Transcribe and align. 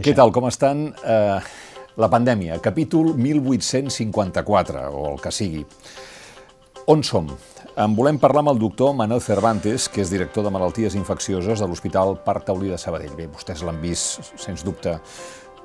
Què 0.00 0.14
tal, 0.16 0.32
com 0.34 0.46
estan? 0.48 0.88
Uh, 1.02 1.40
la 2.00 2.08
pandèmia, 2.12 2.60
capítol 2.62 3.14
1854, 3.18 4.86
o 4.94 5.06
el 5.12 5.20
que 5.20 5.32
sigui. 5.34 5.64
On 6.90 7.02
som? 7.06 7.28
En 7.80 7.94
volem 7.94 8.18
parlar 8.18 8.42
amb 8.44 8.52
el 8.54 8.60
doctor 8.62 8.94
Manuel 8.96 9.22
Cervantes, 9.22 9.88
que 9.90 10.02
és 10.02 10.10
director 10.10 10.44
de 10.46 10.50
Malalties 10.52 10.96
Infeccioses 10.98 11.60
de 11.60 11.68
l'Hospital 11.68 12.16
Parc 12.24 12.48
Taulí 12.48 12.72
de 12.72 12.78
Sabadell. 12.80 13.14
Bé, 13.18 13.28
vostès 13.30 13.62
l'han 13.66 13.78
vist, 13.82 14.32
sens 14.40 14.64
dubte, 14.66 14.96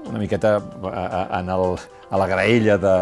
una 0.06 0.20
miqueta 0.22 0.58
en 1.40 1.50
el, 1.50 1.64
a 2.10 2.18
la 2.22 2.28
graella 2.30 2.78
de, 2.78 2.98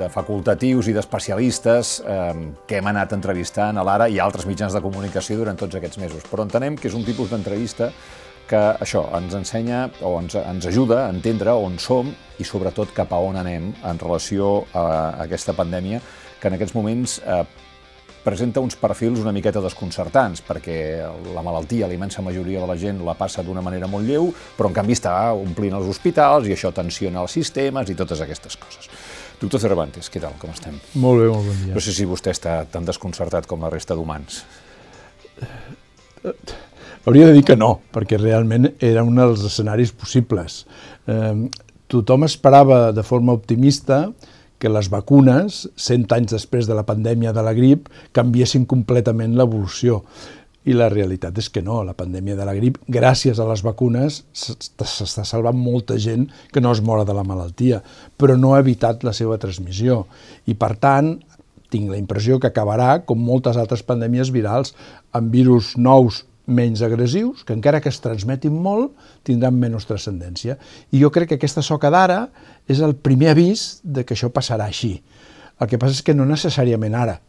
de 0.00 0.08
facultatius 0.10 0.88
i 0.90 0.94
d'especialistes 0.96 1.92
eh, 2.02 2.32
que 2.66 2.80
hem 2.80 2.90
anat 2.90 3.14
entrevistant 3.14 3.78
a 3.78 3.84
l'Ara 3.86 4.08
i 4.10 4.18
altres 4.18 4.48
mitjans 4.50 4.74
de 4.74 4.82
comunicació 4.82 5.38
durant 5.38 5.58
tots 5.60 5.78
aquests 5.78 6.00
mesos. 6.02 6.26
Però 6.26 6.46
entenem 6.46 6.78
que 6.78 6.90
és 6.90 6.98
un 6.98 7.06
tipus 7.06 7.30
d'entrevista 7.30 7.92
que 8.50 8.60
això 8.82 9.04
ens 9.18 9.36
ensenya 9.38 9.84
o 10.02 10.16
ens, 10.18 10.34
ens 10.40 10.66
ajuda 10.66 11.04
a 11.04 11.14
entendre 11.14 11.54
on 11.54 11.78
som 11.78 12.10
i 12.40 12.46
sobretot 12.46 12.94
cap 12.96 13.12
a 13.14 13.20
on 13.22 13.38
anem 13.38 13.70
en 13.86 14.00
relació 14.02 14.64
a 14.74 14.86
aquesta 15.26 15.54
pandèmia 15.54 16.00
que 16.40 16.48
en 16.48 16.56
aquests 16.56 16.74
moments 16.74 17.20
eh, 17.20 17.44
presenta 18.24 18.60
uns 18.60 18.76
perfils 18.76 19.20
una 19.20 19.32
miqueta 19.32 19.62
desconcertants, 19.64 20.42
perquè 20.44 20.76
la 21.34 21.44
malaltia, 21.44 21.88
la 21.88 21.96
immensa 21.96 22.22
majoria 22.22 22.60
de 22.60 22.68
la 22.68 22.76
gent 22.80 23.00
la 23.04 23.14
passa 23.16 23.44
d'una 23.44 23.62
manera 23.64 23.88
molt 23.88 24.08
lleu, 24.08 24.28
però 24.56 24.68
en 24.68 24.76
canvi 24.76 24.96
està 24.96 25.14
omplint 25.36 25.76
els 25.78 25.88
hospitals 25.88 26.48
i 26.48 26.56
això 26.56 26.72
tensiona 26.76 27.22
els 27.24 27.36
sistemes 27.38 27.92
i 27.92 27.96
totes 27.96 28.20
aquestes 28.24 28.58
coses. 28.60 28.90
Doctor 29.40 29.62
Cervantes, 29.62 30.10
què 30.12 30.20
tal, 30.20 30.34
com 30.40 30.52
estem? 30.52 30.76
Molt 31.00 31.22
bé, 31.22 31.30
molt 31.32 31.46
bon 31.48 31.62
dia. 31.64 31.76
No 31.76 31.80
sé 31.80 31.94
si 31.96 32.08
vostè 32.08 32.34
està 32.34 32.58
tan 32.68 32.84
desconcertat 32.88 33.48
com 33.48 33.64
la 33.64 33.72
resta 33.72 33.96
d'humans. 33.96 34.42
Hauria 37.06 37.30
de 37.30 37.32
dir 37.32 37.46
que 37.48 37.56
no, 37.56 37.78
perquè 37.94 38.18
realment 38.20 38.74
era 38.84 39.00
un 39.06 39.16
dels 39.16 39.40
escenaris 39.48 39.94
possibles. 39.96 40.66
Eh, 41.08 41.48
tothom 41.88 42.26
esperava 42.26 42.90
de 42.92 43.04
forma 43.06 43.32
optimista 43.32 44.10
que 44.60 44.68
les 44.68 44.90
vacunes, 44.92 45.62
100 45.80 46.12
anys 46.12 46.34
després 46.36 46.68
de 46.68 46.76
la 46.76 46.84
pandèmia 46.84 47.32
de 47.32 47.44
la 47.46 47.54
grip, 47.56 47.88
canviessin 48.12 48.68
completament 48.68 49.32
l'evolució. 49.38 50.02
I 50.68 50.76
la 50.76 50.90
realitat 50.92 51.40
és 51.40 51.48
que 51.48 51.64
no, 51.64 51.80
la 51.88 51.96
pandèmia 51.96 52.36
de 52.36 52.44
la 52.44 52.52
grip, 52.52 52.76
gràcies 52.84 53.40
a 53.40 53.48
les 53.48 53.64
vacunes, 53.64 54.20
s'està 54.36 55.24
salvant 55.24 55.56
molta 55.56 55.96
gent 55.96 56.28
que 56.52 56.60
no 56.60 56.74
es 56.76 56.84
mora 56.84 57.08
de 57.08 57.16
la 57.16 57.24
malaltia, 57.24 57.80
però 58.20 58.36
no 58.36 58.52
ha 58.52 58.60
evitat 58.60 59.08
la 59.08 59.16
seva 59.16 59.40
transmissió. 59.40 60.02
I, 60.44 60.52
per 60.52 60.74
tant, 60.76 61.14
tinc 61.72 61.88
la 61.88 61.96
impressió 61.96 62.36
que 62.36 62.52
acabarà, 62.52 63.06
com 63.08 63.24
moltes 63.24 63.56
altres 63.56 63.80
pandèmies 63.88 64.34
virals, 64.34 64.74
amb 65.16 65.32
virus 65.32 65.78
nous 65.80 66.26
menys 66.46 66.82
agressius, 66.82 67.44
que 67.44 67.54
encara 67.54 67.80
que 67.80 67.90
es 67.92 68.00
transmetin 68.02 68.54
molt, 68.62 68.94
tindran 69.26 69.58
menys 69.58 69.88
transcendència. 69.88 70.56
I 70.92 71.02
jo 71.02 71.10
crec 71.14 71.32
que 71.32 71.40
aquesta 71.40 71.62
soca 71.62 71.90
d'ara 71.92 72.24
és 72.68 72.80
el 72.84 72.96
primer 72.96 73.34
avís 73.34 73.80
de 73.84 74.04
que 74.04 74.16
això 74.16 74.30
passarà 74.32 74.66
així. 74.70 74.96
El 75.60 75.68
que 75.68 75.78
passa 75.78 75.98
és 75.98 76.04
que 76.04 76.16
no 76.16 76.26
necessàriament 76.28 76.96
ara. 76.96 77.20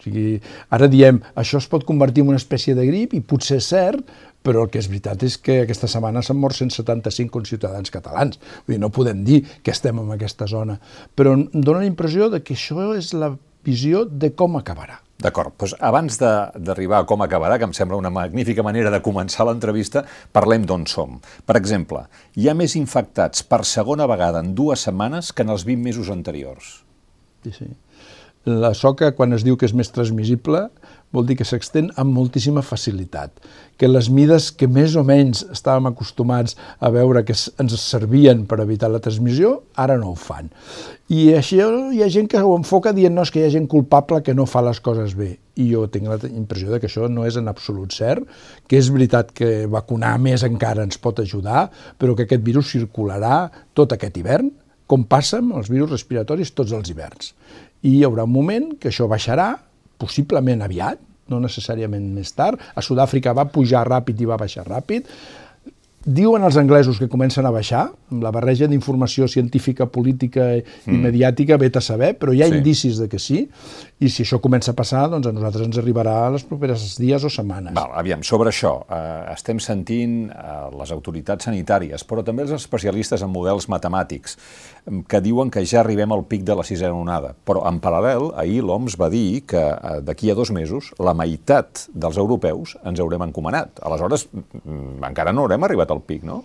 O 0.00 0.04
sigui, 0.04 0.38
ara 0.72 0.88
diem, 0.88 1.18
això 1.36 1.58
es 1.60 1.68
pot 1.68 1.84
convertir 1.84 2.22
en 2.24 2.30
una 2.32 2.40
espècie 2.40 2.74
de 2.74 2.86
grip, 2.88 3.12
i 3.12 3.20
potser 3.20 3.58
és 3.60 3.68
cert, 3.68 4.00
però 4.40 4.64
el 4.64 4.70
que 4.72 4.80
és 4.80 4.88
veritat 4.88 5.20
és 5.26 5.36
que 5.36 5.58
aquesta 5.66 5.90
setmana 5.90 6.22
s'han 6.24 6.40
mort 6.40 6.56
175 6.56 7.28
conciutadans 7.34 7.92
catalans. 7.92 8.40
Vull 8.64 8.78
dir, 8.78 8.80
no 8.80 8.88
podem 8.94 9.20
dir 9.26 9.42
que 9.60 9.74
estem 9.74 10.00
en 10.00 10.14
aquesta 10.16 10.48
zona. 10.48 10.78
Però 11.14 11.36
em 11.36 11.44
dóna 11.52 11.84
la 11.84 11.90
impressió 11.90 12.30
de 12.32 12.40
que 12.40 12.56
això 12.56 12.94
és 12.96 13.12
la 13.12 13.34
visió 13.66 14.06
de 14.08 14.32
com 14.32 14.56
acabarà. 14.56 15.02
D'acord, 15.20 15.52
doncs 15.60 15.74
abans 15.84 16.16
d'arribar 16.20 17.02
a 17.02 17.06
com 17.08 17.20
acabarà, 17.20 17.58
que 17.60 17.66
em 17.68 17.74
sembla 17.76 17.98
una 18.00 18.12
magnífica 18.14 18.64
manera 18.64 18.92
de 18.92 19.02
començar 19.04 19.44
l'entrevista, 19.44 20.06
parlem 20.32 20.64
d'on 20.64 20.86
som. 20.88 21.18
Per 21.44 21.58
exemple, 21.60 22.06
hi 22.40 22.48
ha 22.48 22.56
més 22.56 22.76
infectats 22.80 23.44
per 23.44 23.60
segona 23.68 24.08
vegada 24.08 24.40
en 24.40 24.54
dues 24.56 24.86
setmanes 24.88 25.34
que 25.36 25.44
en 25.44 25.52
els 25.52 25.66
20 25.68 25.84
mesos 25.84 26.08
anteriors. 26.14 26.78
Sí, 27.44 27.52
sí. 27.52 27.68
La 28.48 28.72
soca, 28.72 29.10
quan 29.12 29.36
es 29.36 29.42
diu 29.44 29.58
que 29.60 29.66
és 29.68 29.74
més 29.76 29.90
transmissible, 29.92 30.62
vol 31.12 31.26
dir 31.28 31.34
que 31.36 31.44
s'extén 31.44 31.90
amb 32.00 32.14
moltíssima 32.16 32.62
facilitat, 32.64 33.34
que 33.76 33.88
les 33.88 34.08
mides 34.08 34.46
que 34.56 34.64
més 34.64 34.94
o 34.96 35.02
menys 35.04 35.42
estàvem 35.52 35.90
acostumats 35.90 36.56
a 36.80 36.88
veure 36.94 37.20
que 37.28 37.36
ens 37.36 37.74
servien 37.82 38.46
per 38.48 38.62
evitar 38.64 38.88
la 38.88 39.02
transmissió, 39.04 39.58
ara 39.76 39.98
no 40.00 40.14
ho 40.14 40.16
fan. 40.16 40.48
I 41.12 41.34
així 41.36 41.58
hi 41.60 42.00
ha 42.00 42.08
gent 42.08 42.30
que 42.32 42.40
ho 42.40 42.56
enfoca 42.56 42.94
dient 42.96 43.12
no, 43.12 43.26
és 43.28 43.34
que 43.34 43.42
hi 43.42 43.44
ha 43.50 43.52
gent 43.52 43.68
culpable 43.68 44.22
que 44.24 44.32
no 44.32 44.48
fa 44.48 44.64
les 44.64 44.80
coses 44.80 45.12
bé. 45.18 45.34
I 45.60 45.68
jo 45.74 45.84
tinc 45.92 46.08
la 46.08 46.16
impressió 46.30 46.72
de 46.72 46.80
que 46.80 46.88
això 46.88 47.10
no 47.12 47.28
és 47.28 47.36
en 47.36 47.50
absolut 47.52 47.92
cert, 47.92 48.24
que 48.64 48.80
és 48.80 48.88
veritat 48.88 49.36
que 49.36 49.66
vacunar 49.68 50.16
més 50.16 50.46
encara 50.48 50.88
ens 50.88 50.96
pot 50.96 51.20
ajudar, 51.20 51.68
però 51.98 52.16
que 52.16 52.24
aquest 52.24 52.46
virus 52.46 52.72
circularà 52.72 53.50
tot 53.76 53.92
aquest 53.92 54.16
hivern, 54.16 54.48
com 54.90 55.04
passa 55.06 55.38
amb 55.38 55.52
els 55.54 55.68
virus 55.70 55.92
respiratoris 55.92 56.50
tots 56.50 56.72
els 56.74 56.88
hiverns 56.90 57.34
i 57.82 57.96
hi 57.96 58.02
haurà 58.04 58.26
un 58.28 58.32
moment 58.32 58.72
que 58.80 58.90
això 58.90 59.08
baixarà, 59.10 59.52
possiblement 60.00 60.64
aviat, 60.64 61.00
no 61.30 61.38
necessàriament 61.40 62.10
més 62.14 62.32
tard. 62.36 62.60
A 62.74 62.82
Sud-àfrica 62.82 63.34
va 63.36 63.48
pujar 63.52 63.86
ràpid 63.88 64.20
i 64.20 64.28
va 64.28 64.38
baixar 64.40 64.66
ràpid. 64.66 65.06
Diuen 66.00 66.40
els 66.46 66.56
anglesos 66.56 66.96
que 66.96 67.10
comencen 67.12 67.44
a 67.44 67.52
baixar, 67.52 67.90
amb 68.10 68.22
la 68.24 68.32
barreja 68.32 68.66
d'informació 68.70 69.28
científica, 69.28 69.84
política 69.84 70.54
i 70.56 70.62
mm. 70.62 71.00
mediàtica, 71.04 71.58
vet 71.60 71.76
a 71.76 71.82
saber, 71.84 72.14
però 72.16 72.32
hi 72.32 72.40
ha 72.40 72.48
sí. 72.48 72.56
indicis 72.56 73.00
de 73.02 73.08
que 73.12 73.20
sí, 73.20 73.42
i 74.00 74.08
si 74.08 74.24
això 74.24 74.38
comença 74.40 74.72
a 74.72 74.76
passar, 74.76 75.02
doncs 75.12 75.28
a 75.28 75.32
nosaltres 75.36 75.66
ens 75.68 75.78
arribarà 75.80 76.14
a 76.24 76.30
les 76.32 76.44
properes 76.48 76.94
dies 76.96 77.24
o 77.26 77.30
setmanes. 77.32 77.74
Val, 77.76 77.92
aviam, 78.00 78.22
sobre 78.24 78.48
això, 78.48 78.72
eh, 78.88 79.32
estem 79.34 79.60
sentint 79.60 80.14
eh, 80.32 80.54
les 80.80 80.92
autoritats 80.94 81.44
sanitàries, 81.50 82.04
però 82.08 82.24
també 82.24 82.46
els 82.46 82.54
especialistes 82.56 83.20
en 83.20 83.32
models 83.32 83.68
matemàtics, 83.68 84.38
que 85.06 85.20
diuen 85.20 85.52
que 85.52 85.66
ja 85.68 85.82
arribem 85.82 86.14
al 86.16 86.24
pic 86.30 86.46
de 86.48 86.56
la 86.56 86.64
sisena 86.64 86.96
onada. 86.96 87.34
Però, 87.44 87.66
en 87.68 87.82
paral·lel, 87.84 88.30
ahir 88.40 88.62
l'OMS 88.64 88.96
va 89.00 89.10
dir 89.12 89.42
que 89.52 89.60
eh, 89.60 89.98
d'aquí 90.06 90.32
a 90.32 90.38
dos 90.38 90.54
mesos 90.56 90.94
la 90.98 91.12
meitat 91.14 91.84
dels 91.92 92.16
europeus 92.16 92.78
ens 92.80 93.04
haurem 93.04 93.28
encomanat. 93.28 93.84
Aleshores, 93.84 94.30
encara 94.64 95.36
no 95.36 95.44
haurem 95.44 95.68
arribat 95.68 95.92
al 95.92 96.00
pic, 96.00 96.24
no? 96.24 96.40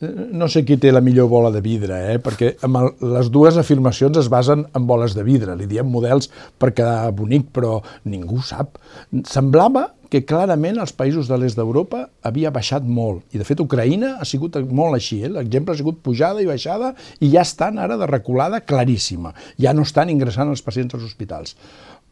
No 0.00 0.44
sé 0.52 0.60
qui 0.68 0.76
té 0.76 0.90
la 0.92 1.00
millor 1.00 1.30
bola 1.32 1.48
de 1.54 1.62
vidre, 1.64 1.96
eh? 2.12 2.16
perquè 2.20 2.50
amb 2.66 2.76
el, 2.82 2.90
les 3.14 3.30
dues 3.32 3.56
afirmacions 3.56 4.18
es 4.20 4.28
basen 4.28 4.66
en 4.76 4.88
boles 4.88 5.14
de 5.16 5.24
vidre. 5.24 5.54
Li 5.56 5.68
diem 5.70 5.88
models 5.88 6.28
per 6.60 6.74
quedar 6.76 7.14
bonic, 7.16 7.48
però 7.56 7.78
ningú 8.04 8.42
sap. 8.44 8.76
Semblava 9.24 9.86
que 10.12 10.20
clarament 10.28 10.76
els 10.82 10.92
països 10.94 11.30
de 11.30 11.38
l'est 11.40 11.56
d'Europa 11.56 12.04
havia 12.28 12.52
baixat 12.52 12.84
molt. 12.84 13.24
I, 13.32 13.40
de 13.40 13.48
fet, 13.48 13.62
Ucraïna 13.64 14.18
ha 14.20 14.28
sigut 14.28 14.60
molt 14.68 15.00
així. 15.00 15.22
Eh? 15.24 15.32
L'exemple 15.32 15.72
ha 15.72 15.80
sigut 15.80 16.04
pujada 16.04 16.44
i 16.44 16.50
baixada 16.50 16.92
i 17.24 17.32
ja 17.32 17.46
estan 17.48 17.80
ara 17.80 17.96
de 17.96 18.06
reculada 18.10 18.60
claríssima. 18.68 19.32
Ja 19.56 19.72
no 19.72 19.88
estan 19.88 20.12
ingressant 20.12 20.52
els 20.52 20.64
pacients 20.66 20.94
als 20.94 21.08
hospitals 21.08 21.56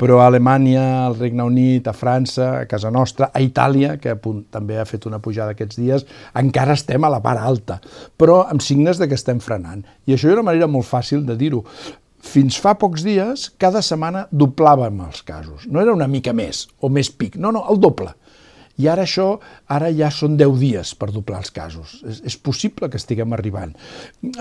però 0.00 0.20
a 0.20 0.26
Alemanya, 0.26 1.06
al 1.06 1.16
Regne 1.18 1.44
Unit, 1.46 1.88
a 1.88 1.94
França, 1.94 2.50
a 2.60 2.68
casa 2.70 2.90
nostra, 2.90 3.30
a 3.32 3.42
Itàlia, 3.42 3.96
que 4.02 4.16
també 4.52 4.78
ha 4.78 4.86
fet 4.88 5.06
una 5.06 5.20
pujada 5.22 5.54
aquests 5.54 5.78
dies, 5.78 6.06
encara 6.40 6.74
estem 6.74 7.04
a 7.04 7.12
la 7.12 7.20
part 7.24 7.40
alta, 7.40 7.80
però 8.18 8.42
amb 8.50 8.64
signes 8.64 8.98
de 8.98 9.08
que 9.08 9.18
estem 9.18 9.42
frenant. 9.44 9.84
I 10.06 10.16
això 10.16 10.30
és 10.30 10.38
una 10.38 10.48
manera 10.50 10.70
molt 10.70 10.88
fàcil 10.88 11.22
de 11.26 11.38
dir-ho. 11.38 11.62
Fins 12.24 12.56
fa 12.56 12.72
pocs 12.80 13.04
dies, 13.04 13.50
cada 13.60 13.82
setmana 13.84 14.24
doblàvem 14.32 15.02
els 15.04 15.22
casos. 15.22 15.68
No 15.68 15.82
era 15.82 15.92
una 15.92 16.08
mica 16.08 16.32
més 16.32 16.66
o 16.80 16.88
més 16.88 17.12
pic, 17.12 17.36
no, 17.36 17.52
no, 17.52 17.66
el 17.70 17.80
doble. 17.82 18.14
I 18.82 18.88
ara 18.90 19.04
això, 19.06 19.26
ara 19.70 19.90
ja 19.94 20.08
són 20.10 20.34
10 20.40 20.58
dies 20.58 20.94
per 20.98 21.12
doblar 21.14 21.40
els 21.44 21.52
casos. 21.54 22.00
És, 22.02 22.20
és 22.26 22.36
possible 22.36 22.88
que 22.90 22.98
estiguem 22.98 23.32
arribant. 23.36 23.74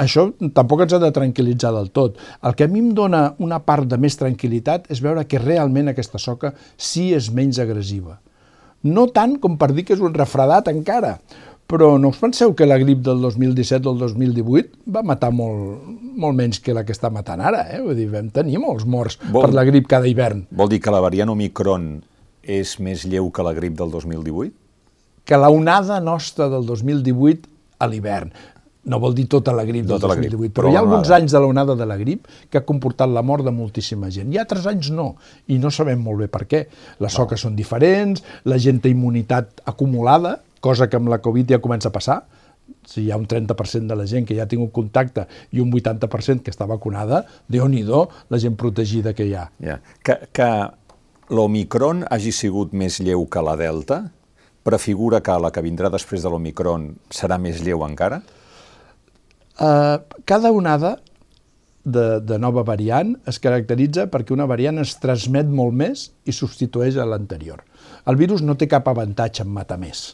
Això 0.01 0.27
tampoc 0.57 0.85
ens 0.85 0.97
ha 0.97 1.01
de 1.03 1.13
tranquil·litzar 1.13 1.73
del 1.75 1.91
tot. 1.93 2.17
El 2.41 2.57
que 2.57 2.65
a 2.65 2.71
mi 2.71 2.81
em 2.81 2.91
dona 2.97 3.27
una 3.43 3.61
part 3.61 3.89
de 3.89 3.99
més 4.01 4.17
tranquil·litat 4.19 4.89
és 4.93 5.03
veure 5.05 5.27
que 5.29 5.41
realment 5.41 5.93
aquesta 5.93 6.21
soca 6.21 6.55
sí 6.77 7.11
és 7.13 7.29
menys 7.29 7.61
agressiva. 7.61 8.17
No 8.83 9.07
tant 9.15 9.37
com 9.39 9.55
per 9.59 9.71
dir 9.71 9.85
que 9.87 9.95
és 9.95 10.01
un 10.03 10.15
refredat 10.17 10.67
encara, 10.67 11.17
però 11.69 11.93
no 11.97 12.09
us 12.11 12.19
penseu 12.19 12.51
que 12.57 12.67
la 12.67 12.77
grip 12.81 12.99
del 13.05 13.21
2017 13.23 13.87
o 13.87 13.93
el 13.93 14.01
2018 14.01 14.91
va 14.93 15.05
matar 15.07 15.31
molt, 15.33 15.85
molt 16.19 16.35
menys 16.37 16.59
que 16.59 16.75
la 16.75 16.83
que 16.85 16.93
està 16.93 17.09
matant 17.13 17.41
ara, 17.41 17.63
eh? 17.71 17.79
Vull 17.81 17.95
dir, 17.97 18.09
vam 18.11 18.27
tenir 18.33 18.59
molts 18.61 18.85
morts 18.85 19.19
vol, 19.29 19.45
per 19.45 19.53
la 19.55 19.63
grip 19.69 19.87
cada 19.89 20.09
hivern. 20.09 20.43
Vol 20.51 20.73
dir 20.73 20.81
que 20.83 20.93
la 20.93 21.01
variant 21.05 21.31
Omicron 21.31 21.93
és 22.43 22.77
més 22.83 23.05
lleu 23.07 23.29
que 23.31 23.45
la 23.45 23.53
grip 23.55 23.77
del 23.79 23.91
2018? 23.91 24.53
Que 25.23 25.39
la 25.39 25.49
onada 25.49 25.99
nostra 26.03 26.49
del 26.51 26.65
2018 26.67 27.47
a 27.79 27.87
l'hivern. 27.87 28.33
No 28.83 28.99
vol 28.99 29.13
dir 29.15 29.29
tota 29.31 29.53
la 29.55 29.63
grip 29.63 29.87
tota 29.87 30.09
del 30.11 30.19
2018, 30.19 30.39
grip, 30.41 30.51
però, 30.51 30.65
però 30.65 30.73
hi 30.73 30.75
ha 30.75 30.81
alguns 30.83 31.11
anys 31.15 31.31
de 31.31 31.39
l'onada 31.39 31.75
de 31.79 31.85
la 31.87 31.95
grip 31.95 32.27
que 32.51 32.59
ha 32.59 32.65
comportat 32.67 33.07
la 33.07 33.23
mort 33.23 33.45
de 33.47 33.53
moltíssima 33.55 34.11
gent. 34.11 34.33
I 34.35 34.41
altres 34.41 34.67
anys 34.67 34.91
no, 34.91 35.13
i 35.47 35.59
no 35.63 35.71
sabem 35.71 36.03
molt 36.03 36.25
bé 36.25 36.27
per 36.31 36.43
què. 36.51 36.65
Les 36.99 37.15
soques 37.15 37.39
no. 37.39 37.47
són 37.47 37.55
diferents, 37.55 38.23
la 38.43 38.59
gent 38.59 38.83
té 38.83 38.91
immunitat 38.91 39.63
acumulada, 39.71 40.41
cosa 40.63 40.89
que 40.91 40.99
amb 40.99 41.11
la 41.11 41.21
Covid 41.23 41.55
ja 41.55 41.63
comença 41.63 41.91
a 41.91 41.95
passar, 41.95 42.21
si 42.87 43.05
hi 43.05 43.11
ha 43.11 43.17
un 43.19 43.25
30% 43.27 43.87
de 43.87 43.95
la 43.95 44.05
gent 44.07 44.27
que 44.27 44.35
ja 44.35 44.43
ha 44.43 44.51
tingut 44.51 44.71
contacte 44.75 45.25
i 45.55 45.61
un 45.63 45.71
80% 45.71 46.43
que 46.43 46.51
està 46.51 46.67
vacunada, 46.67 47.23
déu 47.47 47.67
nhi 47.71 47.83
la 47.87 48.39
gent 48.39 48.55
protegida 48.59 49.13
que 49.13 49.27
hi 49.27 49.35
ha. 49.35 49.49
Ja. 49.63 49.79
Que, 50.03 50.17
que 50.31 50.49
l'Omicron 51.29 52.03
hagi 52.11 52.33
sigut 52.35 52.73
més 52.75 52.99
lleu 53.03 53.25
que 53.31 53.43
la 53.43 53.55
Delta? 53.59 54.03
Prefigura 54.63 55.21
que 55.23 55.35
la 55.39 55.51
que 55.51 55.63
vindrà 55.63 55.91
després 55.91 56.23
de 56.23 56.31
l'Omicron 56.31 56.93
serà 57.11 57.37
més 57.39 57.61
lleu 57.63 57.83
encara? 57.85 58.21
Uh, 59.59 59.99
cada 60.25 60.51
onada 60.51 60.97
de, 61.83 62.19
de 62.23 62.39
nova 62.39 62.63
variant 62.65 63.13
es 63.29 63.39
caracteritza 63.43 64.07
perquè 64.11 64.33
una 64.33 64.47
variant 64.49 64.79
es 64.81 64.95
transmet 65.03 65.51
molt 65.51 65.75
més 65.75 66.07
i 66.25 66.35
substitueix 66.35 66.97
a 66.97 67.05
l'anterior. 67.05 67.61
El 68.07 68.17
virus 68.19 68.41
no 68.41 68.55
té 68.55 68.67
cap 68.71 68.87
avantatge 68.87 69.43
en 69.43 69.51
matar 69.53 69.77
més. 69.81 70.13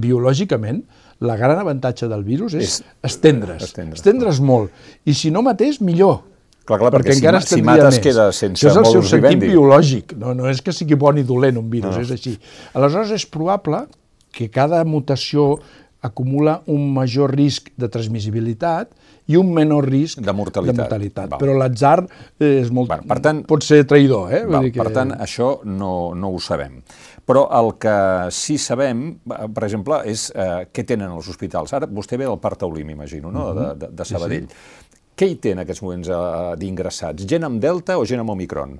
Biològicament, 0.00 0.80
la 1.22 1.36
gran 1.36 1.60
avantatge 1.60 2.08
del 2.08 2.24
virus 2.24 2.56
és, 2.56 2.80
és 2.80 3.10
estendre's, 3.12 3.68
estendre's, 3.68 4.00
estendre's 4.00 4.40
molt. 4.40 4.72
I 5.04 5.14
si 5.14 5.30
no 5.30 5.44
matés, 5.44 5.80
millor. 5.84 6.22
Clar, 6.62 6.78
clar, 6.78 6.92
perquè, 6.94 7.10
perquè 7.10 7.18
encara 7.18 7.40
si, 7.42 7.56
si 7.56 7.66
mates 7.66 7.96
més. 7.96 8.00
queda 8.04 8.28
sense 8.30 8.62
Això 8.62 8.70
és 8.70 8.78
el 8.78 8.90
seu 8.92 9.02
sentit 9.16 9.40
biològic, 9.42 10.14
no, 10.20 10.34
no 10.38 10.46
és 10.50 10.62
que 10.62 10.74
sigui 10.74 10.98
bon 10.98 11.18
i 11.18 11.26
dolent 11.26 11.58
un 11.58 11.68
virus, 11.70 11.96
no. 11.98 12.04
és 12.04 12.12
així. 12.14 12.36
Aleshores 12.78 13.10
és 13.16 13.26
probable 13.26 13.84
que 14.32 14.46
cada 14.52 14.84
mutació 14.88 15.56
acumula 16.02 16.60
un 16.66 16.88
major 16.94 17.30
risc 17.30 17.70
de 17.78 17.88
transmissibilitat 17.90 18.90
i 19.30 19.38
un 19.38 19.52
menor 19.54 19.86
risc 19.86 20.18
de 20.18 20.34
mortalitat. 20.34 20.74
De 20.74 20.82
mortalitat. 20.82 21.34
Però 21.38 21.54
l'atzar 21.54 21.96
és 22.42 22.72
molt, 22.74 22.90
bueno, 22.90 23.06
per 23.10 23.20
tant, 23.22 23.44
pot 23.46 23.62
ser 23.62 23.84
traïdor. 23.88 24.32
Eh? 24.34 24.42
Val, 24.50 24.66
dir 24.66 24.74
que... 24.74 24.82
Per 24.82 24.94
tant, 24.94 25.14
això 25.22 25.54
no, 25.68 25.92
no 26.18 26.32
ho 26.34 26.40
sabem. 26.42 26.80
Però 27.22 27.44
el 27.54 27.76
que 27.82 27.96
sí 28.34 28.58
sabem, 28.58 29.04
per 29.30 29.62
exemple, 29.68 30.00
és 30.10 30.26
eh, 30.34 30.64
què 30.74 30.82
tenen 30.88 31.14
els 31.14 31.30
hospitals. 31.30 31.74
Ara 31.78 31.86
vostè 31.86 32.18
ve 32.18 32.26
del 32.26 32.40
Parc 32.42 32.64
Taulí, 32.64 32.82
m'imagino, 32.88 33.30
no? 33.30 33.52
-huh. 33.52 33.60
de, 33.60 33.86
de, 33.86 33.92
de 33.94 34.08
Sabadell. 34.08 34.48
Sí, 34.50 34.56
sí. 34.58 34.91
Què 35.12 35.28
hi 35.28 35.36
té 35.44 35.52
en 35.52 35.60
aquests 35.60 35.82
moments 35.84 36.08
eh, 36.08 36.18
d'ingressats? 36.60 37.26
Gent 37.28 37.44
amb 37.44 37.60
Delta 37.60 37.98
o 38.00 38.06
gent 38.08 38.22
amb 38.22 38.32
Omicron? 38.32 38.78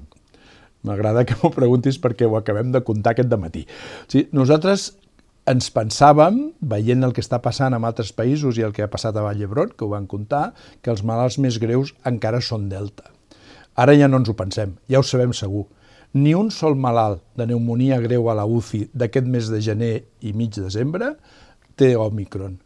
M'agrada 0.88 1.26
que 1.28 1.36
m'ho 1.38 1.52
preguntis 1.54 1.98
perquè 2.02 2.26
ho 2.26 2.38
acabem 2.38 2.72
de 2.72 2.80
contar 2.86 3.12
aquest 3.12 3.34
matí. 3.38 3.66
Sí, 4.08 4.24
nosaltres 4.32 4.92
ens 5.52 5.68
pensàvem, 5.74 6.38
veient 6.72 7.04
el 7.04 7.12
que 7.12 7.22
està 7.22 7.40
passant 7.44 7.76
en 7.76 7.84
altres 7.84 8.14
països 8.16 8.58
i 8.58 8.64
el 8.64 8.72
que 8.72 8.84
ha 8.84 8.90
passat 8.90 9.16
a 9.18 9.26
Vall 9.26 9.42
d'Hebron, 9.42 9.76
que 9.76 9.84
ho 9.84 9.90
van 9.92 10.08
comptar, 10.08 10.52
que 10.80 10.90
els 10.94 11.04
malalts 11.04 11.38
més 11.42 11.60
greus 11.62 11.92
encara 12.08 12.40
són 12.40 12.68
delta. 12.72 13.10
Ara 13.76 13.96
ja 13.98 14.08
no 14.08 14.22
ens 14.22 14.32
ho 14.32 14.36
pensem, 14.38 14.76
ja 14.88 15.00
ho 15.00 15.06
sabem 15.06 15.36
segur. 15.36 15.66
Ni 16.16 16.34
un 16.36 16.50
sol 16.52 16.76
malalt 16.76 17.22
de 17.36 17.44
pneumonia 17.44 18.00
greu 18.00 18.28
a 18.28 18.36
la 18.36 18.48
UCI 18.48 18.86
d'aquest 18.92 19.28
mes 19.28 19.48
de 19.52 19.62
gener 19.64 19.94
i 20.20 20.34
mig 20.36 20.56
desembre 20.56 21.14
té 21.76 21.94
Omicron. 21.96 22.58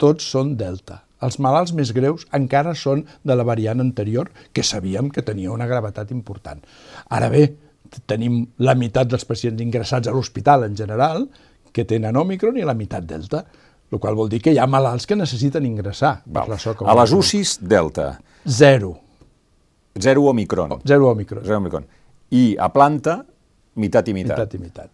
Tots 0.00 0.24
són 0.24 0.56
delta. 0.56 1.07
Els 1.24 1.38
malalts 1.42 1.72
més 1.74 1.90
greus 1.94 2.26
encara 2.36 2.74
són 2.78 3.04
de 3.26 3.34
la 3.34 3.46
variant 3.46 3.80
anterior, 3.82 4.30
que 4.52 4.62
sabíem 4.62 5.10
que 5.10 5.24
tenia 5.26 5.50
una 5.50 5.66
gravetat 5.66 6.12
important. 6.14 6.60
Ara 7.10 7.30
bé, 7.32 7.48
tenim 8.06 8.44
la 8.62 8.76
meitat 8.78 9.08
dels 9.10 9.26
pacients 9.26 9.62
ingressats 9.64 10.08
a 10.08 10.14
l'hospital 10.14 10.66
en 10.68 10.76
general 10.76 11.26
que 11.72 11.84
tenen 11.88 12.16
Omicron 12.16 12.58
i 12.58 12.66
la 12.66 12.76
meitat 12.76 13.06
Delta, 13.08 13.44
el 13.90 14.00
qual 14.00 14.16
vol 14.18 14.28
dir 14.28 14.40
que 14.44 14.52
hi 14.52 14.58
ha 14.60 14.66
malalts 14.68 15.06
que 15.08 15.16
necessiten 15.16 15.66
ingressar. 15.66 16.18
Val. 16.26 16.50
La 16.52 16.58
a 16.58 16.96
les 17.00 17.14
UCIs, 17.16 17.58
Delta. 17.62 18.10
Zero. 18.44 18.94
Zero 19.98 20.28
Omicron. 20.30 20.78
Zero 20.86 21.10
Omicron. 21.10 21.44
Zero 21.44 21.58
Omicron. 21.58 21.86
I 22.30 22.56
a 22.60 22.68
planta, 22.72 23.22
meitat 23.80 24.08
i 24.08 24.14
meitat. 24.14 24.36
Meitat 24.36 24.54
i 24.54 24.62
meitat. 24.62 24.90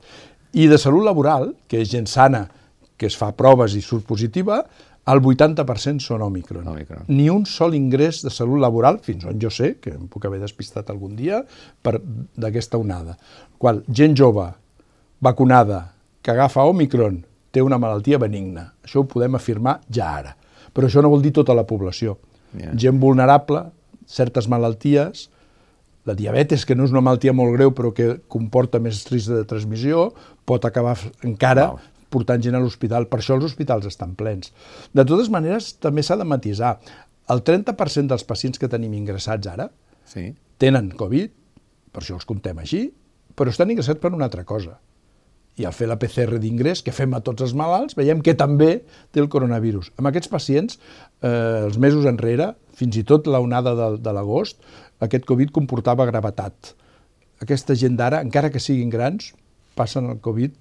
I 0.54 0.68
de 0.70 0.78
salut 0.78 1.02
laboral, 1.04 1.50
que 1.66 1.82
és 1.82 1.90
gent 1.90 2.06
sana, 2.06 2.44
que 2.96 3.08
es 3.10 3.16
fa 3.18 3.32
proves 3.34 3.74
i 3.74 3.82
surt 3.82 4.06
positiva, 4.06 4.62
el 5.12 5.20
80% 5.20 6.00
són 6.00 6.22
Omicron. 6.24 6.66
Omicron. 6.68 7.04
Ni 7.12 7.28
un 7.32 7.44
sol 7.46 7.74
ingrés 7.76 8.22
de 8.24 8.32
salut 8.32 8.60
laboral, 8.62 9.00
fins 9.04 9.26
on 9.28 9.40
jo 9.40 9.50
sé, 9.52 9.74
que 9.82 9.92
em 9.92 10.06
puc 10.08 10.24
haver 10.24 10.40
despistat 10.40 10.88
algun 10.92 11.12
dia, 11.18 11.42
per 11.84 11.98
d'aquesta 12.00 12.80
onada. 12.80 13.18
Qual, 13.60 13.82
gent 13.88 14.16
jove, 14.16 14.48
vacunada, 15.24 15.82
que 16.24 16.32
agafa 16.32 16.64
Omicron 16.70 17.20
té 17.52 17.62
una 17.62 17.78
malaltia 17.78 18.18
benigna. 18.18 18.70
Això 18.84 19.02
ho 19.02 19.08
podem 19.08 19.36
afirmar 19.36 19.78
ja 19.92 20.08
ara. 20.22 20.34
Però 20.74 20.88
això 20.88 21.04
no 21.04 21.12
vol 21.12 21.22
dir 21.22 21.34
tota 21.36 21.54
la 21.54 21.66
població. 21.68 22.16
Yeah. 22.56 22.72
Gent 22.80 22.98
vulnerable, 23.02 23.66
certes 24.08 24.48
malalties, 24.50 25.28
la 26.04 26.16
diabetes, 26.16 26.64
que 26.68 26.76
no 26.76 26.84
és 26.84 26.92
una 26.92 27.02
malaltia 27.04 27.32
molt 27.36 27.54
greu 27.56 27.72
però 27.76 27.92
que 27.96 28.18
comporta 28.28 28.80
més 28.82 29.04
risc 29.08 29.32
de 29.32 29.44
transmissió, 29.48 30.10
pot 30.44 30.64
acabar 30.68 30.96
encara 31.24 31.70
wow. 31.72 31.80
Portant 32.14 32.43
gent 32.44 32.56
a 32.56 32.62
l'hospital. 32.62 33.08
Per 33.11 33.20
això 33.20 33.37
els 33.38 33.49
hospitals 33.50 33.90
estan 33.90 34.14
plens. 34.19 34.55
De 34.94 35.05
totes 35.05 35.31
maneres, 35.34 35.75
també 35.82 36.06
s'ha 36.06 36.19
de 36.20 36.28
matisar. 36.28 36.76
El 37.32 37.44
30% 37.44 38.12
dels 38.12 38.26
pacients 38.28 38.61
que 38.61 38.70
tenim 38.70 38.94
ingressats 38.96 39.50
ara 39.50 39.70
sí. 40.08 40.31
tenen 40.62 40.93
Covid, 40.96 41.32
per 41.93 42.02
això 42.05 42.19
els 42.19 42.28
comptem 42.28 42.58
així, 42.61 42.87
però 43.34 43.50
estan 43.50 43.72
ingressats 43.72 44.02
per 44.02 44.12
una 44.14 44.28
altra 44.28 44.44
cosa 44.46 44.78
i 45.55 45.66
al 45.66 45.75
fer 45.75 45.87
la 45.87 45.96
PCR 46.00 46.40
d'ingrés, 46.43 46.82
que 46.82 46.93
fem 46.94 47.12
a 47.14 47.20
tots 47.22 47.44
els 47.46 47.55
malalts, 47.55 47.94
veiem 47.99 48.22
que 48.26 48.34
també 48.38 48.82
té 49.14 49.22
el 49.22 49.28
coronavirus. 49.31 49.93
Amb 50.00 50.10
aquests 50.10 50.31
pacients, 50.32 50.81
eh, 51.22 51.67
els 51.69 51.78
mesos 51.78 52.08
enrere, 52.10 52.52
fins 52.75 52.99
i 52.99 53.05
tot 53.06 53.28
la 53.31 53.40
onada 53.43 53.75
de, 53.78 53.88
de 54.02 54.14
l'agost, 54.17 54.58
aquest 55.05 55.26
Covid 55.28 55.55
comportava 55.55 56.08
gravetat. 56.10 56.75
Aquesta 57.44 57.76
gent 57.78 57.94
d'ara, 58.00 58.22
encara 58.25 58.50
que 58.50 58.62
siguin 58.62 58.90
grans, 58.90 59.31
passen 59.78 60.10
el 60.10 60.19
Covid 60.25 60.55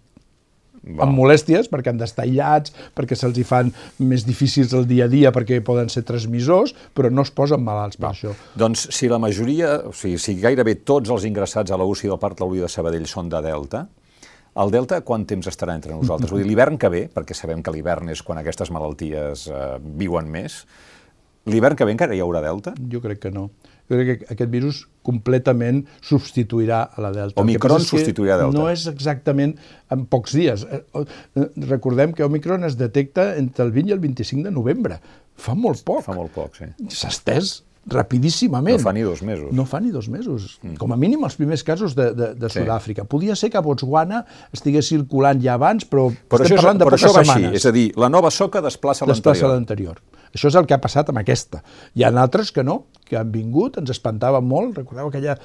Va. 0.83 1.05
amb 1.05 1.15
molèsties, 1.15 1.69
perquè 1.71 1.93
han 1.93 1.99
d'estar 2.01 2.25
aïllats, 2.25 2.73
perquè 2.95 3.15
se'ls 3.15 3.37
hi 3.39 3.45
fan 3.47 3.71
més 4.03 4.25
difícils 4.27 4.73
el 4.75 4.87
dia 4.89 5.05
a 5.05 5.11
dia, 5.11 5.31
perquè 5.31 5.61
poden 5.63 5.87
ser 5.89 6.03
transmissors, 6.03 6.75
però 6.93 7.11
no 7.11 7.23
es 7.23 7.31
posen 7.31 7.63
malalts 7.63 7.95
per 7.97 8.09
Va. 8.09 8.13
això. 8.13 8.33
Doncs 8.59 8.89
si 8.91 9.07
la 9.07 9.19
majoria, 9.21 9.77
o 9.87 9.93
sigui, 9.95 10.19
si 10.19 10.35
gairebé 10.41 10.75
tots 10.83 11.09
els 11.09 11.23
ingressats 11.29 11.71
a 11.71 11.79
la 11.79 11.87
UCI 11.87 12.11
del 12.11 12.19
Parc 12.19 12.41
Taulí 12.41 12.59
de 12.59 12.67
Sabadell 12.67 13.07
són 13.07 13.31
de 13.31 13.41
Delta, 13.45 13.87
el 14.53 14.69
Delta 14.69 14.99
quant 15.01 15.23
temps 15.25 15.47
estarà 15.49 15.73
entre 15.73 15.95
nosaltres? 15.95 16.29
Vull 16.29 16.43
dir, 16.43 16.49
l'hivern 16.51 16.77
que 16.77 16.91
ve, 16.93 17.07
perquè 17.09 17.33
sabem 17.33 17.63
que 17.65 17.71
l'hivern 17.73 18.11
és 18.13 18.21
quan 18.21 18.37
aquestes 18.37 18.69
malalties 18.69 19.47
eh, 19.49 19.61
viuen 19.81 20.27
més, 20.29 20.59
l'hivern 21.49 21.79
que 21.79 21.87
ve 21.87 21.95
encara 21.95 22.13
hi 22.13 22.21
haurà 22.21 22.43
Delta? 22.43 22.75
Jo 22.91 23.01
crec 23.01 23.23
que 23.23 23.31
no. 23.33 23.47
Jo 23.89 23.97
crec 23.97 24.21
que 24.21 24.35
aquest 24.35 24.51
virus 24.53 24.83
completament 25.05 25.83
substituirà 26.01 26.83
a 26.89 27.03
la 27.05 27.11
Delta. 27.15 27.41
Omicron 27.43 27.83
substituirà 27.85 28.39
Delta. 28.41 28.57
No 28.57 28.69
és 28.71 28.87
exactament 28.91 29.57
en 29.93 30.07
pocs 30.09 30.37
dies. 30.37 30.65
Eh, 30.65 30.81
eh, 31.03 31.49
recordem 31.69 32.15
que 32.15 32.25
Omicron 32.25 32.63
es 32.67 32.79
detecta 32.79 33.33
entre 33.39 33.67
el 33.67 33.75
20 33.75 33.91
i 33.93 33.97
el 33.97 34.01
25 34.03 34.47
de 34.47 34.55
novembre. 34.55 34.99
Fa 35.35 35.55
molt 35.57 35.83
poc. 35.85 36.03
Fa 36.07 36.15
molt 36.17 36.33
poc, 36.35 36.57
sí. 36.59 36.71
S'ha 36.93 37.11
estès 37.13 37.59
rapidíssimament. 37.85 38.77
No 38.77 38.83
fa 38.83 38.93
ni 38.95 39.03
dos 39.03 39.21
mesos. 39.21 39.51
No 39.51 39.65
fa 39.65 39.79
ni 39.83 39.91
dos 39.91 40.07
mesos. 40.09 40.57
Mm. 40.61 40.77
Com 40.79 40.93
a 40.95 40.97
mínim 40.99 41.23
els 41.27 41.35
primers 41.39 41.63
casos 41.67 41.95
de, 41.97 42.11
de, 42.15 42.31
de 42.39 42.49
Sud-àfrica. 42.49 43.03
Sí. 43.03 43.11
Podia 43.11 43.35
ser 43.35 43.51
que 43.51 43.59
a 43.59 43.63
Botswana 43.65 44.23
estigués 44.55 44.87
circulant 44.87 45.41
ja 45.43 45.57
abans, 45.59 45.87
però, 45.89 46.07
però 46.29 46.43
estem 46.43 46.57
això, 46.57 46.63
parlant 46.63 46.81
de 46.81 46.87
però 46.87 46.95
poques 46.95 47.03
això 47.03 47.13
va 47.17 47.25
setmanes. 47.25 47.51
Així. 47.51 47.61
És 47.61 47.67
a 47.67 47.75
dir, 47.75 47.87
la 47.99 48.09
nova 48.13 48.31
soca 48.31 48.63
desplaça 48.63 49.05
l'anterior. 49.05 49.33
Desplaça 49.33 49.51
l'anterior. 49.51 50.01
Això 50.33 50.49
és 50.49 50.55
el 50.57 50.65
que 50.65 50.73
ha 50.73 50.81
passat 50.81 51.11
amb 51.11 51.21
aquesta. 51.21 51.61
Hi 51.93 52.07
ha 52.07 52.09
altres 52.23 52.49
que 52.55 52.63
no, 52.65 52.79
que 53.05 53.19
han 53.19 53.29
vingut, 53.33 53.77
ens 53.77 53.91
espantaven 53.93 54.47
molt. 54.49 54.79
Recordeu 54.79 55.11
aquella 55.11 55.35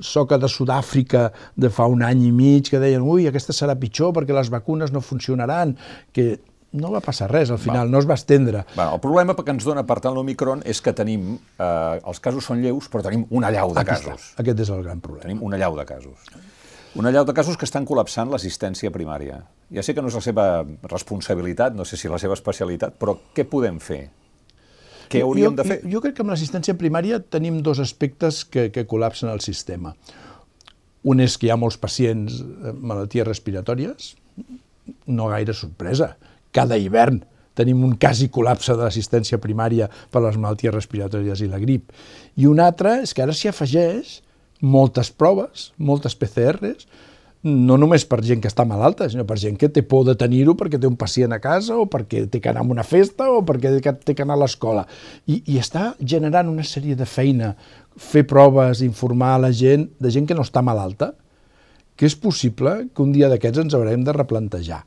soca 0.00 0.38
de 0.40 0.48
Sud-àfrica 0.48 1.26
de 1.60 1.68
fa 1.68 1.90
un 1.92 2.06
any 2.06 2.24
i 2.30 2.32
mig 2.32 2.70
que 2.72 2.80
deien 2.80 3.04
ui, 3.04 3.28
aquesta 3.28 3.52
serà 3.52 3.76
pitjor 3.76 4.14
perquè 4.16 4.36
les 4.36 4.48
vacunes 4.52 4.94
no 4.94 5.04
funcionaran, 5.04 5.76
que 6.16 6.38
no 6.74 6.90
va 6.90 7.00
passar 7.04 7.28
res, 7.30 7.52
al 7.54 7.60
final, 7.62 7.86
va. 7.86 7.92
no 7.92 8.00
es 8.02 8.08
va 8.08 8.16
estendre. 8.18 8.64
Va, 8.74 8.88
el 8.96 9.00
problema 9.02 9.36
que 9.38 9.54
ens 9.54 9.66
dona 9.66 9.84
per 9.86 10.00
tant 10.02 10.14
l'Omicron 10.16 10.64
és 10.66 10.80
que 10.82 10.94
tenim, 10.96 11.36
eh, 11.36 12.00
els 12.02 12.20
casos 12.24 12.48
són 12.50 12.62
lleus, 12.64 12.88
però 12.90 13.04
tenim 13.06 13.24
una 13.30 13.52
llau 13.54 13.74
de 13.74 13.84
Aquí 13.84 13.92
casos. 13.94 14.32
Està. 14.32 14.42
Aquest 14.42 14.64
és 14.66 14.72
el 14.74 14.82
gran 14.82 15.02
problema. 15.04 15.28
Tenim 15.28 15.44
una 15.46 15.60
llau 15.60 15.78
de 15.78 15.86
casos. 15.86 16.34
Una 16.98 17.10
llau 17.14 17.24
de 17.26 17.34
casos 17.34 17.56
que 17.58 17.66
estan 17.66 17.86
col·lapsant 17.86 18.30
l'assistència 18.30 18.90
primària. 18.94 19.40
Ja 19.74 19.82
sé 19.82 19.94
que 19.94 20.02
no 20.02 20.10
és 20.10 20.18
la 20.18 20.22
seva 20.22 20.48
responsabilitat, 20.90 21.74
no 21.74 21.86
sé 21.86 21.98
si 21.98 22.10
la 22.10 22.20
seva 22.22 22.36
especialitat, 22.38 22.98
però 22.98 23.16
què 23.34 23.46
podem 23.50 23.80
fer? 23.82 24.02
Què 25.10 25.22
hauríem 25.22 25.54
jo, 25.54 25.62
de 25.62 25.68
fer? 25.68 25.80
Jo, 25.84 25.96
jo 25.96 26.04
crec 26.04 26.18
que 26.18 26.26
amb 26.26 26.34
l'assistència 26.34 26.74
primària 26.78 27.20
tenim 27.22 27.62
dos 27.62 27.82
aspectes 27.82 28.44
que, 28.44 28.68
que 28.74 28.86
col·lapsen 28.90 29.30
el 29.30 29.42
sistema. 29.44 29.94
Un 31.04 31.20
és 31.20 31.34
que 31.36 31.46
hi 31.46 31.50
ha 31.52 31.60
molts 31.60 31.76
pacients 31.78 32.38
amb 32.42 32.86
malalties 32.90 33.26
respiratòries, 33.28 34.14
no 35.06 35.28
gaire 35.30 35.54
sorpresa 35.54 36.14
cada 36.54 36.78
hivern 36.78 37.22
tenim 37.54 37.84
un 37.86 37.94
quasi 38.00 38.28
col·lapse 38.34 38.74
de 38.74 38.82
l'assistència 38.82 39.40
primària 39.42 39.88
per 40.10 40.22
les 40.24 40.38
malalties 40.40 40.74
respiratòries 40.74 41.42
i 41.44 41.50
la 41.50 41.62
grip. 41.62 41.90
I 42.36 42.48
un 42.50 42.60
altre 42.62 43.00
és 43.04 43.14
que 43.14 43.22
ara 43.22 43.34
s'hi 43.34 43.50
afegeix 43.50 44.20
moltes 44.64 45.10
proves, 45.12 45.70
moltes 45.78 46.16
PCRs, 46.18 46.86
no 47.44 47.76
només 47.76 48.06
per 48.08 48.22
gent 48.24 48.40
que 48.40 48.48
està 48.48 48.64
malalta, 48.64 49.06
sinó 49.12 49.26
per 49.28 49.36
gent 49.36 49.58
que 49.60 49.68
té 49.68 49.82
por 49.84 50.06
de 50.08 50.14
tenir-ho 50.16 50.54
perquè 50.56 50.78
té 50.80 50.88
un 50.88 50.96
pacient 50.96 51.34
a 51.36 51.42
casa 51.44 51.76
o 51.76 51.84
perquè 51.92 52.22
té 52.32 52.40
que 52.40 52.48
anar 52.48 52.62
a 52.64 52.70
una 52.72 52.86
festa 52.88 53.28
o 53.30 53.42
perquè 53.44 53.74
té 53.84 54.14
que 54.16 54.24
anar 54.24 54.38
a 54.38 54.42
l'escola. 54.46 54.86
I, 55.28 55.42
I 55.52 55.58
està 55.60 55.90
generant 56.00 56.48
una 56.48 56.64
sèrie 56.64 56.96
de 56.96 57.04
feina, 57.04 57.52
fer 58.00 58.24
proves, 58.26 58.80
informar 58.82 59.34
a 59.34 59.44
la 59.44 59.52
gent, 59.52 59.90
de 60.00 60.10
gent 60.14 60.26
que 60.26 60.34
no 60.38 60.46
està 60.46 60.64
malalta, 60.64 61.12
que 61.94 62.08
és 62.08 62.16
possible 62.16 62.88
que 62.94 63.04
un 63.04 63.12
dia 63.12 63.28
d'aquests 63.28 63.66
ens 63.66 63.76
haurem 63.76 64.02
de 64.08 64.16
replantejar 64.16 64.80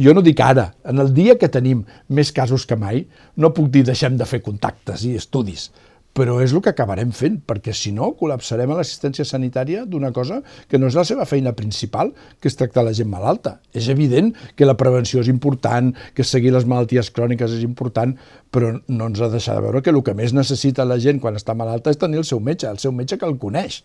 jo 0.00 0.14
no 0.16 0.24
dic 0.24 0.40
ara, 0.40 0.70
en 0.88 1.02
el 1.02 1.12
dia 1.14 1.36
que 1.38 1.50
tenim 1.52 1.84
més 2.08 2.32
casos 2.32 2.66
que 2.66 2.78
mai, 2.80 3.04
no 3.36 3.52
puc 3.56 3.70
dir 3.72 3.84
deixem 3.86 4.16
de 4.16 4.28
fer 4.28 4.40
contactes 4.44 5.04
i 5.04 5.14
estudis, 5.18 5.68
però 6.16 6.40
és 6.42 6.52
el 6.52 6.62
que 6.64 6.72
acabarem 6.72 7.12
fent, 7.14 7.36
perquè 7.46 7.72
si 7.76 7.92
no 7.94 8.10
col·lapsarem 8.18 8.72
a 8.72 8.80
l'assistència 8.80 9.26
sanitària 9.28 9.84
d'una 9.86 10.10
cosa 10.16 10.40
que 10.68 10.78
no 10.80 10.88
és 10.90 10.96
la 10.98 11.04
seva 11.06 11.26
feina 11.28 11.52
principal, 11.54 12.10
que 12.40 12.50
és 12.50 12.58
tractar 12.58 12.82
la 12.86 12.94
gent 12.96 13.10
malalta. 13.12 13.58
És 13.72 13.88
evident 13.92 14.32
que 14.58 14.66
la 14.66 14.76
prevenció 14.80 15.22
és 15.22 15.30
important, 15.30 15.92
que 16.14 16.26
seguir 16.26 16.50
les 16.56 16.66
malalties 16.66 17.12
cròniques 17.14 17.54
és 17.60 17.64
important, 17.66 18.16
però 18.50 18.72
no 18.88 19.10
ens 19.10 19.20
ha 19.22 19.28
de 19.28 19.38
deixar 19.38 19.56
de 19.58 19.66
veure 19.68 19.84
que 19.86 19.94
el 19.94 20.02
que 20.02 20.16
més 20.18 20.34
necessita 20.34 20.88
la 20.88 20.98
gent 20.98 21.22
quan 21.22 21.38
està 21.38 21.54
malalta 21.54 21.94
és 21.94 22.00
tenir 22.00 22.24
el 22.24 22.26
seu 22.26 22.42
metge, 22.42 22.66
el 22.66 22.82
seu 22.82 22.92
metge 22.92 23.20
que 23.20 23.28
el 23.28 23.38
coneix 23.38 23.84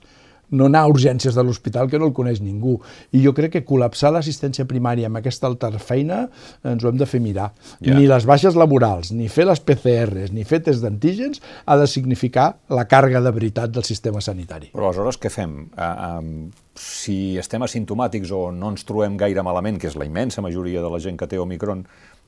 no 0.52 0.68
anar 0.70 0.86
a 0.86 0.92
urgències 0.92 1.36
de 1.36 1.44
l'hospital 1.44 1.90
que 1.90 2.00
no 2.00 2.10
el 2.10 2.14
coneix 2.14 2.42
ningú. 2.44 2.78
I 3.16 3.24
jo 3.24 3.34
crec 3.38 3.56
que 3.56 3.64
col·lapsar 3.66 4.12
l'assistència 4.14 4.68
primària 4.70 5.10
amb 5.10 5.22
aquesta 5.22 5.52
feina 5.80 6.26
ens 6.64 6.84
ho 6.84 6.90
hem 6.90 6.98
de 6.98 7.06
fer 7.06 7.22
mirar. 7.22 7.52
Yeah. 7.80 7.98
Ni 7.98 8.08
les 8.08 8.26
baixes 8.26 8.56
laborals, 8.56 9.12
ni 9.12 9.28
fer 9.30 9.46
les 9.46 9.60
PCRs, 9.60 10.32
ni 10.32 10.44
fer 10.44 10.62
test 10.66 10.84
d'antígens 10.84 11.42
ha 11.66 11.78
de 11.78 11.88
significar 11.88 12.58
la 12.70 12.86
càrrega 12.88 13.22
de 13.22 13.32
veritat 13.32 13.72
del 13.72 13.84
sistema 13.84 14.22
sanitari. 14.22 14.72
Però 14.74 14.90
aleshores 14.90 15.20
què 15.22 15.32
fem? 15.34 15.70
Uh, 15.76 16.20
um, 16.20 16.32
si 16.76 17.38
estem 17.40 17.64
asimptomàtics 17.64 18.32
o 18.36 18.50
no 18.52 18.74
ens 18.74 18.86
trobem 18.88 19.18
gaire 19.18 19.44
malament, 19.44 19.80
que 19.80 19.88
és 19.88 19.96
la 19.96 20.08
immensa 20.08 20.44
majoria 20.44 20.84
de 20.84 20.92
la 20.92 21.00
gent 21.00 21.18
que 21.18 21.28
té 21.28 21.40
Omicron, 21.40 21.86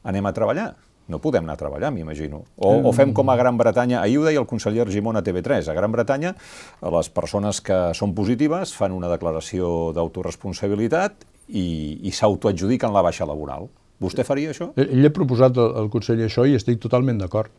anem 0.07 0.25
a 0.25 0.35
treballar? 0.35 0.71
No 1.07 1.21
podem 1.23 1.45
anar 1.45 1.55
a 1.55 1.61
treballar, 1.61 1.91
m'imagino. 1.95 2.43
O, 2.55 2.73
o 2.89 2.93
fem 2.95 3.13
com 3.15 3.29
a 3.31 3.37
Gran 3.39 3.57
Bretanya, 3.59 4.01
ahir 4.01 4.19
ho 4.21 4.27
deia 4.27 4.41
el 4.41 4.49
conseller 4.49 4.83
Argimon 4.85 5.19
a 5.19 5.23
TV3, 5.23 5.71
a 5.71 5.75
Gran 5.77 5.93
Bretanya 5.95 6.35
les 6.97 7.09
persones 7.13 7.61
que 7.63 7.79
són 7.97 8.13
positives 8.17 8.73
fan 8.75 8.95
una 8.95 9.09
declaració 9.11 9.91
d'autoresponsabilitat 9.95 11.27
i, 11.47 11.67
i 12.03 12.13
s'autoadjudiquen 12.13 12.95
la 12.95 13.05
baixa 13.05 13.27
laboral. 13.27 13.69
Vostè 13.97 14.21
faria 14.21 14.51
això? 14.53 14.67
Ell 14.77 15.07
ha 15.07 15.13
proposat 15.13 15.57
al 15.57 15.87
conseller 15.89 16.27
això 16.27 16.43
i 16.45 16.53
estic 16.53 16.77
totalment 16.83 17.17
d'acord. 17.17 17.49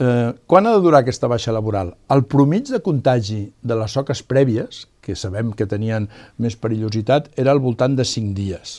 Eh, 0.00 0.30
quan 0.48 0.64
ha 0.64 0.72
de 0.72 0.80
durar 0.84 1.02
aquesta 1.04 1.28
baixa 1.28 1.52
laboral? 1.52 1.92
El 2.14 2.24
promig 2.24 2.70
de 2.72 2.80
contagi 2.84 3.42
de 3.60 3.76
les 3.76 3.92
soques 3.92 4.22
prèvies, 4.24 4.86
que 5.04 5.16
sabem 5.16 5.52
que 5.52 5.68
tenien 5.68 6.08
més 6.40 6.56
perillositat, 6.56 7.28
era 7.36 7.52
al 7.52 7.60
voltant 7.60 7.98
de 7.98 8.06
5 8.08 8.32
dies. 8.38 8.78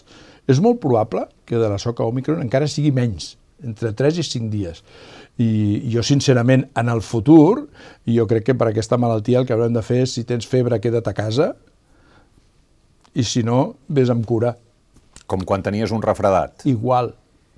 És 0.49 0.61
molt 0.61 0.81
probable 0.81 1.27
que 1.45 1.61
de 1.61 1.69
la 1.69 1.77
soca 1.81 2.05
Omicron 2.09 2.41
encara 2.41 2.69
sigui 2.69 2.89
menys, 2.93 3.35
entre 3.63 3.93
3 3.93 4.19
i 4.19 4.25
5 4.27 4.51
dies. 4.51 4.83
I 5.41 5.49
jo, 5.91 6.03
sincerament, 6.03 6.67
en 6.79 6.89
el 6.91 7.01
futur, 7.03 7.67
jo 8.07 8.27
crec 8.27 8.49
que 8.49 8.55
per 8.57 8.69
aquesta 8.71 8.99
malaltia 9.01 9.41
el 9.41 9.47
que 9.47 9.55
haurem 9.55 9.75
de 9.75 9.83
fer 9.85 10.03
és, 10.05 10.15
si 10.15 10.23
tens 10.27 10.47
febre, 10.47 10.79
queda't 10.83 11.11
a 11.11 11.15
casa, 11.15 11.53
i 13.15 13.23
si 13.23 13.43
no, 13.47 13.75
vés 13.87 14.11
amb 14.11 14.25
cura. 14.27 14.55
Com 15.25 15.43
quan 15.47 15.63
tenies 15.65 15.91
un 15.95 16.03
refredat. 16.03 16.65
Igual 16.69 17.13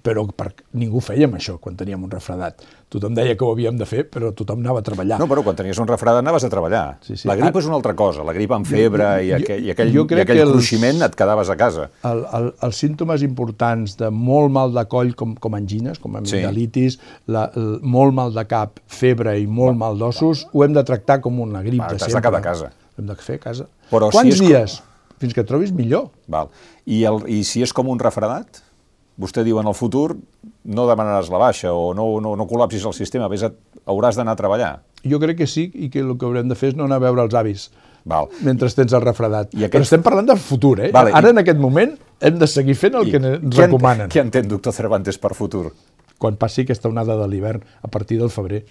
però 0.07 0.23
per, 0.31 0.51
ningú 0.79 1.01
fèiem 1.03 1.33
això 1.35 1.57
quan 1.59 1.75
teníem 1.79 2.03
un 2.07 2.11
refredat. 2.11 2.63
Tothom 2.87 3.15
deia 3.17 3.35
que 3.35 3.43
ho 3.43 3.49
havíem 3.51 3.75
de 3.75 3.85
fer, 3.89 4.05
però 4.07 4.29
tothom 4.35 4.61
anava 4.63 4.79
a 4.79 4.85
treballar. 4.87 5.17
No, 5.19 5.27
però 5.27 5.43
quan 5.43 5.57
tenies 5.59 5.79
un 5.83 5.89
refredat 5.89 6.21
anaves 6.21 6.45
a 6.47 6.49
treballar. 6.51 6.83
Sí, 7.03 7.17
sí. 7.17 7.27
La 7.27 7.35
grip 7.35 7.51
ah, 7.51 7.59
és 7.59 7.67
una 7.67 7.75
altra 7.75 7.91
cosa. 7.99 8.23
La 8.27 8.35
grip 8.37 8.53
amb 8.55 8.67
febre 8.69 9.03
jo, 9.03 9.17
jo, 9.17 9.25
i 9.27 9.33
aquell, 9.35 9.65
i 9.65 9.73
aquell, 9.73 9.91
i 9.91 10.23
aquell 10.23 10.43
els, 10.45 10.53
cruiximent 10.53 11.03
et 11.09 11.17
quedaves 11.19 11.51
a 11.51 11.57
casa. 11.59 11.89
El, 12.07 12.23
el, 12.39 12.47
els 12.69 12.79
símptomes 12.79 13.25
importants 13.27 13.97
de 13.99 14.11
molt 14.13 14.53
mal 14.55 14.71
de 14.77 14.85
coll, 14.87 15.11
com, 15.19 15.33
com 15.43 15.57
angines, 15.59 15.99
com 15.99 16.15
amigdalitis, 16.21 16.95
sí. 16.95 17.17
la, 17.35 17.49
el, 17.59 17.73
molt 17.83 18.15
mal 18.15 18.31
de 18.35 18.45
cap, 18.47 18.79
febre 18.87 19.35
i 19.35 19.43
molt 19.47 19.75
va, 19.75 19.81
mal 19.83 19.99
d'ossos, 19.99 20.45
ho 20.53 20.63
hem 20.63 20.77
de 20.77 20.85
tractar 20.87 21.19
com 21.25 21.41
una 21.43 21.65
grip 21.65 21.83
va, 21.83 21.91
de 21.91 21.99
sempre. 21.99 22.13
T'has 22.13 22.21
de 22.21 22.23
quedar 22.29 22.39
a 22.39 22.45
casa. 22.45 22.71
Hem 22.95 23.11
de 23.11 23.17
fer 23.27 23.41
a 23.41 23.43
casa. 23.49 23.67
Però 23.91 24.07
Quants 24.15 24.39
si 24.39 24.47
dies? 24.47 24.77
Com... 24.79 24.93
Fins 25.25 25.33
que 25.33 25.43
et 25.43 25.49
trobis 25.49 25.75
millor. 25.75 26.07
Val. 26.31 26.53
I, 26.85 27.01
el, 27.09 27.23
I 27.27 27.41
si 27.43 27.65
és 27.65 27.75
com 27.75 27.89
un 27.91 27.99
refredat? 27.99 28.63
Vostè 29.17 29.43
diu 29.43 29.59
en 29.59 29.67
el 29.67 29.75
futur 29.77 30.11
no 30.67 30.85
demanaràs 30.87 31.31
la 31.33 31.41
baixa 31.41 31.73
o 31.73 31.89
no, 31.97 32.05
no, 32.23 32.35
no 32.37 32.45
col·lapsis 32.49 32.85
el 32.85 32.95
sistema, 32.95 33.29
vés 33.31 33.43
a, 33.47 33.51
hauràs 33.89 34.17
d'anar 34.19 34.35
a 34.35 34.39
treballar. 34.39 34.71
Jo 35.07 35.19
crec 35.21 35.39
que 35.41 35.47
sí 35.49 35.67
i 35.73 35.89
que 35.93 36.03
el 36.03 36.15
que 36.19 36.27
haurem 36.27 36.49
de 36.49 36.57
fer 36.59 36.73
és 36.73 36.77
no 36.77 36.85
anar 36.85 36.99
a 37.01 37.05
veure 37.07 37.25
els 37.25 37.37
avis 37.37 37.67
Val. 38.07 38.29
mentre 38.45 38.69
tens 38.75 38.93
el 38.93 39.03
refredat. 39.03 39.53
I 39.53 39.65
aquest... 39.65 39.73
Però 39.73 39.87
estem 39.87 40.05
parlant 40.05 40.29
del 40.29 40.41
futur, 40.41 40.77
eh? 40.85 40.91
Vale, 40.93 41.13
Ara, 41.17 41.31
i... 41.31 41.35
en 41.35 41.43
aquest 41.43 41.61
moment, 41.61 41.97
hem 42.21 42.39
de 42.39 42.49
seguir 42.51 42.77
fent 42.79 42.99
el 42.99 43.09
I 43.09 43.15
que 43.15 43.21
ens 43.23 43.59
recomanen. 43.61 44.11
Què 44.13 44.21
entén, 44.23 44.47
doctor 44.51 44.75
Cervantes, 44.75 45.19
per 45.21 45.33
futur? 45.37 45.71
Quan 46.17 46.37
passi 46.39 46.65
aquesta 46.65 46.89
onada 46.89 47.17
de 47.19 47.27
l'hivern, 47.29 47.65
a 47.81 47.91
partir 47.93 48.19
del 48.21 48.31
febrer. 48.33 48.63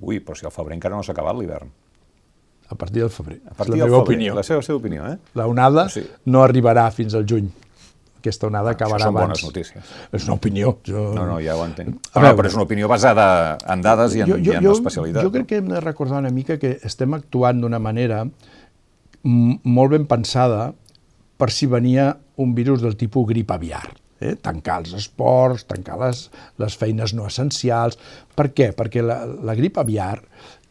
Ui, 0.00 0.18
però 0.22 0.38
si 0.38 0.46
al 0.46 0.54
febrer 0.54 0.78
encara 0.78 0.96
no 0.96 1.04
s'ha 1.06 1.14
acabat 1.16 1.38
l'hivern. 1.38 1.70
A 2.68 2.76
partir 2.76 3.00
del 3.00 3.10
febrer. 3.10 3.40
A 3.48 3.54
partir 3.56 3.74
és 3.74 3.80
la 3.80 3.86
meva 3.86 4.02
febrer, 4.02 4.18
opinió. 4.18 4.34
La 4.36 4.44
seva, 4.46 4.62
seva 4.62 4.78
opinió, 4.78 5.06
eh? 5.08 5.16
La 5.38 5.48
onada 5.48 5.88
sí. 5.90 6.04
no 6.28 6.44
arribarà 6.44 6.90
fins 6.94 7.16
al 7.16 7.24
juny 7.28 7.48
aquesta 8.18 8.48
onada 8.48 8.72
ah, 8.72 8.76
acabarà 8.76 9.06
això 9.06 9.10
són 9.10 9.16
abans. 9.16 9.28
bones 9.28 9.44
notícies. 9.46 9.92
És 10.14 10.26
una 10.26 10.36
opinió. 10.38 10.74
Jo... 10.86 11.08
No, 11.16 11.24
no, 11.28 11.38
ja 11.44 11.56
ho 11.58 11.64
entenc. 11.66 12.10
A 12.12 12.24
veure, 12.24 12.36
però 12.40 12.50
és 12.50 12.58
una 12.58 12.66
opinió 12.66 12.90
basada 12.90 13.28
en 13.70 13.84
dades 13.84 14.16
i 14.18 14.24
en, 14.24 14.32
jo, 14.32 14.40
jo, 14.42 14.54
i 14.54 14.58
en 14.60 14.70
especialitat. 14.72 15.24
Jo 15.26 15.32
crec 15.34 15.48
que 15.50 15.62
hem 15.62 15.70
de 15.70 15.82
recordar 15.84 16.22
una 16.22 16.32
mica 16.34 16.58
que 16.60 16.76
estem 16.86 17.16
actuant 17.16 17.62
d'una 17.62 17.80
manera 17.82 18.24
molt 19.24 19.94
ben 19.94 20.06
pensada 20.10 20.68
per 21.38 21.50
si 21.54 21.68
venia 21.70 22.10
un 22.42 22.54
virus 22.54 22.82
del 22.82 22.96
tipus 22.98 23.26
grip 23.30 23.50
aviar. 23.54 23.86
Eh? 24.18 24.34
Tancar 24.42 24.80
els 24.82 24.96
esports, 24.98 25.66
tancar 25.70 25.98
les, 26.00 26.24
les 26.58 26.76
feines 26.78 27.14
no 27.14 27.28
essencials. 27.30 27.98
Per 28.34 28.50
què? 28.50 28.72
Perquè 28.74 29.04
la, 29.04 29.22
la 29.26 29.54
grip 29.58 29.78
aviar 29.78 30.16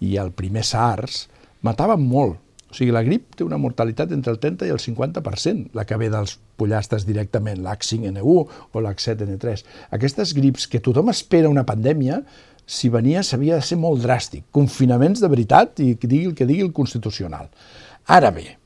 i 0.04 0.18
el 0.20 0.34
primer 0.36 0.66
SARS 0.68 1.26
mataven 1.66 2.04
molt 2.04 2.44
o 2.68 2.76
sigui, 2.76 2.92
la 2.92 3.04
grip 3.06 3.32
té 3.40 3.46
una 3.46 3.60
mortalitat 3.62 4.12
entre 4.12 4.34
el 4.34 4.42
30 4.44 4.68
i 4.68 4.74
el 4.74 4.82
50%, 4.84 5.72
la 5.78 5.86
que 5.88 5.98
ve 6.00 6.10
dels 6.12 6.36
pollastres 6.60 7.06
directament, 7.08 7.62
l'H5N1 7.64 8.26
o 8.28 8.84
l'H7N3. 8.84 9.64
Aquestes 9.96 10.34
grips 10.36 10.68
que 10.68 10.84
tothom 10.84 11.14
espera 11.14 11.52
una 11.52 11.64
pandèmia, 11.68 12.20
si 12.68 12.92
venia 12.92 13.24
s'havia 13.24 13.62
de 13.62 13.64
ser 13.64 13.78
molt 13.80 14.04
dràstic, 14.04 14.50
confinaments 14.52 15.24
de 15.24 15.30
veritat 15.32 15.80
i 15.80 15.94
que 15.96 16.10
digui 16.12 16.34
el 16.34 16.36
que 16.36 16.50
digui 16.50 16.66
el 16.66 16.74
Constitucional. 16.76 17.48
Ara 18.12 18.34
bé, 18.36 18.58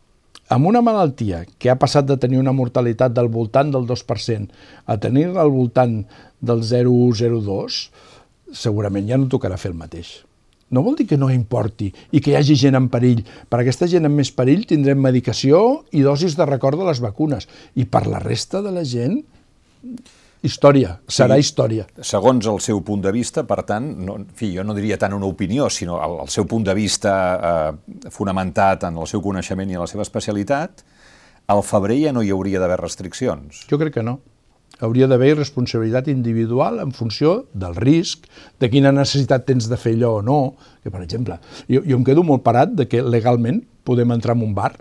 amb 0.49 0.65
una 0.71 0.81
malaltia 0.81 1.43
que 1.61 1.69
ha 1.69 1.77
passat 1.77 2.09
de 2.09 2.17
tenir 2.17 2.41
una 2.41 2.55
mortalitat 2.57 3.13
del 3.13 3.29
voltant 3.29 3.69
del 3.69 3.85
2% 3.85 4.49
a 4.89 4.97
tenir-la 4.97 5.45
al 5.45 5.53
voltant 5.53 6.01
del 6.41 6.65
0,02, 6.65 7.79
segurament 8.49 9.13
ja 9.13 9.21
no 9.21 9.29
tocarà 9.29 9.61
fer 9.61 9.75
el 9.75 9.77
mateix 9.77 10.17
no 10.71 10.83
vol 10.85 10.95
dir 10.95 11.07
que 11.09 11.19
no 11.19 11.29
importi 11.31 11.91
i 12.11 12.21
que 12.23 12.31
hi 12.31 12.37
hagi 12.39 12.55
gent 12.59 12.79
en 12.79 12.87
perill. 12.91 13.21
Per 13.21 13.59
aquesta 13.59 13.89
gent 13.91 14.07
en 14.07 14.15
més 14.15 14.31
perill 14.35 14.63
tindrem 14.67 14.99
medicació 15.03 15.83
i 15.91 16.03
dosis 16.05 16.37
de 16.39 16.47
record 16.47 16.79
de 16.79 16.87
les 16.87 17.03
vacunes. 17.03 17.47
I 17.75 17.85
per 17.91 18.05
la 18.07 18.23
resta 18.23 18.63
de 18.63 18.71
la 18.71 18.85
gent, 18.87 19.19
història, 20.47 20.95
serà 21.11 21.35
sí, 21.37 21.45
història. 21.45 21.85
Segons 22.07 22.47
el 22.47 22.61
seu 22.63 22.81
punt 22.87 23.03
de 23.03 23.11
vista, 23.13 23.43
per 23.47 23.61
tant, 23.67 23.91
no, 24.07 24.17
en 24.21 24.25
fi, 24.37 24.53
jo 24.55 24.65
no 24.65 24.75
diria 24.77 24.97
tant 25.01 25.13
una 25.17 25.29
opinió, 25.29 25.69
sinó 25.69 25.99
el, 26.01 26.17
el 26.23 26.33
seu 26.33 26.47
punt 26.49 26.65
de 26.71 26.77
vista 26.77 27.13
eh, 27.35 28.09
fonamentat 28.09 28.87
en 28.89 29.03
el 29.03 29.11
seu 29.11 29.21
coneixement 29.21 29.69
i 29.69 29.77
en 29.77 29.85
la 29.85 29.91
seva 29.91 30.07
especialitat, 30.07 30.85
al 31.51 31.65
febrer 31.67 31.99
ja 32.05 32.15
no 32.15 32.23
hi 32.23 32.31
hauria 32.31 32.63
d'haver 32.63 32.79
restriccions. 32.79 33.65
Jo 33.67 33.81
crec 33.81 33.99
que 33.99 34.07
no 34.07 34.21
hauria 34.81 35.07
d'haver 35.07 35.35
responsabilitat 35.37 36.09
individual 36.11 36.79
en 36.83 36.91
funció 36.95 37.45
del 37.53 37.75
risc, 37.77 38.25
de 38.59 38.69
quina 38.73 38.91
necessitat 38.95 39.45
tens 39.47 39.69
de 39.71 39.77
fer 39.79 39.95
allò 39.97 40.17
o 40.19 40.21
no. 40.25 40.39
Que, 40.83 40.91
per 40.93 41.03
exemple, 41.05 41.37
jo, 41.69 41.83
jo 41.85 41.99
em 41.99 42.05
quedo 42.07 42.25
molt 42.27 42.43
parat 42.45 42.73
de 42.77 42.87
que 42.89 43.03
legalment 43.05 43.61
podem 43.87 44.13
entrar 44.13 44.35
en 44.37 44.45
un 44.47 44.55
bar 44.57 44.73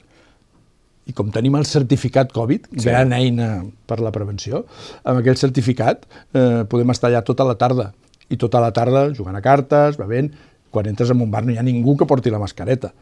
i 1.08 1.14
com 1.16 1.30
tenim 1.34 1.56
el 1.58 1.66
certificat 1.66 2.30
Covid, 2.34 2.68
sí. 2.74 2.84
gran 2.86 3.14
eina 3.16 3.64
per 3.88 3.98
la 4.04 4.12
prevenció, 4.14 4.64
amb 5.02 5.22
aquell 5.22 5.38
certificat 5.40 6.04
eh, 6.06 6.62
podem 6.70 6.92
estar 6.94 7.10
allà 7.10 7.24
tota 7.26 7.46
la 7.48 7.56
tarda 7.58 7.90
i 8.30 8.38
tota 8.38 8.60
la 8.62 8.70
tarda 8.74 9.08
jugant 9.16 9.34
a 9.34 9.42
cartes, 9.42 9.98
bevent, 9.98 10.30
quan 10.70 10.86
entres 10.86 11.10
en 11.10 11.22
un 11.24 11.32
bar 11.32 11.42
no 11.42 11.54
hi 11.54 11.58
ha 11.58 11.66
ningú 11.66 11.96
que 11.98 12.06
porti 12.06 12.30
la 12.30 12.38
mascareta. 12.38 12.92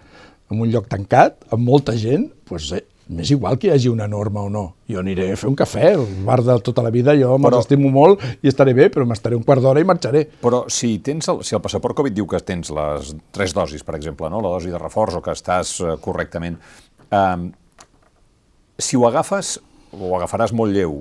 En 0.49 0.62
un 0.64 0.71
lloc 0.73 0.87
tancat, 0.88 1.43
amb 1.52 1.67
molta 1.67 1.93
gent, 2.00 2.31
doncs, 2.49 2.71
eh, 2.78 2.85
m'és 3.09 3.31
igual 3.33 3.57
que 3.59 3.69
hi 3.69 3.73
hagi 3.73 3.88
una 3.88 4.07
norma 4.09 4.43
o 4.45 4.50
no. 4.53 4.65
Jo 4.88 5.00
aniré 5.00 5.31
a 5.33 5.37
fer 5.41 5.49
un 5.49 5.57
cafè, 5.57 5.93
el 5.95 6.05
bar 6.27 6.43
de 6.45 6.59
tota 6.65 6.85
la 6.85 6.93
vida, 6.95 7.15
jo 7.17 7.37
me'ls 7.41 7.62
estimo 7.65 7.91
molt 7.93 8.23
i 8.45 8.50
estaré 8.50 8.75
bé, 8.77 8.88
però 8.93 9.07
m'estaré 9.09 9.37
un 9.37 9.45
quart 9.47 9.65
d'hora 9.65 9.81
i 9.81 9.88
marxaré. 9.88 10.27
Però 10.43 10.65
si 10.73 10.99
tens 11.05 11.31
el, 11.33 11.43
si 11.45 11.57
el 11.57 11.65
passaport 11.65 11.97
Covid 11.99 12.17
diu 12.17 12.29
que 12.29 12.41
tens 12.45 12.73
les 12.75 13.15
tres 13.35 13.57
dosis, 13.57 13.85
per 13.85 13.97
exemple, 13.97 14.29
no? 14.33 14.43
la 14.45 14.53
dosi 14.53 14.73
de 14.75 14.81
reforç 14.81 15.19
o 15.19 15.25
que 15.25 15.33
estàs 15.37 15.79
uh, 15.81 15.97
correctament, 16.05 16.61
eh, 17.09 17.49
si 18.79 18.97
ho 18.97 19.07
agafes, 19.09 19.57
ho 19.93 20.17
agafaràs 20.19 20.53
molt 20.53 20.77
lleu, 20.77 21.00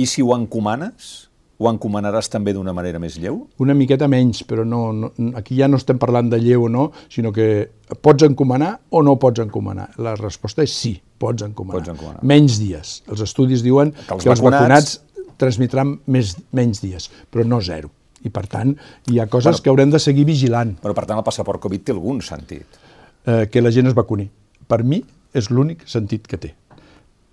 i 0.00 0.06
si 0.08 0.24
ho 0.24 0.32
encomanes, 0.36 1.29
ho 1.60 1.68
encomanaràs 1.68 2.30
també 2.32 2.54
d'una 2.56 2.72
manera 2.72 2.98
més 3.02 3.18
lleu? 3.20 3.42
Una 3.60 3.74
miqueta 3.76 4.08
menys, 4.08 4.40
però 4.48 4.64
no, 4.64 4.80
no, 4.96 5.10
aquí 5.36 5.58
ja 5.58 5.68
no 5.68 5.76
estem 5.80 5.98
parlant 6.00 6.30
de 6.32 6.38
lleu 6.40 6.64
o 6.64 6.70
no, 6.72 6.86
sinó 7.12 7.34
que 7.36 7.68
pots 8.00 8.24
encomanar 8.24 8.78
o 8.88 9.02
no 9.04 9.18
pots 9.20 9.42
encomanar. 9.44 9.90
La 10.00 10.14
resposta 10.16 10.64
és 10.64 10.72
sí, 10.72 10.94
pots 11.20 11.44
encomanar. 11.44 11.82
Pots 11.82 11.92
encomanar. 11.92 12.24
Menys 12.24 12.56
dies. 12.62 12.94
Els 13.12 13.20
estudis 13.26 13.64
diuen 13.66 13.92
que 13.92 14.06
els, 14.16 14.24
que 14.24 14.32
els 14.32 14.40
vacunats... 14.40 14.64
vacunats 14.64 14.98
transmetran 15.40 15.94
més, 16.12 16.34
menys 16.56 16.82
dies, 16.84 17.08
però 17.32 17.44
no 17.48 17.60
zero. 17.64 17.92
I, 18.20 18.28
per 18.32 18.44
tant, 18.52 18.74
hi 19.08 19.20
ha 19.20 19.28
coses 19.32 19.56
però, 19.56 19.64
que 19.64 19.72
haurem 19.72 19.92
de 19.92 20.00
seguir 20.00 20.26
vigilant. 20.28 20.74
Però, 20.82 20.92
per 20.96 21.06
tant, 21.08 21.20
el 21.20 21.24
passaport 21.24 21.60
Covid 21.62 21.86
té 21.86 21.94
algun 21.96 22.20
sentit? 22.24 22.80
Eh, 23.24 23.46
que 23.52 23.62
la 23.64 23.72
gent 23.72 23.88
es 23.88 23.96
vacuni. 23.96 24.26
Per 24.68 24.82
mi, 24.84 25.00
és 25.36 25.48
l'únic 25.52 25.86
sentit 25.88 26.28
que 26.28 26.40
té. 26.40 26.52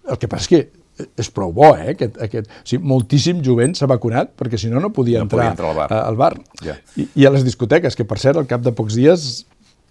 El 0.08 0.20
que 0.20 0.30
passa 0.32 0.48
és 0.48 0.52
que 0.52 0.62
és 0.98 1.30
prou 1.34 1.52
bo, 1.54 1.74
eh? 1.76 1.92
Aquest, 1.94 2.18
aquest... 2.24 2.50
O 2.50 2.70
sigui, 2.72 2.88
moltíssim 2.90 3.44
jovent 3.46 3.76
s'ha 3.78 3.90
vacunat 3.90 4.34
perquè 4.40 4.60
si 4.62 4.72
no 4.72 4.82
no 4.84 4.92
podia 4.96 5.22
no 5.22 5.28
entrar, 5.28 5.52
podia 5.52 5.56
entrar 5.56 5.70
al 5.70 5.78
bar. 5.78 5.88
al 5.98 6.20
bar. 6.20 6.34
Ja. 6.64 6.78
I, 6.98 7.08
I 7.22 7.28
a 7.30 7.34
les 7.36 7.46
discoteques, 7.48 7.98
que 7.98 8.08
per 8.08 8.20
cert, 8.22 8.40
al 8.40 8.50
cap 8.50 8.66
de 8.66 8.74
pocs 8.76 8.98
dies 8.98 9.28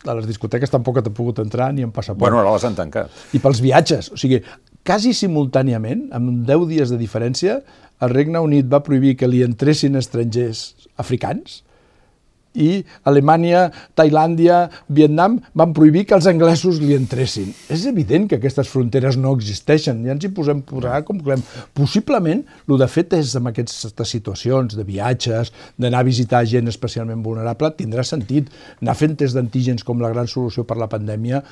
a 0.06 0.14
les 0.14 0.26
discoteques 0.28 0.70
tampoc 0.70 1.00
t'ha 1.02 1.12
pogut 1.14 1.40
entrar 1.42 1.72
ni 1.74 1.84
amb 1.86 1.94
passaport. 1.94 2.22
Bueno, 2.22 2.40
ara 2.42 2.54
les 2.54 2.66
han 2.66 2.76
tancat. 2.78 3.12
I 3.34 3.42
pels 3.42 3.62
viatges, 3.64 4.12
o 4.14 4.20
sigui, 4.20 4.40
quasi 4.86 5.14
simultàniament, 5.16 6.06
amb 6.14 6.44
10 6.46 6.66
dies 6.70 6.92
de 6.92 6.98
diferència, 7.00 7.60
el 8.04 8.12
Regne 8.12 8.42
Unit 8.44 8.68
va 8.70 8.82
prohibir 8.86 9.16
que 9.18 9.28
li 9.30 9.42
entressin 9.46 9.96
estrangers 9.98 10.68
africans 11.00 11.62
i 12.56 12.70
Alemanya, 13.08 13.66
Tailàndia, 13.98 14.66
Vietnam 14.88 15.38
van 15.54 15.74
prohibir 15.76 16.06
que 16.08 16.16
els 16.16 16.28
anglesos 16.30 16.80
li 16.82 16.96
entressin. 16.96 17.52
És 17.72 17.86
evident 17.88 18.26
que 18.30 18.40
aquestes 18.40 18.70
fronteres 18.72 19.18
no 19.20 19.34
existeixen, 19.36 20.02
ja 20.06 20.16
ens 20.16 20.26
hi 20.26 20.32
posem 20.34 20.62
posar 20.66 21.02
com 21.06 21.20
volem. 21.22 21.44
Possiblement, 21.76 22.42
el 22.66 22.80
de 22.80 22.88
fet 22.90 23.14
és 23.18 23.34
amb 23.38 23.52
aquestes 23.52 24.10
situacions 24.10 24.76
de 24.76 24.84
viatges, 24.86 25.52
d'anar 25.78 26.02
a 26.02 26.08
visitar 26.08 26.42
gent 26.48 26.68
especialment 26.72 27.22
vulnerable, 27.24 27.72
tindrà 27.78 28.04
sentit. 28.06 28.50
Anar 28.82 28.96
fent 28.98 29.16
test 29.20 29.36
d'antígens 29.36 29.84
com 29.86 30.02
la 30.02 30.12
gran 30.12 30.28
solució 30.30 30.66
per 30.66 30.78
la 30.80 30.90
pandèmia, 30.90 31.42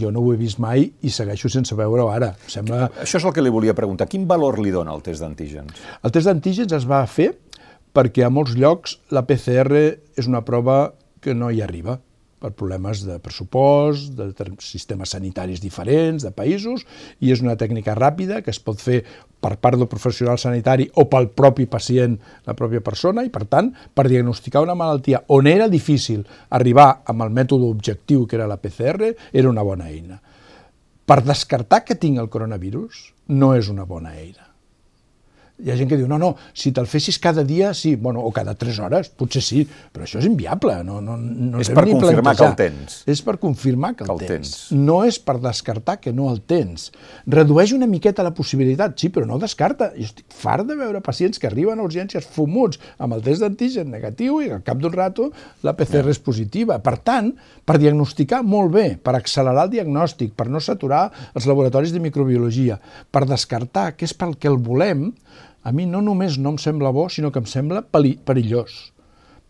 jo 0.00 0.12
no 0.14 0.22
ho 0.22 0.34
he 0.34 0.40
vist 0.40 0.60
mai 0.62 0.86
i 1.02 1.12
segueixo 1.12 1.50
sense 1.52 1.76
veure-ho 1.76 2.10
ara. 2.12 2.34
Em 2.46 2.60
Sembla... 2.60 2.88
Això 3.02 3.20
és 3.20 3.26
el 3.26 3.34
que 3.36 3.44
li 3.44 3.52
volia 3.52 3.76
preguntar. 3.76 4.08
Quin 4.10 4.26
valor 4.30 4.60
li 4.62 4.72
dona 4.74 4.94
el 4.96 5.04
test 5.06 5.24
d'antígens? 5.24 5.80
El 6.04 6.14
test 6.14 6.28
d'antígens 6.30 6.74
es 6.76 6.86
va 6.88 7.04
fer 7.10 7.32
perquè 7.96 8.24
a 8.26 8.30
molts 8.30 8.54
llocs 8.58 8.98
la 9.14 9.24
PCR 9.26 9.80
és 10.18 10.28
una 10.30 10.44
prova 10.46 10.92
que 11.20 11.34
no 11.34 11.50
hi 11.50 11.60
arriba 11.62 11.98
per 12.40 12.54
problemes 12.56 13.02
de 13.04 13.18
pressupost, 13.20 14.14
de 14.16 14.32
sistemes 14.64 15.12
sanitaris 15.12 15.60
diferents, 15.60 16.24
de 16.24 16.32
països, 16.32 16.86
i 17.20 17.34
és 17.34 17.42
una 17.44 17.56
tècnica 17.60 17.94
ràpida 17.98 18.40
que 18.40 18.52
es 18.54 18.60
pot 18.64 18.80
fer 18.80 19.02
per 19.44 19.58
part 19.60 19.76
del 19.76 19.90
professional 19.92 20.40
sanitari 20.40 20.88
o 20.96 21.04
pel 21.12 21.28
propi 21.36 21.68
pacient, 21.68 22.16
la 22.48 22.56
pròpia 22.56 22.80
persona, 22.84 23.26
i 23.28 23.32
per 23.32 23.44
tant, 23.44 23.70
per 23.92 24.08
diagnosticar 24.08 24.64
una 24.64 24.78
malaltia 24.78 25.22
on 25.36 25.52
era 25.52 25.68
difícil 25.68 26.24
arribar 26.48 27.02
amb 27.04 27.28
el 27.28 27.36
mètode 27.36 27.68
objectiu 27.68 28.26
que 28.26 28.40
era 28.40 28.48
la 28.48 28.60
PCR, 28.60 29.14
era 29.32 29.52
una 29.52 29.66
bona 29.66 29.92
eina. 29.92 30.20
Per 31.04 31.22
descartar 31.26 31.84
que 31.84 31.98
tinc 31.98 32.22
el 32.22 32.32
coronavirus, 32.32 33.10
no 33.36 33.52
és 33.58 33.68
una 33.68 33.84
bona 33.84 34.16
eina 34.16 34.49
hi 35.64 35.70
ha 35.72 35.76
gent 35.78 35.90
que 35.90 35.98
diu, 36.00 36.08
no, 36.10 36.18
no, 36.20 36.32
si 36.56 36.72
te'l 36.76 36.88
fessis 36.90 37.18
cada 37.22 37.44
dia, 37.46 37.72
sí, 37.74 37.94
bueno, 37.96 38.22
o 38.24 38.32
cada 38.34 38.54
3 38.58 38.78
hores, 38.84 39.10
potser 39.16 39.42
sí, 39.44 39.64
però 39.92 40.06
això 40.06 40.20
és 40.20 40.28
inviable. 40.28 40.78
No, 40.86 41.00
no, 41.04 41.16
no 41.16 41.60
és 41.62 41.70
per 41.70 41.84
confirmar 41.86 42.34
plantejar. 42.34 42.56
que 42.56 42.66
el 42.66 42.76
tens. 42.76 43.00
És 43.10 43.22
per 43.26 43.36
confirmar 43.42 43.92
que, 43.96 44.04
que 44.04 44.12
el, 44.12 44.22
tens. 44.24 44.54
tens. 44.54 44.80
No 44.88 45.00
és 45.08 45.20
per 45.22 45.38
descartar 45.42 45.98
que 46.00 46.14
no 46.16 46.30
el 46.32 46.42
tens. 46.42 46.90
Redueix 47.30 47.74
una 47.76 47.88
miqueta 47.90 48.26
la 48.26 48.34
possibilitat, 48.36 48.96
sí, 49.00 49.12
però 49.12 49.28
no 49.28 49.40
descarta. 49.42 49.90
Jo 49.96 50.08
estic 50.08 50.28
fart 50.34 50.68
de 50.68 50.76
veure 50.78 51.02
pacients 51.04 51.40
que 51.40 51.50
arriben 51.50 51.80
a 51.80 51.86
urgències 51.86 52.26
fumuts 52.34 52.80
amb 52.98 53.16
el 53.16 53.24
test 53.26 53.44
d'antigen 53.44 53.90
negatiu 53.92 54.40
i 54.44 54.50
al 54.50 54.64
cap 54.66 54.80
d'un 54.80 54.94
rato 54.94 55.30
la 55.66 55.76
PCR 55.78 56.04
ja. 56.06 56.14
és 56.14 56.22
positiva. 56.22 56.78
Per 56.82 56.96
tant, 57.04 57.32
per 57.66 57.78
diagnosticar 57.80 58.42
molt 58.46 58.72
bé, 58.74 58.86
per 58.98 59.16
accelerar 59.18 59.68
el 59.68 59.74
diagnòstic, 59.76 60.34
per 60.36 60.48
no 60.50 60.62
saturar 60.62 61.08
els 61.34 61.48
laboratoris 61.48 61.94
de 61.94 62.02
microbiologia, 62.02 62.80
per 63.10 63.26
descartar 63.28 63.92
que 63.96 64.08
és 64.08 64.16
pel 64.16 64.36
que 64.40 64.50
el 64.50 64.58
volem, 64.60 65.10
a 65.62 65.72
mi 65.72 65.86
no 65.86 66.00
només 66.04 66.38
no 66.38 66.54
em 66.54 66.58
sembla 66.58 66.92
bo, 66.94 67.08
sinó 67.12 67.30
que 67.32 67.42
em 67.42 67.48
sembla 67.48 67.82
perillós. 67.84 68.92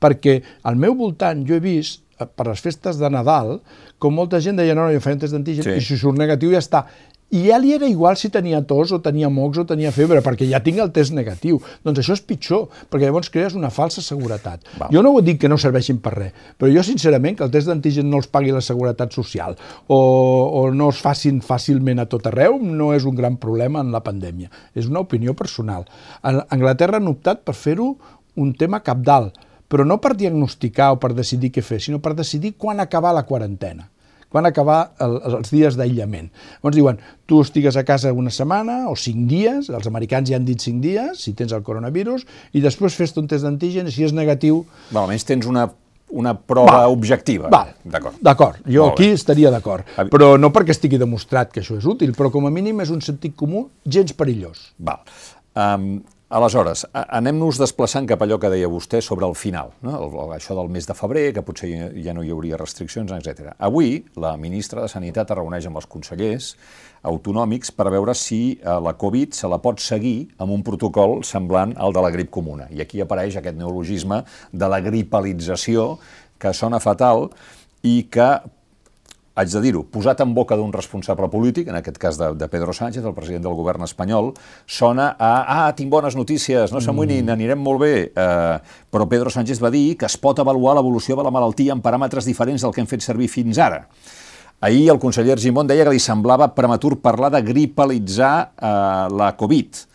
Perquè 0.01 0.41
al 0.67 0.79
meu 0.81 0.97
voltant 0.97 1.45
jo 1.47 1.55
he 1.57 1.63
vist, 1.63 2.03
eh, 2.19 2.27
per 2.27 2.49
les 2.49 2.63
festes 2.65 2.99
de 2.99 3.11
Nadal, 3.13 3.59
com 3.99 4.15
molta 4.17 4.41
gent 4.41 4.59
deia, 4.59 4.75
no, 4.75 4.87
no, 4.89 4.95
jo 4.95 5.03
feia 5.05 5.19
un 5.19 5.23
test 5.23 5.37
d'antigen 5.37 5.67
sí. 5.67 5.77
i 5.77 5.85
si 5.85 5.99
surt 6.01 6.19
negatiu 6.19 6.55
ja 6.55 6.63
està. 6.63 6.87
I 7.31 7.45
ja 7.47 7.59
li 7.63 7.71
era 7.71 7.87
igual 7.87 8.17
si 8.19 8.27
tenia 8.35 8.59
tos 8.67 8.91
o 8.91 8.99
tenia 8.99 9.29
mocs 9.31 9.61
o 9.63 9.65
tenia 9.67 9.93
febre, 9.95 10.19
perquè 10.19 10.49
ja 10.51 10.59
tinc 10.65 10.81
el 10.83 10.91
test 10.91 11.15
negatiu. 11.15 11.61
Doncs 11.87 12.01
això 12.03 12.17
és 12.17 12.23
pitjor, 12.27 12.65
perquè 12.91 13.07
llavors 13.07 13.31
crees 13.31 13.55
una 13.55 13.71
falsa 13.71 14.03
seguretat. 14.03 14.67
Va. 14.81 14.89
Jo 14.91 15.03
no 15.07 15.13
ho 15.15 15.21
dic 15.23 15.39
que 15.45 15.51
no 15.51 15.59
serveixin 15.61 16.01
per 16.03 16.13
res, 16.17 16.49
però 16.59 16.71
jo 16.75 16.83
sincerament 16.87 17.39
que 17.39 17.47
el 17.47 17.53
test 17.55 17.71
d'antigen 17.71 18.11
no 18.11 18.19
els 18.19 18.27
pagui 18.27 18.51
la 18.51 18.63
seguretat 18.65 19.15
social 19.15 19.55
o, 19.87 20.01
o 20.01 20.65
no 20.75 20.89
es 20.91 20.99
facin 21.05 21.39
fàcilment 21.45 22.03
a 22.03 22.09
tot 22.11 22.27
arreu 22.27 22.59
no 22.59 22.91
és 22.97 23.07
un 23.07 23.15
gran 23.15 23.39
problema 23.39 23.85
en 23.85 23.95
la 23.95 24.03
pandèmia. 24.03 24.51
És 24.75 24.91
una 24.91 25.05
opinió 25.07 25.37
personal. 25.39 25.87
A 26.27 26.35
Anglaterra 26.51 26.99
han 26.99 27.09
optat 27.13 27.47
per 27.47 27.55
fer-ho 27.55 27.93
un 28.43 28.53
tema 28.59 28.83
capdalt, 28.83 29.39
però 29.71 29.87
no 29.87 30.01
per 30.03 30.17
diagnosticar 30.19 30.91
o 30.97 30.99
per 30.99 31.15
decidir 31.15 31.53
què 31.55 31.63
fer, 31.63 31.79
sinó 31.79 32.03
per 32.03 32.17
decidir 32.19 32.57
quan 32.59 32.83
acabar 32.83 33.15
la 33.15 33.27
quarantena 33.29 33.87
quan 34.31 34.47
acabar 34.47 34.93
el, 35.03 35.19
els 35.41 35.51
dies 35.53 35.77
d'aïllament. 35.79 36.31
Llavors 36.61 36.79
diuen, 36.79 37.03
tu 37.27 37.43
estigues 37.45 37.77
a 37.77 37.85
casa 37.87 38.15
una 38.15 38.33
setmana 38.35 38.85
o 38.91 38.97
cinc 38.99 39.27
dies, 39.31 39.69
els 39.69 39.91
americans 39.91 40.31
ja 40.31 40.39
han 40.39 40.47
dit 40.49 40.63
cinc 40.63 40.81
dies, 40.85 41.27
si 41.27 41.35
tens 41.39 41.53
el 41.57 41.67
coronavirus, 41.67 42.27
i 42.55 42.63
després 42.65 42.97
fes 42.97 43.17
un 43.21 43.29
test 43.31 43.47
d'antigen 43.47 43.91
i 43.91 43.95
si 43.95 44.07
és 44.07 44.17
negatiu... 44.17 44.65
Val, 44.91 45.05
almenys 45.05 45.27
tens 45.29 45.51
una 45.51 45.69
una 46.11 46.35
prova 46.35 46.73
va, 46.73 46.87
objectiva. 46.91 47.49
Val, 47.53 47.69
d'acord. 47.87 48.17
D'acord, 48.21 48.57
jo 48.67 48.87
Molt 48.89 48.97
aquí 48.99 49.11
bé. 49.13 49.19
estaria 49.19 49.51
d'acord. 49.55 49.87
Però 50.11 50.33
no 50.41 50.51
perquè 50.55 50.75
estigui 50.75 50.99
demostrat 50.99 51.53
que 51.55 51.63
això 51.63 51.77
és 51.79 51.87
útil, 51.87 52.15
però 52.19 52.33
com 52.35 52.49
a 52.49 52.51
mínim 52.51 52.83
és 52.83 52.91
un 52.91 53.03
sentit 53.05 53.37
comú 53.39 53.69
gens 53.87 54.15
perillós. 54.19 54.73
Val. 54.79 55.05
Um, 55.55 56.01
Aleshores, 56.31 56.85
anem-nos 56.95 57.59
desplaçant 57.59 58.07
cap 58.07 58.21
allò 58.23 58.37
que 58.39 58.49
deia 58.53 58.69
vostè 58.71 59.01
sobre 59.03 59.27
el 59.27 59.33
final, 59.35 59.73
no? 59.83 59.97
el, 59.99 60.35
això 60.37 60.55
del 60.55 60.69
mes 60.71 60.87
de 60.87 60.95
febrer, 60.95 61.25
que 61.35 61.43
potser 61.43 61.71
ja 62.05 62.15
no 62.15 62.23
hi 62.23 62.31
hauria 62.31 62.61
restriccions, 62.61 63.11
etc. 63.17 63.57
Avui, 63.59 63.97
la 64.15 64.37
ministra 64.39 64.85
de 64.85 64.93
Sanitat 64.93 65.33
es 65.35 65.39
reuneix 65.41 65.67
amb 65.67 65.81
els 65.81 65.89
consellers 65.91 66.53
autonòmics 67.11 67.75
per 67.75 67.89
veure 67.91 68.15
si 68.15 68.39
eh, 68.53 68.77
la 68.79 68.95
Covid 69.01 69.35
se 69.35 69.51
la 69.51 69.59
pot 69.59 69.83
seguir 69.83 70.29
amb 70.39 70.55
un 70.55 70.63
protocol 70.63 71.25
semblant 71.27 71.75
al 71.75 71.99
de 71.99 72.07
la 72.07 72.15
grip 72.15 72.31
comuna. 72.31 72.71
I 72.71 72.85
aquí 72.87 73.03
apareix 73.03 73.41
aquest 73.41 73.59
neologisme 73.59 74.23
de 74.53 74.71
la 74.71 74.79
gripalització, 74.87 75.97
que 76.39 76.55
sona 76.55 76.79
fatal 76.79 77.27
i 77.83 78.05
que 78.07 78.31
haig 79.41 79.51
de 79.53 79.63
dir-ho, 79.65 79.83
posat 79.89 80.21
en 80.25 80.35
boca 80.37 80.57
d'un 80.59 80.73
responsable 80.73 81.29
polític, 81.33 81.69
en 81.73 81.79
aquest 81.81 81.99
cas 82.01 82.19
de, 82.21 82.31
de 82.39 82.49
Pedro 82.53 82.75
Sánchez, 82.77 83.05
el 83.05 83.17
president 83.17 83.45
del 83.47 83.57
govern 83.59 83.85
espanyol, 83.87 84.33
sona 84.69 85.11
a, 85.17 85.33
ah, 85.57 85.69
tinc 85.77 85.91
bones 85.93 86.17
notícies, 86.19 86.75
no 86.75 86.83
s'amoïnin, 86.85 87.25
mm. 87.25 87.35
anirem 87.35 87.61
molt 87.65 87.83
bé, 87.83 87.93
eh, 88.11 88.57
però 88.91 89.09
Pedro 89.11 89.33
Sánchez 89.33 89.63
va 89.63 89.73
dir 89.75 89.97
que 89.99 90.09
es 90.09 90.19
pot 90.21 90.39
avaluar 90.39 90.77
l'evolució 90.79 91.19
de 91.19 91.27
la 91.27 91.35
malaltia 91.35 91.77
en 91.77 91.83
paràmetres 91.85 92.29
diferents 92.29 92.63
del 92.65 92.75
que 92.75 92.85
hem 92.85 92.91
fet 92.91 93.05
servir 93.07 93.31
fins 93.33 93.61
ara. 93.61 93.85
Ahir 94.61 94.91
el 94.93 95.01
conseller 95.01 95.33
Argimon 95.39 95.69
deia 95.71 95.87
que 95.87 95.95
li 95.95 96.03
semblava 96.03 96.51
prematur 96.53 96.99
parlar 97.01 97.31
de 97.33 97.41
gripalitzar 97.47 98.35
eh, 98.53 99.07
la 99.17 99.33
Covid. 99.41 99.87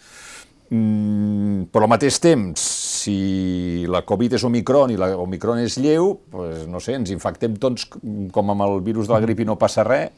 Mm, 0.73 1.67
però 1.69 1.85
al 1.85 1.91
mateix 1.91 2.17
temps, 2.17 2.63
si 3.05 3.85
la 3.91 4.01
Covid 4.07 4.35
és 4.37 4.43
Omicron 4.47 4.91
i 4.93 4.97
la 4.99 5.11
Omicron 5.21 5.61
és 5.61 5.77
lleu, 5.81 6.15
pues, 6.31 6.65
no 6.71 6.81
sé, 6.81 6.95
ens 6.97 7.11
infectem 7.13 7.55
tots 7.61 7.85
com 8.33 8.53
amb 8.53 8.65
el 8.65 8.79
virus 8.85 9.09
de 9.09 9.15
la 9.15 9.21
grip 9.23 9.43
i 9.43 9.47
no 9.47 9.57
passa 9.61 9.85
res. 9.85 10.15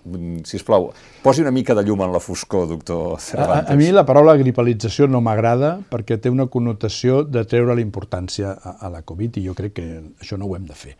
Si 0.47 0.60
us 0.60 0.65
plau, 0.67 0.89
posi 1.23 1.43
una 1.43 1.54
mica 1.56 1.76
de 1.76 1.84
llum 1.88 2.06
en 2.06 2.15
la 2.15 2.23
foscor, 2.23 2.67
doctor 2.71 3.19
Cervantes. 3.23 3.69
A, 3.69 3.76
a 3.76 3.80
mi 3.80 3.91
la 3.91 4.06
paraula 4.08 4.38
gripalització 4.39 5.10
no 5.12 5.21
m'agrada 5.23 5.78
perquè 5.91 6.19
té 6.21 6.32
una 6.34 6.47
connotació 6.52 7.23
de 7.28 7.43
treure 7.50 7.76
la 7.76 7.84
importància 7.84 8.56
a, 8.56 8.78
a 8.88 8.93
la 8.93 9.04
Covid 9.08 9.41
i 9.41 9.47
jo 9.50 9.58
crec 9.58 9.78
que 9.80 9.88
això 10.21 10.39
no 10.39 10.47
ho 10.47 10.56
hem 10.58 10.67
de 10.69 10.78
fer. 10.78 10.95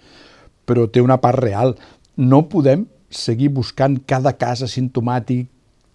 Però 0.67 0.89
té 0.91 1.04
una 1.04 1.21
part 1.23 1.39
real. 1.39 1.78
No 2.17 2.43
podem 2.52 2.88
seguir 3.13 3.54
buscant 3.56 4.02
cada 4.10 4.34
cas 4.36 4.65
asimptomàtic, 4.65 5.47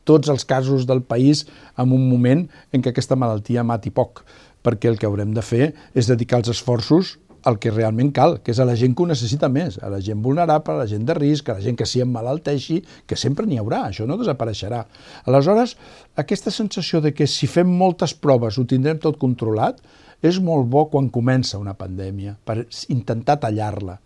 tots 0.08 0.30
els 0.32 0.44
casos 0.44 0.86
del 0.86 1.02
país 1.06 1.44
en 1.78 1.92
un 1.94 2.08
moment 2.10 2.46
en 2.72 2.82
què 2.82 2.90
aquesta 2.90 3.18
malaltia 3.18 3.62
mati 3.62 3.92
poc, 3.94 4.24
perquè 4.62 4.90
el 4.90 4.98
que 4.98 5.08
haurem 5.08 5.34
de 5.34 5.42
fer 5.44 5.72
és 5.94 6.08
dedicar 6.10 6.42
els 6.42 6.52
esforços 6.54 7.16
al 7.42 7.58
que 7.58 7.72
realment 7.72 8.12
cal, 8.14 8.36
que 8.42 8.52
és 8.54 8.60
a 8.62 8.66
la 8.66 8.76
gent 8.78 8.94
que 8.94 9.02
ho 9.02 9.08
necessita 9.10 9.48
més, 9.50 9.78
a 9.82 9.90
la 9.90 9.98
gent 10.04 10.20
vulnerable, 10.22 10.76
a 10.76 10.84
la 10.84 10.88
gent 10.90 11.04
de 11.08 11.16
risc, 11.18 11.48
a 11.50 11.58
la 11.58 11.64
gent 11.64 11.76
que 11.78 11.86
s'hi 11.88 12.04
emmalalteixi, 12.04 12.78
que 13.06 13.18
sempre 13.18 13.46
n'hi 13.46 13.58
haurà, 13.58 13.82
això 13.88 14.06
no 14.06 14.18
desapareixerà. 14.20 14.84
Aleshores, 15.26 15.74
aquesta 16.22 16.54
sensació 16.54 17.02
de 17.02 17.12
que 17.16 17.26
si 17.26 17.50
fem 17.50 17.66
moltes 17.66 18.14
proves 18.14 18.58
ho 18.58 18.66
tindrem 18.68 19.02
tot 19.02 19.18
controlat, 19.18 19.82
és 20.22 20.38
molt 20.38 20.68
bo 20.70 20.86
quan 20.90 21.10
comença 21.10 21.58
una 21.58 21.74
pandèmia, 21.74 22.36
per 22.46 22.62
intentar 22.94 23.40
tallar-la. 23.42 23.98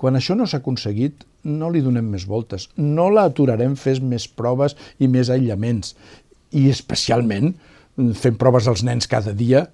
Quan 0.00 0.16
això 0.18 0.34
no 0.34 0.48
s'ha 0.48 0.58
aconseguit, 0.58 1.26
no 1.46 1.70
li 1.70 1.82
donem 1.84 2.08
més 2.10 2.26
voltes, 2.26 2.66
no 2.76 3.06
l'aturarem 3.12 3.76
fent 3.78 4.02
més 4.02 4.26
proves 4.26 4.74
i 4.98 5.06
més 5.08 5.30
aïllaments, 5.30 5.94
i 6.50 6.66
especialment 6.72 7.54
fent 8.18 8.38
proves 8.40 8.66
als 8.66 8.82
nens 8.82 9.06
cada 9.06 9.32
dia 9.36 9.68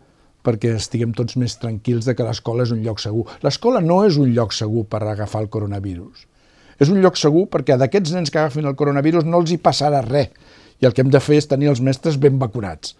perquè 0.46 0.76
estiguem 0.78 1.12
tots 1.16 1.36
més 1.40 1.58
tranquils 1.58 2.06
de 2.06 2.14
que 2.14 2.26
l'escola 2.26 2.66
és 2.66 2.72
un 2.74 2.84
lloc 2.84 3.02
segur. 3.02 3.26
L'escola 3.42 3.82
no 3.82 4.02
és 4.06 4.18
un 4.22 4.30
lloc 4.36 4.54
segur 4.54 4.86
per 4.90 5.02
agafar 5.02 5.42
el 5.44 5.50
coronavirus. 5.50 6.24
És 6.78 6.92
un 6.92 7.00
lloc 7.02 7.18
segur 7.18 7.46
perquè 7.52 7.76
d'aquests 7.80 8.14
nens 8.14 8.32
que 8.32 8.40
agafin 8.40 8.68
el 8.68 8.78
coronavirus 8.78 9.26
no 9.26 9.42
els 9.42 9.52
hi 9.52 9.58
passarà 9.58 10.04
res. 10.06 10.30
I 10.80 10.86
el 10.86 10.92
que 10.92 11.02
hem 11.02 11.10
de 11.12 11.22
fer 11.24 11.40
és 11.40 11.48
tenir 11.48 11.70
els 11.72 11.80
mestres 11.80 12.18
ben 12.20 12.38
vacunats 12.38 12.94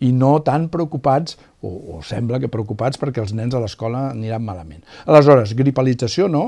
i 0.00 0.10
no 0.12 0.34
tan 0.44 0.68
preocupats, 0.68 1.38
o, 1.64 1.96
o 1.96 2.02
sembla 2.04 2.40
que 2.42 2.50
preocupats 2.52 3.00
perquè 3.00 3.22
els 3.22 3.32
nens 3.36 3.56
a 3.56 3.62
l'escola 3.62 4.10
aniran 4.10 4.44
malament. 4.44 4.82
Aleshores, 5.08 5.54
gripalització 5.56 6.28
no, 6.28 6.44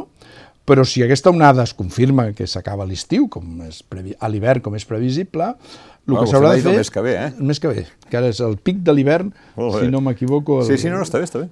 Però 0.69 0.85
si 0.85 1.01
aquesta 1.03 1.31
onada 1.33 1.65
es 1.65 1.73
confirma 1.75 2.29
que 2.37 2.47
s'acaba 2.47 2.85
l'estiu, 2.89 3.27
com 3.33 3.63
és 3.65 3.81
previ... 3.83 4.13
a 4.21 4.29
l'hivern 4.29 4.61
com 4.65 4.75
és 4.77 4.85
previsible, 4.85 5.55
el 6.09 6.15
Bueno, 6.15 6.25
que 6.25 6.31
s'haurà 6.31 6.51
de 6.55 6.63
fer... 6.63 6.73
el 6.73 6.79
mes 6.83 6.91
que 6.93 7.01
ve, 7.05 7.15
eh? 7.17 7.31
El 7.39 7.45
mes 7.51 7.61
que 7.61 7.69
ve, 7.73 7.87
que 8.09 8.17
ara 8.21 8.29
és 8.33 8.39
el 8.45 8.57
pic 8.65 8.79
de 8.85 8.93
l'hivern, 8.97 9.33
si 9.57 9.89
no 9.93 10.01
m'equivoco. 10.05 10.61
el- 10.63 10.69
Sí, 10.71 10.79
sí, 10.81 10.89
no, 10.93 10.97
no, 11.01 11.05
està 11.09 11.19
bé, 11.21 11.25
està 11.29 11.41
bé. 11.43 11.49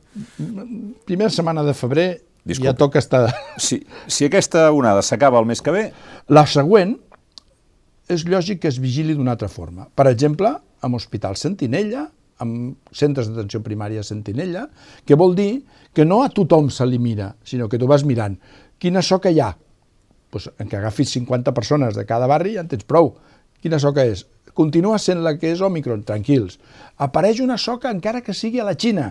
Primera 1.08 1.30
setmana 1.32 1.64
de 1.66 1.74
febrer 1.76 2.06
Disculpi. 2.44 2.68
ja 2.70 2.74
toca 2.76 2.98
estar... 3.02 3.24
Si, 3.58 3.80
si 4.06 4.24
aquesta 4.28 4.68
onada 4.72 5.02
s'acaba 5.02 5.40
el 5.40 5.46
mes 5.48 5.60
que 5.64 5.72
ve, 5.74 5.84
La 6.28 6.46
següent 6.46 6.96
és 8.08 8.24
lògic 8.28 8.60
que 8.62 8.68
es 8.70 8.78
vigili 8.80 9.14
d'una 9.16 9.32
altra 9.34 9.48
forma. 9.50 9.88
Per 9.94 10.06
exemple, 10.10 10.52
amb 10.86 10.94
hospitals 10.98 11.40
Sentinella, 11.42 12.06
amb 12.38 12.76
centres 12.94 13.30
d'atenció 13.30 13.62
primària 13.64 14.02
Sentinella, 14.06 14.66
que 15.08 15.16
vol 15.18 15.34
dir 15.34 15.62
que 15.96 16.04
no 16.04 16.20
a 16.20 16.28
tothom 16.28 16.68
se 16.68 16.84
li 16.84 16.98
mira, 17.00 17.30
sinó 17.40 17.70
que 17.72 17.80
tu 17.80 17.88
vas 17.88 18.04
mirant 18.04 18.36
quina 18.78 19.02
soca 19.02 19.30
hi 19.32 19.40
ha. 19.40 19.54
Pues, 20.30 20.50
en 20.60 20.68
què 20.68 20.76
agafis 20.76 21.14
50 21.16 21.54
persones 21.56 21.96
de 21.96 22.04
cada 22.04 22.28
barri 22.28 22.56
ja 22.56 22.64
en 22.64 22.68
tens 22.68 22.84
prou. 22.84 23.14
Quina 23.62 23.78
soca 23.80 24.04
és? 24.04 24.26
Continua 24.56 24.98
sent 25.00 25.22
la 25.24 25.36
que 25.40 25.50
és 25.52 25.62
Omicron, 25.64 26.02
tranquils. 26.08 26.58
Apareix 27.00 27.40
una 27.44 27.56
soca 27.60 27.92
encara 27.92 28.22
que 28.24 28.36
sigui 28.36 28.60
a 28.60 28.66
la 28.68 28.76
Xina. 28.76 29.10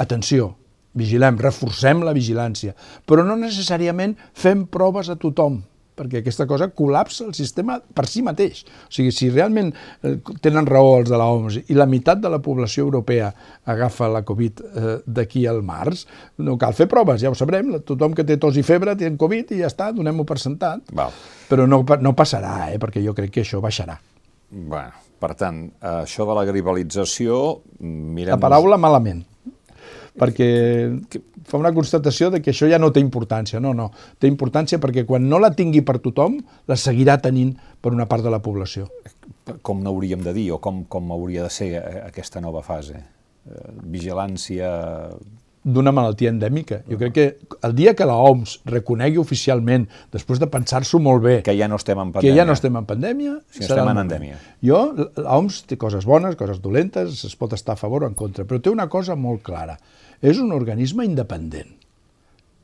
Atenció, 0.00 0.50
vigilem, 0.96 1.40
reforcem 1.40 2.04
la 2.04 2.14
vigilància, 2.16 2.74
però 3.08 3.24
no 3.24 3.36
necessàriament 3.36 4.16
fem 4.36 4.66
proves 4.68 5.08
a 5.12 5.16
tothom, 5.20 5.62
perquè 5.98 6.22
aquesta 6.22 6.46
cosa 6.48 6.70
col·lapsa 6.74 7.26
el 7.26 7.34
sistema 7.36 7.78
per 7.78 8.06
si 8.10 8.22
mateix. 8.26 8.64
O 8.86 8.92
sigui, 8.94 9.12
si 9.14 9.30
realment 9.32 9.72
eh, 9.72 10.16
tenen 10.44 10.68
raó 10.68 10.98
els 11.00 11.10
de 11.10 11.18
l'OMS 11.18 11.60
i 11.66 11.78
la 11.78 11.88
meitat 11.90 12.22
de 12.22 12.30
la 12.32 12.40
població 12.44 12.86
europea 12.86 13.32
agafa 13.68 14.10
la 14.12 14.22
Covid 14.28 14.62
eh, 14.68 14.94
d'aquí 15.06 15.46
al 15.50 15.62
març, 15.66 16.06
no 16.44 16.58
cal 16.60 16.76
fer 16.78 16.88
proves, 16.90 17.22
ja 17.22 17.32
ho 17.32 17.38
sabrem, 17.38 17.74
tothom 17.86 18.14
que 18.16 18.26
té 18.28 18.38
tos 18.40 18.58
i 18.58 18.66
febre 18.66 18.96
té 18.98 19.10
Covid 19.18 19.52
i 19.56 19.62
ja 19.62 19.72
està, 19.72 19.90
donem-ho 19.94 20.26
per 20.28 20.38
sentat. 20.42 20.94
val. 20.94 21.12
Però 21.48 21.66
no, 21.66 21.82
no 22.04 22.14
passarà, 22.16 22.70
eh, 22.72 22.78
perquè 22.80 23.02
jo 23.04 23.16
crec 23.16 23.34
que 23.34 23.44
això 23.46 23.62
baixarà. 23.64 23.98
Bueno, 24.48 25.04
per 25.20 25.34
tant, 25.36 25.64
això 25.82 26.24
de 26.28 26.36
la 26.36 26.44
gripalització, 26.48 27.40
mirem... 27.82 28.32
La 28.32 28.40
paraula 28.40 28.78
malament, 28.80 29.24
perquè 30.18 30.48
fa 31.48 31.60
una 31.60 31.72
constatació 31.74 32.30
de 32.34 32.42
que 32.44 32.52
això 32.52 32.68
ja 32.70 32.80
no 32.80 32.90
té 32.92 33.02
importància. 33.04 33.60
No, 33.62 33.72
no, 33.76 33.90
té 34.20 34.30
importància 34.30 34.80
perquè 34.82 35.06
quan 35.08 35.28
no 35.30 35.40
la 35.42 35.52
tingui 35.56 35.82
per 35.86 35.98
tothom, 36.04 36.38
la 36.68 36.76
seguirà 36.76 37.18
tenint 37.24 37.54
per 37.80 37.94
una 37.94 38.08
part 38.10 38.26
de 38.26 38.34
la 38.34 38.42
població. 38.44 38.88
Com 39.64 39.82
n'hauríem 39.84 40.22
de 40.24 40.34
dir 40.36 40.50
o 40.52 40.60
com, 40.62 40.84
com 40.90 41.12
hauria 41.14 41.46
de 41.46 41.52
ser 41.52 41.72
eh, 41.78 42.00
aquesta 42.06 42.42
nova 42.44 42.64
fase? 42.66 43.00
Eh, 43.48 43.68
Vigilància... 43.96 44.72
d'una 45.68 45.92
malaltia 45.92 46.30
endèmica. 46.32 46.80
Jo 46.88 46.96
crec 47.00 47.14
que 47.14 47.26
el 47.66 47.74
dia 47.76 47.92
que 47.98 48.06
la 48.08 48.16
OMS 48.16 48.58
reconegui 48.68 49.20
oficialment, 49.20 49.84
després 50.14 50.40
de 50.40 50.48
pensar-s'ho 50.50 51.00
molt 51.02 51.22
bé, 51.24 51.34
Que 51.44 51.56
ja 51.58 51.68
no 51.68 51.76
estem 51.76 51.98
en 52.00 52.12
que 52.12 52.20
pandèmia. 52.20 52.36
ja 52.40 52.46
no 52.48 52.56
estem 52.56 52.76
en 52.80 52.86
pandèmia, 52.88 53.34
serà 53.52 53.66
estem 53.68 53.90
en 53.92 54.02
endèmia. 54.04 54.38
Jo, 54.64 54.80
l'OMS 55.16 55.62
té 55.68 55.76
coses 55.76 56.06
bones, 56.08 56.36
coses 56.40 56.62
dolentes, 56.64 57.24
es 57.24 57.36
pot 57.36 57.52
estar 57.52 57.74
a 57.74 57.80
favor 57.80 58.04
o 58.04 58.08
en 58.08 58.14
contra, 58.14 58.46
però 58.48 58.62
té 58.62 58.70
una 58.70 58.88
cosa 58.88 59.16
molt 59.16 59.42
clara. 59.42 59.78
És 60.22 60.38
un 60.38 60.52
organisme 60.52 61.04
independent 61.04 61.76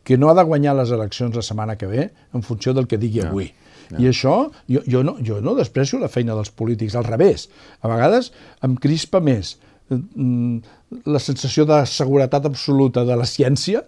que 0.05 0.19
no 0.19 0.29
ha 0.29 0.35
de 0.35 0.45
guanyar 0.45 0.75
les 0.77 0.91
eleccions 0.93 1.35
la 1.35 1.43
setmana 1.43 1.77
que 1.77 1.87
ve 1.87 2.11
en 2.35 2.43
funció 2.43 2.75
del 2.75 2.87
que 2.87 2.99
digui 3.01 3.23
avui. 3.25 3.53
I 3.99 4.09
això, 4.09 4.51
jo, 4.69 4.81
jo, 4.89 5.03
no, 5.05 5.17
jo 5.25 5.41
no 5.45 5.55
desprecio 5.55 5.99
la 6.01 6.09
feina 6.09 6.35
dels 6.35 6.51
polítics, 6.51 6.95
al 6.97 7.05
revés. 7.05 7.49
A 7.85 7.89
vegades 7.89 8.33
em 8.65 8.77
crispa 8.81 9.21
més 9.21 9.59
mm, 9.91 10.59
la 11.05 11.21
sensació 11.23 11.67
de 11.69 11.83
seguretat 11.91 12.47
absoluta 12.47 13.05
de 13.05 13.17
la 13.19 13.27
ciència 13.29 13.85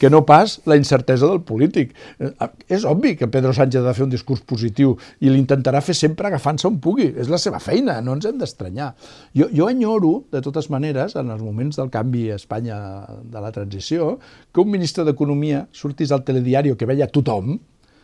que 0.00 0.08
no 0.08 0.24
pas 0.24 0.62
la 0.64 0.78
incertesa 0.80 1.28
del 1.28 1.42
polític. 1.44 1.92
Eh, 2.18 2.32
És 2.72 2.86
obvi 2.88 3.12
que 3.20 3.28
Pedro 3.28 3.52
Sánchez 3.52 3.82
ha 3.82 3.90
de 3.90 3.94
fer 3.94 4.06
un 4.06 4.12
discurs 4.14 4.40
positiu 4.48 4.94
i 5.20 5.28
l'intentarà 5.28 5.82
fer 5.84 5.94
sempre 5.94 6.30
agafant-se 6.30 6.66
on 6.70 6.78
pugui. 6.80 7.10
És 7.20 7.28
la 7.28 7.38
seva 7.38 7.60
feina, 7.60 7.98
no 8.00 8.16
ens 8.16 8.24
hem 8.24 8.38
d'estranyar. 8.40 8.94
Jo, 9.36 9.50
jo 9.52 9.68
enyoro, 9.68 10.14
de 10.32 10.40
totes 10.40 10.70
maneres, 10.72 11.18
en 11.20 11.28
els 11.28 11.44
moments 11.44 11.76
del 11.76 11.92
canvi 11.92 12.30
a 12.30 12.40
Espanya 12.40 12.78
de 13.20 13.44
la 13.44 13.52
transició, 13.52 14.14
que 14.54 14.64
un 14.64 14.72
ministre 14.72 15.04
d'Economia 15.04 15.66
sortís 15.70 16.16
al 16.16 16.24
telediari 16.24 16.72
que 16.80 16.88
veia 16.88 17.10
tothom, 17.12 17.58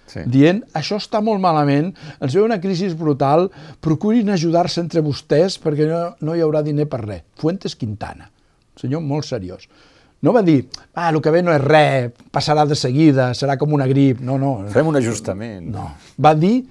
Sí. 0.06 0.22
dient 0.30 0.62
això 0.78 1.00
està 1.00 1.18
molt 1.24 1.42
malament, 1.42 1.90
ens 2.22 2.34
ve 2.36 2.44
una 2.44 2.60
crisi 2.62 2.88
brutal, 2.94 3.48
procurin 3.82 4.30
ajudar-se 4.30 4.80
entre 4.84 5.02
vostès 5.02 5.58
perquè 5.62 5.88
no, 5.90 6.00
no 6.22 6.36
hi 6.36 6.44
haurà 6.44 6.62
diner 6.62 6.86
per 6.90 7.02
res. 7.02 7.24
Fuentes 7.40 7.74
Quintana, 7.74 8.30
senyor 8.78 9.02
molt 9.02 9.26
seriós. 9.26 9.66
No 10.24 10.32
va 10.32 10.40
dir, 10.42 10.62
ah, 10.94 11.10
el 11.10 11.20
que 11.22 11.30
ve 11.30 11.42
no 11.44 11.52
és 11.52 11.60
res, 11.60 12.14
passarà 12.32 12.64
de 12.66 12.78
seguida, 12.78 13.28
serà 13.36 13.58
com 13.60 13.74
una 13.76 13.86
grip. 13.86 14.22
No, 14.24 14.38
no. 14.40 14.54
Fem 14.72 14.88
un 14.88 14.96
ajustament. 14.96 15.68
No. 15.74 15.90
Va 16.22 16.32
dir, 16.34 16.64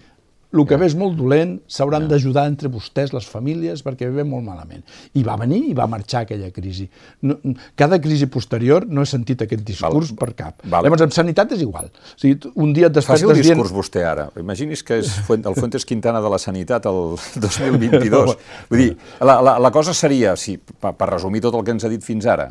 el 0.55 0.65
que 0.67 0.77
ve 0.79 0.87
és 0.89 0.95
molt 0.97 1.17
dolent, 1.19 1.57
s'hauran 1.71 2.07
d'ajudar 2.09 2.45
entre 2.49 2.69
vostès, 2.71 3.13
les 3.15 3.27
famílies, 3.29 3.83
perquè 3.85 4.09
ve 4.13 4.25
molt 4.27 4.45
malament. 4.45 4.83
I 5.13 5.23
va 5.25 5.35
venir 5.41 5.61
i 5.69 5.73
va 5.77 5.87
marxar 5.91 6.23
aquella 6.25 6.51
crisi. 6.55 6.87
No, 7.27 7.37
cada 7.75 7.99
crisi 8.01 8.27
posterior 8.31 8.87
no 8.87 9.03
he 9.03 9.09
sentit 9.09 9.43
aquest 9.45 9.63
discurs 9.67 10.11
Val. 10.13 10.19
per 10.21 10.29
cap. 10.35 10.65
Val. 10.65 10.85
Llavors, 10.85 11.05
amb 11.05 11.15
sanitat 11.15 11.53
és 11.55 11.63
igual. 11.65 11.91
O 11.91 12.19
sigui, 12.21 12.51
un 12.55 12.73
dia 12.75 12.89
et 12.91 13.01
Faci 13.05 13.27
el 13.27 13.35
discurs 13.37 13.69
dient... 13.69 13.77
vostè 13.77 14.05
ara. 14.07 14.29
Imagini's 14.41 14.83
que 14.85 14.99
és 15.03 15.13
el 15.29 15.55
Fuentes 15.55 15.85
Quintana 15.85 16.21
de 16.23 16.31
la 16.31 16.39
Sanitat 16.41 16.87
el 16.89 17.15
2022. 17.45 18.35
Vull 18.69 18.81
dir, 18.81 18.91
la, 19.21 19.39
la, 19.45 19.57
la 19.61 19.71
cosa 19.75 19.93
seria, 19.93 20.35
si, 20.39 20.57
per, 20.57 20.95
per 20.97 21.09
resumir 21.13 21.43
tot 21.45 21.55
el 21.57 21.65
que 21.65 21.75
ens 21.75 21.85
ha 21.85 21.91
dit 21.91 22.03
fins 22.05 22.25
ara, 22.29 22.49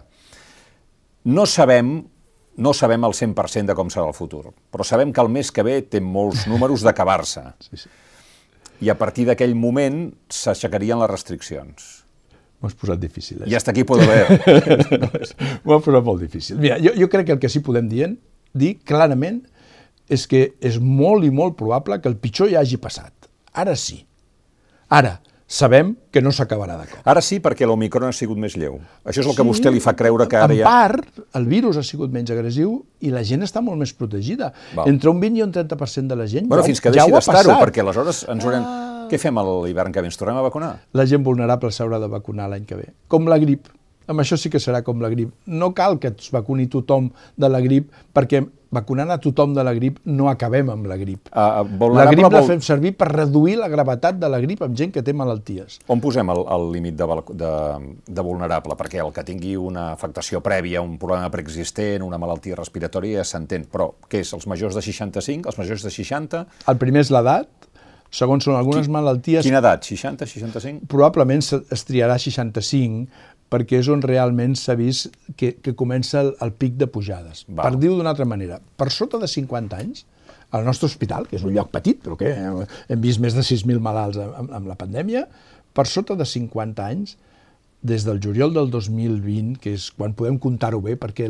no 1.24 1.46
sabem 1.48 1.96
no 2.56 2.72
sabem 2.76 3.04
el 3.06 3.14
100% 3.16 3.70
de 3.70 3.76
com 3.76 3.90
serà 3.90 4.06
el 4.08 4.16
futur, 4.16 4.48
però 4.72 4.86
sabem 4.86 5.12
que 5.12 5.22
el 5.22 5.30
mes 5.32 5.50
que 5.54 5.64
ve 5.66 5.80
té 5.82 6.00
molts 6.00 6.46
números 6.50 6.84
d'acabar-se. 6.86 7.44
Sí, 7.66 7.84
sí. 7.84 7.92
I 8.84 8.90
a 8.90 8.98
partir 8.98 9.24
d'aquell 9.28 9.54
moment 9.56 10.08
s'aixecarien 10.32 10.98
les 11.00 11.10
restriccions. 11.10 11.90
M'ho 12.60 12.70
has 12.70 12.76
posat 12.78 13.00
difícil. 13.00 13.42
Eh? 13.42 13.50
I 13.52 13.56
hasta 13.58 13.70
aquí 13.72 13.84
puedo 13.84 14.06
ver. 14.06 14.40
no, 15.02 15.10
M'ho 15.64 15.76
has 15.76 15.84
posat 15.84 16.04
molt 16.04 16.22
difícil. 16.22 16.58
Mira, 16.62 16.78
jo, 16.82 16.94
jo 16.98 17.08
crec 17.12 17.28
que 17.28 17.36
el 17.36 17.42
que 17.42 17.50
sí 17.52 17.62
podem 17.64 17.88
dir, 17.90 18.08
dir 18.54 18.78
clarament 18.86 19.42
és 20.12 20.26
que 20.28 20.46
és 20.60 20.78
molt 20.80 21.24
i 21.24 21.30
molt 21.32 21.56
probable 21.58 22.00
que 22.00 22.10
el 22.10 22.18
pitjor 22.20 22.50
ja 22.52 22.60
hagi 22.60 22.78
passat. 22.80 23.30
Ara 23.54 23.76
sí. 23.78 24.02
Ara, 24.92 25.18
sabem 25.54 25.94
que 26.10 26.20
no 26.22 26.32
s'acabarà 26.34 26.76
de 26.80 26.88
cop. 26.90 27.02
Ara 27.06 27.22
sí, 27.22 27.38
perquè 27.42 27.66
l'Omicron 27.68 28.08
ha 28.08 28.16
sigut 28.16 28.38
més 28.40 28.56
lleu. 28.58 28.80
Això 29.06 29.22
és 29.22 29.28
el 29.30 29.36
que 29.38 29.46
vostè 29.46 29.70
li 29.70 29.82
fa 29.82 29.94
creure 29.98 30.26
que 30.30 30.40
ara 30.40 30.50
en 30.50 30.58
ja... 30.58 30.66
part, 30.66 31.20
el 31.38 31.46
virus 31.50 31.78
ha 31.78 31.84
sigut 31.86 32.10
menys 32.14 32.32
agressiu 32.34 32.74
i 33.06 33.12
la 33.14 33.22
gent 33.26 33.46
està 33.46 33.62
molt 33.62 33.78
més 33.80 33.94
protegida. 33.94 34.50
Val. 34.74 34.90
Entre 34.90 35.12
un 35.12 35.22
20 35.22 35.38
i 35.38 35.46
un 35.46 35.54
30% 35.54 36.10
de 36.10 36.18
la 36.18 36.26
gent 36.30 36.50
Bueno, 36.50 36.64
ja, 36.64 36.72
fins 36.72 36.82
que 36.82 36.90
ja 36.90 36.98
deixi 36.98 37.12
ho 37.12 37.14
ha 37.14 37.22
d'estar-ho, 37.22 37.52
passat. 37.52 37.62
perquè 37.62 37.84
aleshores 37.84 38.24
ens 38.34 38.48
haurem... 38.48 38.66
Què 39.04 39.18
fem 39.20 39.36
l'hivern 39.36 39.92
que 39.92 40.00
ve? 40.00 40.08
Ens 40.08 40.16
tornem 40.18 40.40
a 40.40 40.42
vacunar? 40.46 40.74
la 40.96 41.04
gent 41.06 41.22
vulnerable 41.22 41.70
s'haurà 41.70 42.00
de 42.02 42.08
vacunar 42.10 42.48
l'any 42.50 42.64
que 42.66 42.78
ve. 42.80 42.86
Com 43.06 43.28
la 43.30 43.38
grip. 43.38 43.68
Amb 44.06 44.20
això 44.20 44.36
sí 44.36 44.50
que 44.52 44.60
serà 44.60 44.82
com 44.84 45.00
la 45.00 45.08
grip. 45.08 45.30
No 45.46 45.72
cal 45.74 45.98
que 45.98 46.08
es 46.12 46.30
vacuni 46.34 46.66
tothom 46.68 47.10
de 47.36 47.48
la 47.48 47.60
grip, 47.64 47.90
perquè 48.14 48.42
vacunant 48.74 49.12
a 49.14 49.18
tothom 49.22 49.52
de 49.54 49.62
la 49.62 49.70
grip 49.72 50.00
no 50.10 50.26
acabem 50.28 50.68
amb 50.72 50.88
la 50.90 50.96
grip. 50.98 51.28
Uh, 51.30 51.36
La 51.38 51.62
vulnerable 51.62 52.16
grip 52.16 52.24
la 52.26 52.40
vol- 52.40 52.48
fem 52.48 52.60
servir 52.60 52.90
per 52.98 53.06
reduir 53.12 53.54
la 53.60 53.68
gravetat 53.70 54.18
de 54.18 54.28
la 54.28 54.40
grip 54.42 54.64
amb 54.66 54.74
gent 54.76 54.90
que 54.92 55.02
té 55.06 55.12
malalties. 55.14 55.78
On 55.86 56.00
posem 56.02 56.28
el, 56.34 56.42
el 56.56 56.64
límit 56.74 56.96
de, 56.98 57.06
de, 57.38 57.52
de 58.08 58.24
vulnerable? 58.26 58.74
Perquè 58.80 58.98
el 59.04 59.12
que 59.14 59.22
tingui 59.24 59.54
una 59.56 59.92
afectació 59.92 60.40
prèvia, 60.42 60.82
un 60.82 60.98
problema 60.98 61.30
preexistent, 61.30 62.02
una 62.02 62.18
malaltia 62.18 62.58
respiratòria, 62.58 63.20
ja 63.22 63.28
s'entén. 63.30 63.68
Però 63.70 63.92
què 64.10 64.24
és? 64.24 64.34
Els 64.34 64.48
majors 64.50 64.74
de 64.74 64.82
65? 64.82 65.46
Els 65.54 65.58
majors 65.62 65.86
de 65.86 65.94
60? 65.94 66.42
El 66.66 66.76
primer 66.82 67.04
és 67.06 67.12
l'edat, 67.14 67.46
segons 68.14 68.44
són 68.46 68.54
algunes 68.58 68.86
malalties, 68.90 69.42
Quina 69.46 69.58
edat? 69.62 69.86
60, 69.86 70.26
65? 70.26 70.86
probablement 70.90 71.42
es 71.42 71.82
triarà 71.86 72.18
65 72.18 73.06
perquè 73.54 73.78
és 73.78 73.88
on 73.92 74.02
realment 74.02 74.56
s'ha 74.58 74.74
vist 74.78 75.14
que, 75.38 75.54
que 75.62 75.76
comença 75.78 76.24
el, 76.24 76.32
el 76.42 76.50
pic 76.58 76.74
de 76.80 76.90
pujades. 76.90 77.44
Val. 77.46 77.62
Per 77.62 77.78
dir-ho 77.78 78.00
d'una 78.00 78.10
altra 78.10 78.26
manera, 78.26 78.58
per 78.80 78.90
sota 78.90 79.20
de 79.22 79.30
50 79.30 79.78
anys, 79.78 80.02
al 80.54 80.66
nostre 80.66 80.90
hospital, 80.90 81.28
que 81.30 81.38
és 81.38 81.44
un 81.46 81.54
lloc 81.54 81.70
petit, 81.74 82.00
però 82.02 82.18
que 82.18 82.30
hem 82.34 83.00
vist 83.02 83.22
més 83.22 83.34
de 83.34 83.42
6.000 83.46 83.82
malalts 83.82 84.18
amb, 84.22 84.50
amb 84.54 84.70
la 84.70 84.76
pandèmia, 84.78 85.24
per 85.74 85.86
sota 85.90 86.18
de 86.18 86.26
50 86.26 86.84
anys, 86.86 87.16
des 87.84 88.06
del 88.06 88.20
juliol 88.22 88.54
del 88.54 88.70
2020, 88.72 89.58
que 89.60 89.74
és 89.76 89.90
quan 89.94 90.14
podem 90.16 90.38
comptar-ho 90.40 90.80
bé, 90.84 90.94
perquè 91.00 91.28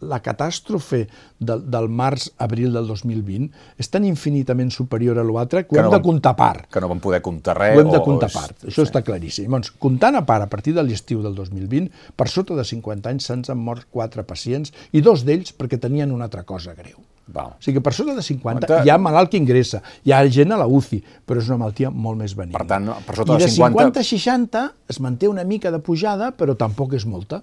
la 0.00 0.20
catàstrofe 0.22 1.06
del, 1.38 1.62
del 1.70 1.88
març-abril 1.88 2.72
del 2.72 2.86
2020 2.86 3.50
és 3.80 3.88
tan 3.90 4.04
infinitament 4.04 4.70
superior 4.74 5.18
a 5.18 5.24
l'altre 5.24 5.64
que 5.66 5.74
ho 5.74 5.76
Que 5.76 5.80
hem 5.80 5.86
no 5.86 5.90
de 5.90 5.98
vam- 5.98 6.06
comptar 6.08 6.32
a 6.32 6.36
part. 6.36 6.66
Que 6.70 6.80
no 6.80 6.88
vam 6.88 7.00
poder 7.00 7.22
comptar 7.22 7.56
res? 7.58 7.76
Ho 7.76 7.80
hem 7.84 7.90
de 7.92 8.00
comptar 8.04 8.28
a 8.28 8.32
és- 8.32 8.38
part, 8.38 8.64
això 8.68 8.82
està 8.86 9.02
claríssim. 9.02 9.44
Llavors, 9.48 9.70
comptant 9.78 10.16
a 10.16 10.24
part 10.26 10.42
a 10.44 10.48
partir 10.48 10.74
de 10.74 10.82
l'estiu 10.82 11.22
del 11.22 11.34
2020, 11.34 11.90
per 12.16 12.28
sota 12.28 12.54
de 12.54 12.64
50 12.64 13.08
anys 13.10 13.24
se'ns 13.26 13.50
han 13.50 13.58
mort 13.58 13.86
quatre 13.90 14.22
pacients 14.24 14.72
i 14.92 15.00
dos 15.00 15.24
d'ells 15.24 15.52
perquè 15.56 15.78
tenien 15.80 16.12
una 16.12 16.24
altra 16.24 16.42
cosa 16.44 16.74
greu. 16.74 16.96
Val. 17.26 17.54
O 17.56 17.62
sigui 17.64 17.78
que 17.78 17.80
per 17.80 17.94
sota 17.96 18.12
de 18.14 18.20
50 18.20 18.66
Quanta- 18.66 18.84
hi 18.84 18.90
ha 18.90 18.98
malalt 18.98 19.30
que 19.30 19.38
ingressa, 19.38 19.80
hi 20.04 20.12
ha 20.12 20.18
gent 20.28 20.52
a 20.52 20.58
la 20.60 20.66
UCI, 20.66 21.02
però 21.24 21.40
és 21.40 21.48
una 21.48 21.56
malaltia 21.56 21.88
molt 21.90 22.18
més 22.20 22.34
benigna. 22.36 22.58
Per 22.58 22.66
tant, 22.68 22.84
per 23.06 23.16
sota 23.16 23.32
I 23.32 23.38
de 23.38 23.44
de 23.46 23.50
50 23.50 23.72
50 23.94 24.00
a 24.00 24.04
60 24.04 24.64
es 24.88 25.00
manté 25.00 25.26
una 25.28 25.42
mica 25.44 25.70
de 25.70 25.78
pujada, 25.78 26.32
però 26.36 26.54
tampoc 26.54 26.92
és 26.92 27.06
molta. 27.06 27.42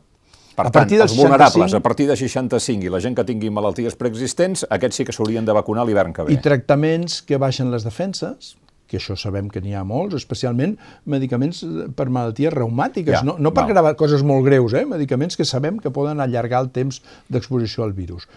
Per 0.62 0.72
a 0.72 0.74
tant, 0.76 0.96
els 1.06 1.16
vulnerables, 1.18 1.72
65... 1.72 1.78
a 1.78 1.86
partir 1.86 2.08
de 2.10 2.18
65 2.20 2.88
i 2.88 2.94
la 2.94 3.02
gent 3.04 3.18
que 3.18 3.26
tingui 3.28 3.52
malalties 3.54 3.98
preexistents, 4.00 4.66
aquests 4.70 5.02
sí 5.02 5.08
que 5.08 5.16
s'haurien 5.16 5.48
de 5.48 5.56
vacunar 5.58 5.86
l'hivern 5.88 6.16
que 6.16 6.28
ve. 6.28 6.36
I 6.36 6.42
tractaments 6.44 7.22
que 7.28 7.40
baixen 7.42 7.72
les 7.74 7.86
defenses, 7.88 8.56
que 8.92 9.00
això 9.00 9.16
sabem 9.16 9.48
que 9.48 9.62
n'hi 9.64 9.72
ha 9.78 9.86
molts, 9.88 10.18
especialment 10.20 10.76
medicaments 11.08 11.64
per 11.96 12.10
malalties 12.12 12.52
reumàtiques, 12.52 13.22
ja, 13.22 13.24
no, 13.28 13.38
no 13.40 13.54
per 13.56 13.64
gravar 13.70 13.96
coses 14.00 14.26
molt 14.28 14.44
greus, 14.50 14.76
eh? 14.76 14.84
medicaments 14.90 15.40
que 15.40 15.48
sabem 15.48 15.80
que 15.80 15.94
poden 15.96 16.20
allargar 16.20 16.66
el 16.66 16.74
temps 16.76 17.00
d'exposició 17.32 17.88
al 17.88 17.96
virus. 17.96 18.28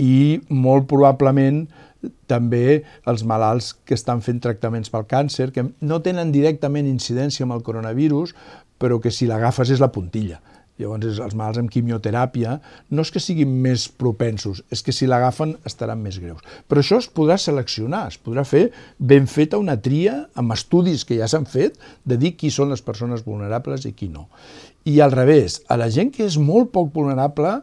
I 0.00 0.40
molt 0.48 0.88
probablement 0.88 1.66
també 2.30 2.80
els 3.10 3.26
malalts 3.28 3.74
que 3.84 3.92
estan 3.98 4.22
fent 4.24 4.40
tractaments 4.40 4.88
pel 4.88 5.04
càncer, 5.10 5.50
que 5.52 5.66
no 5.84 6.00
tenen 6.00 6.32
directament 6.32 6.88
incidència 6.88 7.44
amb 7.44 7.58
el 7.58 7.64
coronavirus, 7.66 8.32
però 8.80 8.96
que 9.04 9.12
si 9.12 9.28
l'agafes 9.28 9.68
és 9.74 9.84
la 9.84 9.92
puntilla. 9.92 10.40
Llavors, 10.80 11.20
els 11.20 11.36
malalts 11.36 11.60
amb 11.60 11.70
quimioteràpia 11.72 12.56
no 12.90 13.04
és 13.04 13.12
que 13.12 13.22
siguin 13.22 13.52
més 13.64 13.86
propensos, 13.88 14.62
és 14.72 14.82
que 14.84 14.94
si 14.96 15.08
l'agafen 15.08 15.56
estaran 15.68 16.00
més 16.02 16.18
greus. 16.22 16.40
Però 16.68 16.82
això 16.82 17.00
es 17.02 17.10
podrà 17.12 17.36
seleccionar, 17.40 18.06
es 18.10 18.18
podrà 18.20 18.46
fer 18.48 18.68
ben 18.98 19.28
feta 19.30 19.60
una 19.60 19.76
tria 19.80 20.16
amb 20.40 20.56
estudis 20.56 21.04
que 21.04 21.20
ja 21.20 21.28
s'han 21.30 21.48
fet 21.50 21.78
de 22.04 22.18
dir 22.20 22.34
qui 22.40 22.52
són 22.54 22.72
les 22.72 22.84
persones 22.84 23.24
vulnerables 23.26 23.86
i 23.86 23.94
qui 23.96 24.08
no. 24.08 24.28
I 24.88 25.00
al 25.04 25.12
revés, 25.12 25.60
a 25.68 25.76
la 25.76 25.90
gent 25.92 26.12
que 26.14 26.24
és 26.24 26.38
molt 26.40 26.72
poc 26.72 26.88
vulnerable, 26.94 27.58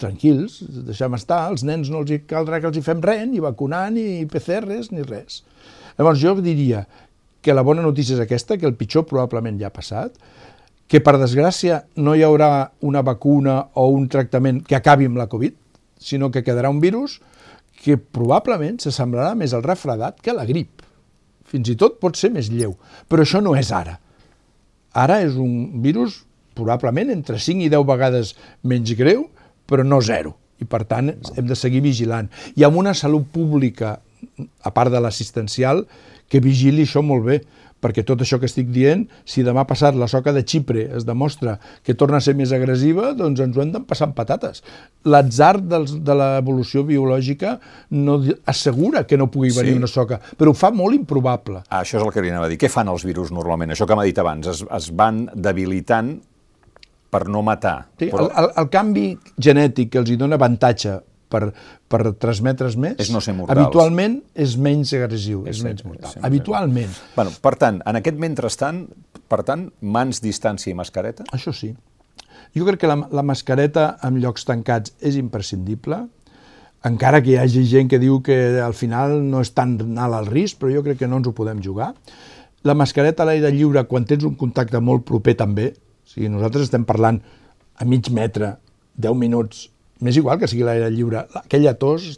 tranquils, 0.00 0.58
deixem 0.88 1.14
estar, 1.16 1.44
els 1.50 1.64
nens 1.66 1.90
no 1.92 2.02
els 2.02 2.24
caldrà 2.30 2.60
que 2.60 2.70
els 2.70 2.78
hi 2.80 2.84
fem 2.84 3.02
res, 3.04 3.26
ni 3.30 3.42
vacunar, 3.44 3.86
ni 3.94 4.24
PCRs, 4.30 4.90
ni 4.94 5.04
res. 5.06 5.42
Llavors 5.98 6.22
jo 6.22 6.34
diria 6.42 6.84
que 7.44 7.54
la 7.54 7.62
bona 7.62 7.84
notícia 7.84 8.16
és 8.16 8.22
aquesta, 8.24 8.56
que 8.56 8.66
el 8.66 8.76
pitjor 8.78 9.04
probablement 9.06 9.60
ja 9.60 9.68
ha 9.68 9.74
passat, 9.74 10.16
que 10.88 11.00
per 11.00 11.16
desgràcia 11.18 11.84
no 11.96 12.14
hi 12.14 12.24
haurà 12.26 12.70
una 12.84 13.02
vacuna 13.02 13.60
o 13.74 13.88
un 13.92 14.08
tractament 14.08 14.62
que 14.66 14.76
acabi 14.76 15.08
amb 15.08 15.18
la 15.20 15.28
Covid, 15.32 15.54
sinó 15.98 16.30
que 16.30 16.44
quedarà 16.44 16.70
un 16.70 16.80
virus 16.82 17.20
que 17.84 17.96
probablement 17.98 18.78
s'assemblarà 18.80 19.34
més 19.38 19.54
al 19.54 19.64
refredat 19.64 20.20
que 20.20 20.32
a 20.32 20.36
la 20.36 20.46
grip. 20.48 20.84
Fins 21.48 21.70
i 21.72 21.76
tot 21.80 21.98
pot 22.00 22.16
ser 22.16 22.30
més 22.34 22.50
lleu, 22.52 22.76
però 23.08 23.24
això 23.24 23.40
no 23.44 23.54
és 23.56 23.72
ara. 23.72 23.98
Ara 24.94 25.20
és 25.24 25.36
un 25.40 25.82
virus 25.82 26.22
probablement 26.54 27.10
entre 27.10 27.40
5 27.42 27.66
i 27.66 27.70
10 27.72 27.84
vegades 27.88 28.32
menys 28.62 28.94
greu, 28.98 29.26
però 29.66 29.84
no 29.84 30.00
zero. 30.00 30.36
I, 30.62 30.68
per 30.70 30.84
tant, 30.86 31.10
hem 31.34 31.46
de 31.48 31.56
seguir 31.58 31.82
vigilant. 31.82 32.28
I 32.54 32.64
amb 32.64 32.78
una 32.78 32.94
salut 32.94 33.26
pública, 33.34 33.98
a 34.62 34.70
part 34.72 34.92
de 34.94 35.00
l'assistencial, 35.02 35.82
que 36.30 36.40
vigili 36.40 36.86
això 36.86 37.02
molt 37.04 37.26
bé, 37.26 37.40
perquè 37.84 38.04
tot 38.08 38.24
això 38.24 38.40
que 38.40 38.48
estic 38.48 38.70
dient, 38.72 39.04
si 39.28 39.44
demà 39.44 39.66
passat 39.68 39.96
la 40.00 40.08
soca 40.08 40.32
de 40.32 40.44
Xipre 40.48 40.86
es 40.96 41.04
demostra 41.04 41.58
que 41.84 41.96
torna 41.98 42.20
a 42.20 42.24
ser 42.24 42.34
més 42.38 42.54
agressiva, 42.56 43.12
doncs 43.18 43.44
ens 43.44 43.56
ho 43.56 43.64
hem 43.64 43.74
de 43.74 43.82
passar 43.84 44.08
amb 44.08 44.16
patates. 44.16 44.64
L'atzar 45.04 45.58
de 45.60 46.16
l'evolució 46.16 46.86
biològica 46.88 47.58
no 48.00 48.18
assegura 48.50 49.04
que 49.08 49.20
no 49.20 49.28
pugui 49.32 49.52
venir 49.52 49.76
sí. 49.76 49.80
una 49.82 49.90
soca, 49.90 50.20
però 50.38 50.54
ho 50.54 50.58
fa 50.58 50.72
molt 50.74 50.96
improbable. 50.96 51.64
Ah, 51.68 51.82
això 51.82 52.00
és 52.00 52.06
el 52.06 52.12
que 52.14 52.24
li 52.24 52.32
anava 52.32 52.48
a 52.48 52.52
dir. 52.52 52.60
Què 52.60 52.72
fan 52.72 52.88
els 52.92 53.04
virus 53.04 53.32
normalment? 53.34 53.74
Això 53.74 53.88
que 53.88 53.98
m'ha 53.98 54.06
dit 54.08 54.20
abans, 54.22 54.48
es, 54.54 54.64
es 54.64 54.92
van 54.96 55.26
debilitant 55.34 56.16
per 57.14 57.26
no 57.30 57.44
matar. 57.46 57.76
Sí, 58.00 58.08
però... 58.08 58.26
el, 58.26 58.30
el, 58.42 58.52
el 58.64 58.70
canvi 58.72 59.08
genètic 59.38 59.92
que 59.92 60.00
els 60.02 60.10
hi 60.10 60.18
dona 60.20 60.38
avantatge 60.40 60.96
per, 61.34 61.48
per 61.90 62.00
transmetre's 62.22 62.78
més, 62.80 62.96
és 63.02 63.10
no 63.14 63.22
ser 63.24 63.34
mortals. 63.36 63.58
habitualment 63.58 64.20
és 64.46 64.56
menys 64.56 64.94
agressiu, 64.96 65.42
és, 65.44 65.58
és 65.58 65.64
menys 65.66 65.84
mortal. 65.86 66.14
És 66.14 66.26
habitualment. 66.30 66.94
Bueno, 67.18 67.34
per 67.42 67.56
tant, 67.60 67.82
en 67.90 68.00
aquest 68.00 68.20
mentrestant, 68.22 68.84
per 69.30 69.42
tant, 69.46 69.68
mans, 69.82 70.22
distància 70.22 70.70
i 70.70 70.78
mascareta? 70.78 71.26
Això 71.34 71.54
sí. 71.56 71.74
Jo 72.54 72.66
crec 72.68 72.84
que 72.84 72.90
la, 72.90 73.00
la 73.10 73.24
mascareta 73.26 73.96
en 74.06 74.20
llocs 74.22 74.46
tancats 74.46 74.94
és 75.02 75.18
imprescindible, 75.18 76.04
encara 76.84 77.22
que 77.24 77.32
hi 77.32 77.38
hagi 77.40 77.64
gent 77.66 77.88
que 77.88 77.98
diu 77.98 78.18
que 78.22 78.36
al 78.60 78.74
final 78.76 79.16
no 79.24 79.40
és 79.40 79.54
tan 79.56 79.78
alt 79.96 80.18
el 80.20 80.28
risc, 80.28 80.60
però 80.60 80.72
jo 80.74 80.84
crec 80.84 81.00
que 81.00 81.08
no 81.08 81.18
ens 81.20 81.30
ho 81.30 81.32
podem 81.36 81.62
jugar. 81.64 81.94
La 82.64 82.76
mascareta 82.76 83.24
a 83.24 83.28
l'aire 83.28 83.50
lliure, 83.52 83.86
quan 83.88 84.04
tens 84.08 84.24
un 84.28 84.36
contacte 84.40 84.80
molt 84.84 85.06
proper 85.08 85.34
també, 85.40 85.70
o 85.72 86.12
sigui, 86.12 86.28
nosaltres 86.32 86.68
estem 86.68 86.84
parlant 86.84 87.22
a 87.80 87.88
mig 87.88 88.10
metre, 88.12 88.54
10 89.00 89.16
minuts, 89.18 89.64
m'és 90.00 90.18
igual 90.18 90.40
que 90.40 90.48
sigui 90.50 90.66
l'aire 90.66 90.90
lliure, 90.94 91.26
aquella 91.44 91.76
tos... 91.78 92.14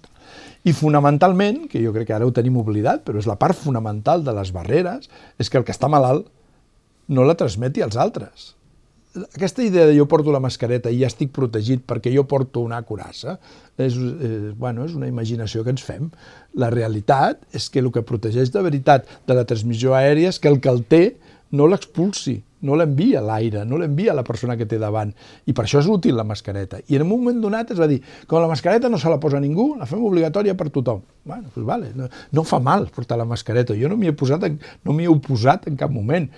I 0.67 0.73
fonamentalment, 0.75 1.69
que 1.71 1.79
jo 1.79 1.93
crec 1.95 2.09
que 2.09 2.15
ara 2.17 2.27
ho 2.27 2.33
tenim 2.35 2.57
oblidat, 2.59 3.05
però 3.07 3.21
és 3.21 3.27
la 3.31 3.37
part 3.39 3.55
fonamental 3.55 4.25
de 4.27 4.33
les 4.35 4.49
barreres, 4.51 5.07
és 5.39 5.47
que 5.47 5.61
el 5.61 5.63
que 5.63 5.71
està 5.71 5.87
malalt 5.87 6.27
no 7.07 7.23
la 7.23 7.37
transmeti 7.39 7.85
als 7.87 7.95
altres. 7.95 8.49
Aquesta 9.29 9.63
idea 9.63 9.87
de 9.87 9.95
jo 9.97 10.09
porto 10.11 10.33
la 10.35 10.43
mascareta 10.43 10.91
i 10.91 10.99
ja 11.05 11.09
estic 11.09 11.31
protegit 11.37 11.85
perquè 11.87 12.11
jo 12.13 12.27
porto 12.29 12.65
una 12.67 12.81
curassa, 12.83 13.37
és, 13.79 13.95
és, 13.95 14.51
bueno, 14.59 14.85
és 14.85 14.97
una 14.99 15.07
imaginació 15.07 15.63
que 15.63 15.73
ens 15.73 15.87
fem. 15.87 16.11
La 16.59 16.73
realitat 16.75 17.47
és 17.55 17.71
que 17.71 17.81
el 17.85 17.93
que 17.95 18.03
protegeix 18.03 18.51
de 18.53 18.65
veritat 18.67 19.07
de 19.29 19.39
la 19.39 19.47
transmissió 19.47 19.95
aèria 19.95 20.35
és 20.35 20.43
que 20.43 20.51
el 20.51 20.59
que 20.61 20.73
el 20.73 20.83
té 20.83 21.05
no 21.53 21.67
l'expulsi, 21.71 22.41
no 22.67 22.75
l'envia 22.75 23.21
a 23.21 23.25
l'aire, 23.25 23.65
no 23.69 23.79
l'envia 23.79 24.13
a 24.13 24.17
la 24.17 24.25
persona 24.27 24.57
que 24.57 24.67
té 24.67 24.79
davant. 24.83 25.13
I 25.47 25.55
per 25.55 25.67
això 25.67 25.81
és 25.83 25.89
útil 25.93 26.17
la 26.19 26.25
mascareta. 26.27 26.81
I 26.89 26.99
en 26.99 27.05
un 27.07 27.11
moment 27.13 27.41
donat 27.43 27.71
es 27.75 27.81
va 27.81 27.89
dir, 27.91 28.01
com 28.27 28.43
la 28.43 28.51
mascareta 28.51 28.91
no 28.91 28.99
se 28.99 29.13
la 29.13 29.21
posa 29.23 29.41
ningú, 29.43 29.75
la 29.79 29.87
fem 29.87 30.03
obligatòria 30.05 30.57
per 30.59 30.71
tothom. 30.75 31.03
Bueno, 31.25 31.51
doncs 31.55 31.67
vale, 31.69 31.91
no, 31.95 32.09
no 32.09 32.47
fa 32.47 32.61
mal 32.63 32.89
portar 32.95 33.19
la 33.21 33.29
mascareta. 33.29 33.77
Jo 33.79 33.91
no 33.93 33.99
m'hi 34.01 34.11
he 34.11 34.17
posat, 34.17 34.49
no 34.85 34.97
m'hi 34.97 35.07
he 35.07 35.13
oposat 35.13 35.69
en 35.71 35.79
cap 35.79 35.93
moment. 35.95 36.29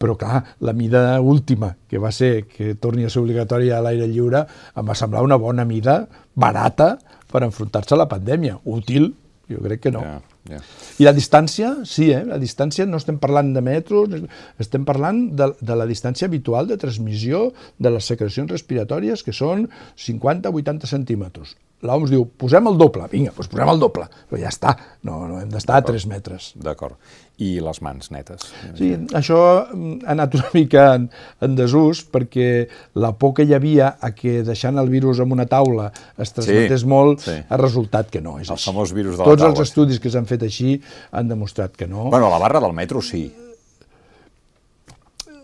Però 0.00 0.16
clar, 0.18 0.42
la 0.60 0.74
mida 0.74 1.20
última, 1.22 1.76
que 1.88 2.00
va 2.02 2.10
ser 2.12 2.46
que 2.50 2.74
torni 2.74 3.06
a 3.06 3.12
ser 3.12 3.22
obligatòria 3.22 3.78
a 3.78 3.84
l'aire 3.84 4.08
lliure, 4.10 4.42
em 4.74 4.86
va 4.88 4.98
semblar 4.98 5.22
una 5.24 5.38
bona 5.40 5.64
mida, 5.64 6.02
barata, 6.34 6.96
per 7.30 7.44
enfrontar-se 7.46 7.94
a 7.94 8.02
la 8.02 8.10
pandèmia. 8.10 8.58
Útil, 8.64 9.12
jo 9.50 9.62
crec 9.62 9.86
que 9.86 9.94
no. 9.94 10.02
Yeah. 10.02 10.33
Yeah. 10.44 10.60
I 11.00 11.06
la 11.08 11.14
distància, 11.16 11.70
sí, 11.88 12.10
eh? 12.12 12.20
la 12.28 12.36
distància 12.40 12.84
no 12.84 12.98
estem 13.00 13.16
parlant 13.22 13.54
de 13.56 13.62
metros, 13.64 14.12
estem 14.60 14.84
parlant 14.84 15.22
de, 15.32 15.48
de 15.60 15.76
la 15.80 15.88
distància 15.88 16.28
habitual 16.28 16.68
de 16.68 16.76
transmissió 16.80 17.46
de 17.80 17.94
les 17.94 18.12
secrecions 18.12 18.52
respiratòries, 18.52 19.24
que 19.24 19.32
són 19.32 19.70
50-80 19.96 20.90
centímetres 20.90 21.56
l'OMS 21.84 22.12
diu, 22.12 22.24
posem 22.40 22.66
el 22.70 22.78
doble, 22.80 23.06
vinga, 23.12 23.32
doncs 23.36 23.50
posem 23.52 23.70
el 23.74 23.82
doble, 23.82 24.06
però 24.30 24.40
ja 24.40 24.50
està, 24.50 24.72
no, 25.06 25.20
no 25.28 25.38
hem 25.42 25.50
d'estar 25.52 25.78
a 25.80 25.84
3 25.84 26.06
metres. 26.10 26.52
D'acord. 26.56 26.96
I 27.42 27.58
les 27.58 27.80
mans 27.82 28.12
netes? 28.14 28.44
Sí, 28.78 28.92
això 29.18 29.38
ha 29.42 29.64
anat 30.12 30.36
una 30.38 30.50
mica 30.54 30.84
en, 30.94 31.08
en 31.42 31.56
desús, 31.58 32.04
perquè 32.06 32.68
la 33.02 33.10
por 33.18 33.34
que 33.34 33.46
hi 33.46 33.56
havia 33.56 33.96
a 33.98 34.12
que 34.14 34.44
deixant 34.46 34.78
el 34.78 34.90
virus 34.92 35.18
en 35.24 35.34
una 35.34 35.48
taula 35.50 35.88
es 36.14 36.30
transmetés 36.36 36.84
sí, 36.84 36.90
molt, 36.90 37.24
sí. 37.26 37.34
ha 37.42 37.58
resultat 37.58 38.12
que 38.12 38.22
no 38.22 38.36
és 38.38 38.46
el 38.48 38.54
així. 38.54 38.70
famós 38.70 38.94
virus 38.94 39.18
de 39.18 39.24
la 39.24 39.32
Tots 39.32 39.42
taula. 39.42 39.50
els 39.50 39.64
estudis 39.66 39.98
que 40.00 40.12
s'han 40.14 40.30
fet 40.30 40.46
així 40.46 40.76
han 41.10 41.32
demostrat 41.32 41.74
que 41.74 41.90
no. 41.90 42.06
Bueno, 42.14 42.30
a 42.30 42.36
la 42.36 42.42
barra 42.42 42.62
del 42.62 42.76
metro 42.76 43.02
sí. 43.02 43.26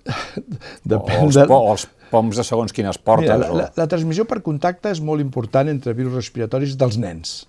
Depèn 0.95 1.25
o 1.25 1.27
els, 1.27 1.37
de... 1.37 1.49
o 1.51 1.73
els 1.75 1.91
poms 2.11 2.37
de 2.37 2.47
segons 2.47 2.75
quines 2.75 2.99
portes. 2.99 3.31
Mira, 3.31 3.39
la, 3.45 3.53
o... 3.53 3.61
la, 3.63 3.69
la 3.79 3.89
transmissió 3.91 4.27
per 4.29 4.43
contacte 4.47 4.93
és 4.93 5.03
molt 5.05 5.23
important 5.25 5.71
entre 5.73 5.97
virus 5.97 6.19
respiratoris 6.21 6.77
dels 6.81 7.01
nens 7.01 7.41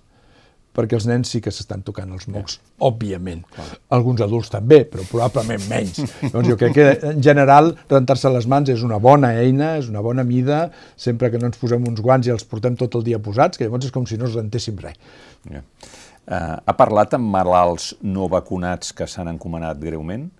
perquè 0.72 0.96
els 0.96 1.06
nens 1.08 1.28
sí 1.32 1.40
que 1.44 1.52
s'estan 1.52 1.82
tocant 1.84 2.12
els 2.16 2.26
mocs, 2.32 2.56
ja. 2.56 2.70
òbviament. 2.88 3.42
Clar. 3.52 3.66
Alguns 3.96 4.22
adults 4.24 4.48
també, 4.52 4.82
però 4.88 5.04
probablement 5.08 5.66
menys. 5.68 6.00
doncs 6.32 6.48
jo 6.48 6.56
crec 6.60 6.76
que, 6.76 6.86
en 7.12 7.20
general, 7.24 7.72
rentar-se 7.90 8.32
les 8.32 8.48
mans 8.48 8.72
és 8.72 8.84
una 8.86 8.96
bona 9.02 9.34
eina, 9.42 9.74
és 9.80 9.90
una 9.92 10.02
bona 10.04 10.24
mida, 10.24 10.64
sempre 10.96 11.30
que 11.32 11.40
no 11.40 11.50
ens 11.50 11.60
posem 11.60 11.84
uns 11.88 12.00
guants 12.04 12.28
i 12.28 12.32
els 12.34 12.46
portem 12.48 12.78
tot 12.80 12.96
el 12.98 13.04
dia 13.08 13.20
posats, 13.22 13.60
que 13.60 13.68
llavors 13.68 13.90
és 13.90 13.94
com 13.94 14.08
si 14.08 14.16
no 14.20 14.28
ens 14.28 14.38
rentéssim 14.38 14.80
res. 14.80 14.96
Ja. 15.52 15.64
Uh, 16.22 16.56
ha 16.70 16.74
parlat 16.78 17.16
amb 17.18 17.26
malalts 17.34 17.92
no 18.06 18.28
vacunats 18.30 18.94
que 18.96 19.08
s'han 19.10 19.28
encomanat 19.32 19.80
greument? 19.82 20.30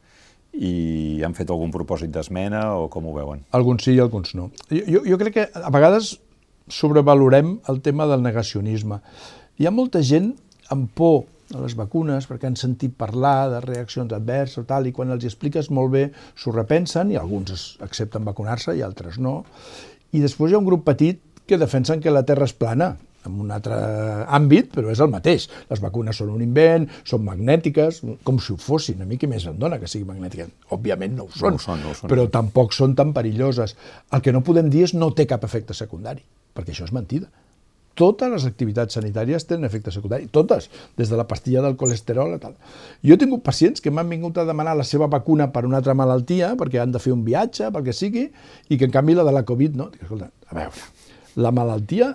I 0.53 1.23
han 1.25 1.35
fet 1.37 1.51
algun 1.51 1.73
propòsit 1.73 2.13
d'esmena 2.13 2.65
o 2.77 2.89
com 2.93 3.09
ho 3.09 3.15
veuen? 3.17 3.43
Alguns 3.57 3.87
sí 3.87 3.97
i 3.97 4.01
alguns 4.05 4.35
no. 4.39 4.51
Jo, 4.71 5.03
jo 5.07 5.19
crec 5.21 5.37
que 5.37 5.47
a 5.49 5.73
vegades 5.73 6.17
sobrevalorem 6.69 7.59
el 7.69 7.81
tema 7.83 8.07
del 8.07 8.23
negacionisme. 8.23 9.01
Hi 9.59 9.69
ha 9.69 9.75
molta 9.75 10.03
gent 10.05 10.33
amb 10.73 10.91
por 10.97 11.25
a 11.53 11.61
les 11.61 11.75
vacunes 11.77 12.27
perquè 12.29 12.49
han 12.49 12.57
sentit 12.57 12.95
parlar 12.97 13.51
de 13.53 13.61
reaccions 13.65 14.13
adverses 14.17 14.63
o 14.63 14.67
tal, 14.69 14.87
i 14.89 14.93
quan 14.97 15.13
els 15.13 15.25
expliques 15.29 15.69
molt 15.71 15.93
bé 15.93 16.05
s'ho 16.35 16.55
repensen, 16.55 17.13
i 17.13 17.19
alguns 17.21 17.77
accepten 17.85 18.25
vacunar-se 18.25 18.77
i 18.77 18.85
altres 18.85 19.19
no. 19.21 19.43
I 20.13 20.23
després 20.25 20.53
hi 20.53 20.57
ha 20.57 20.63
un 20.63 20.69
grup 20.69 20.85
petit 20.89 21.21
que 21.49 21.59
defensen 21.61 22.01
que 22.01 22.13
la 22.13 22.25
Terra 22.29 22.49
és 22.49 22.57
plana, 22.57 22.95
en 23.27 23.39
un 23.45 23.51
altre 23.55 23.77
àmbit, 24.39 24.73
però 24.75 24.91
és 24.93 25.03
el 25.05 25.11
mateix. 25.13 25.49
Les 25.71 25.83
vacunes 25.83 26.17
són 26.19 26.33
un 26.35 26.43
invent, 26.45 26.89
són 27.09 27.25
magnètiques, 27.27 28.03
com 28.27 28.41
si 28.43 28.55
ho 28.55 28.59
fossin. 28.61 29.03
A 29.03 29.09
mi 29.09 29.21
què 29.21 29.31
més 29.31 29.47
em 29.51 29.59
dona 29.59 29.79
que 29.83 29.91
siguin 29.91 30.11
magnètiques? 30.11 30.51
Òbviament 30.75 31.17
no 31.19 31.29
ho 31.29 31.33
són, 31.35 31.57
no 31.57 31.61
ho 31.61 31.65
són, 31.67 31.83
no 31.85 31.93
ho 31.93 31.99
són 31.99 32.13
però 32.13 32.27
tampoc 32.33 32.75
són 32.77 32.97
tan 32.99 33.15
perilloses. 33.17 33.77
El 34.13 34.25
que 34.25 34.35
no 34.35 34.45
podem 34.47 34.71
dir 34.73 34.87
és 34.89 34.97
no 34.99 35.13
té 35.17 35.29
cap 35.31 35.45
efecte 35.49 35.77
secundari, 35.77 36.25
perquè 36.57 36.75
això 36.75 36.89
és 36.89 36.95
mentida. 36.97 37.31
totes 37.99 38.31
les 38.33 38.45
activitats 38.49 38.97
sanitàries 38.97 39.45
tenen 39.49 39.69
efectes 39.69 39.97
secundaris, 39.99 40.31
totes, 40.33 40.69
des 40.97 41.11
de 41.13 41.19
la 41.19 41.27
pastilla 41.29 41.63
del 41.65 41.77
colesterol 41.81 42.37
i 42.37 42.41
tal. 42.41 42.55
Jo 43.05 43.17
he 43.17 43.21
tingut 43.21 43.45
pacients 43.45 43.85
que 43.85 43.93
m'han 43.93 44.09
vingut 44.09 44.39
a 44.39 44.47
demanar 44.49 44.75
la 44.79 44.87
seva 44.89 45.09
vacuna 45.13 45.51
per 45.53 45.67
una 45.69 45.81
altra 45.83 45.95
malaltia, 45.99 46.55
perquè 46.59 46.81
han 46.83 46.95
de 46.95 47.03
fer 47.03 47.13
un 47.13 47.25
viatge, 47.27 47.69
pel 47.73 47.85
que 47.85 47.97
sigui, 47.97 48.29
i 48.69 48.79
que 48.79 48.89
en 48.89 48.95
canvi 48.95 49.17
la 49.19 49.27
de 49.29 49.35
la 49.37 49.45
Covid 49.49 49.77
no. 49.77 49.91
Dic, 49.93 50.07
escolta, 50.07 50.31
a 50.49 50.57
veure, 50.57 50.87
la 51.37 51.53
malaltia 51.53 52.15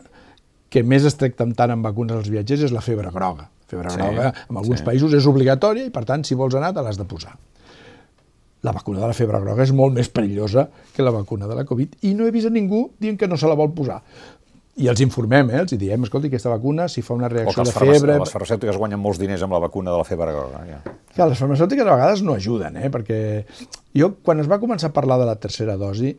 que 0.70 0.84
més 0.84 1.06
es 1.08 1.18
tracta 1.20 1.48
tant 1.56 1.74
en 1.74 1.84
vacunes 1.86 2.18
als 2.20 2.32
viatgers 2.32 2.68
és 2.70 2.76
la 2.76 2.84
febre 2.84 3.12
groga. 3.14 3.48
La 3.48 3.72
febre 3.74 3.92
sí, 3.92 4.00
groga 4.00 4.32
en 4.32 4.58
alguns 4.64 4.82
sí. 4.82 4.88
països 4.88 5.14
és 5.18 5.28
obligatòria 5.30 5.88
i, 5.88 5.94
per 5.94 6.06
tant, 6.08 6.26
si 6.28 6.36
vols 6.40 6.56
anar, 6.60 6.74
te 6.76 6.84
l'has 6.84 7.00
de 7.00 7.08
posar. 7.08 7.36
La 8.66 8.74
vacuna 8.74 9.00
de 9.00 9.08
la 9.08 9.16
febre 9.16 9.40
groga 9.44 9.64
és 9.64 9.72
molt 9.76 9.94
més 9.96 10.10
perillosa 10.10 10.66
que 10.96 11.06
la 11.06 11.14
vacuna 11.14 11.48
de 11.48 11.56
la 11.56 11.64
Covid 11.68 12.02
i 12.10 12.16
no 12.18 12.26
he 12.26 12.34
vist 12.34 12.50
a 12.50 12.54
ningú 12.54 12.88
dient 13.00 13.20
que 13.20 13.30
no 13.30 13.38
se 13.38 13.48
la 13.48 13.56
vol 13.60 13.70
posar 13.76 14.02
i 14.78 14.88
els 14.92 15.02
informem, 15.02 15.50
eh? 15.50 15.64
els 15.64 15.74
diem, 15.80 16.04
escolti, 16.06 16.30
aquesta 16.30 16.52
vacuna, 16.52 16.86
si 16.92 17.02
fa 17.06 17.16
una 17.18 17.30
reacció 17.32 17.66
de 17.66 17.74
febre... 17.74 18.18
Les 18.22 18.34
farmacèutiques 18.34 18.78
guanyen 18.78 19.02
molts 19.02 19.18
diners 19.18 19.42
amb 19.46 19.56
la 19.58 19.62
vacuna 19.64 19.90
de 19.90 19.98
la 19.98 20.06
febre 20.06 20.30
groga. 20.36 20.62
Ja. 20.70 20.78
Clar, 21.16 21.30
les 21.32 21.42
farmacèutiques 21.42 21.88
a 21.88 21.96
vegades 21.96 22.22
no 22.26 22.36
ajuden, 22.38 22.78
eh? 22.84 22.92
perquè 22.94 23.20
jo, 23.98 24.12
quan 24.22 24.44
es 24.44 24.50
va 24.50 24.60
començar 24.62 24.92
a 24.92 24.94
parlar 24.94 25.18
de 25.24 25.26
la 25.30 25.38
tercera 25.42 25.80
dosi, 25.82 26.14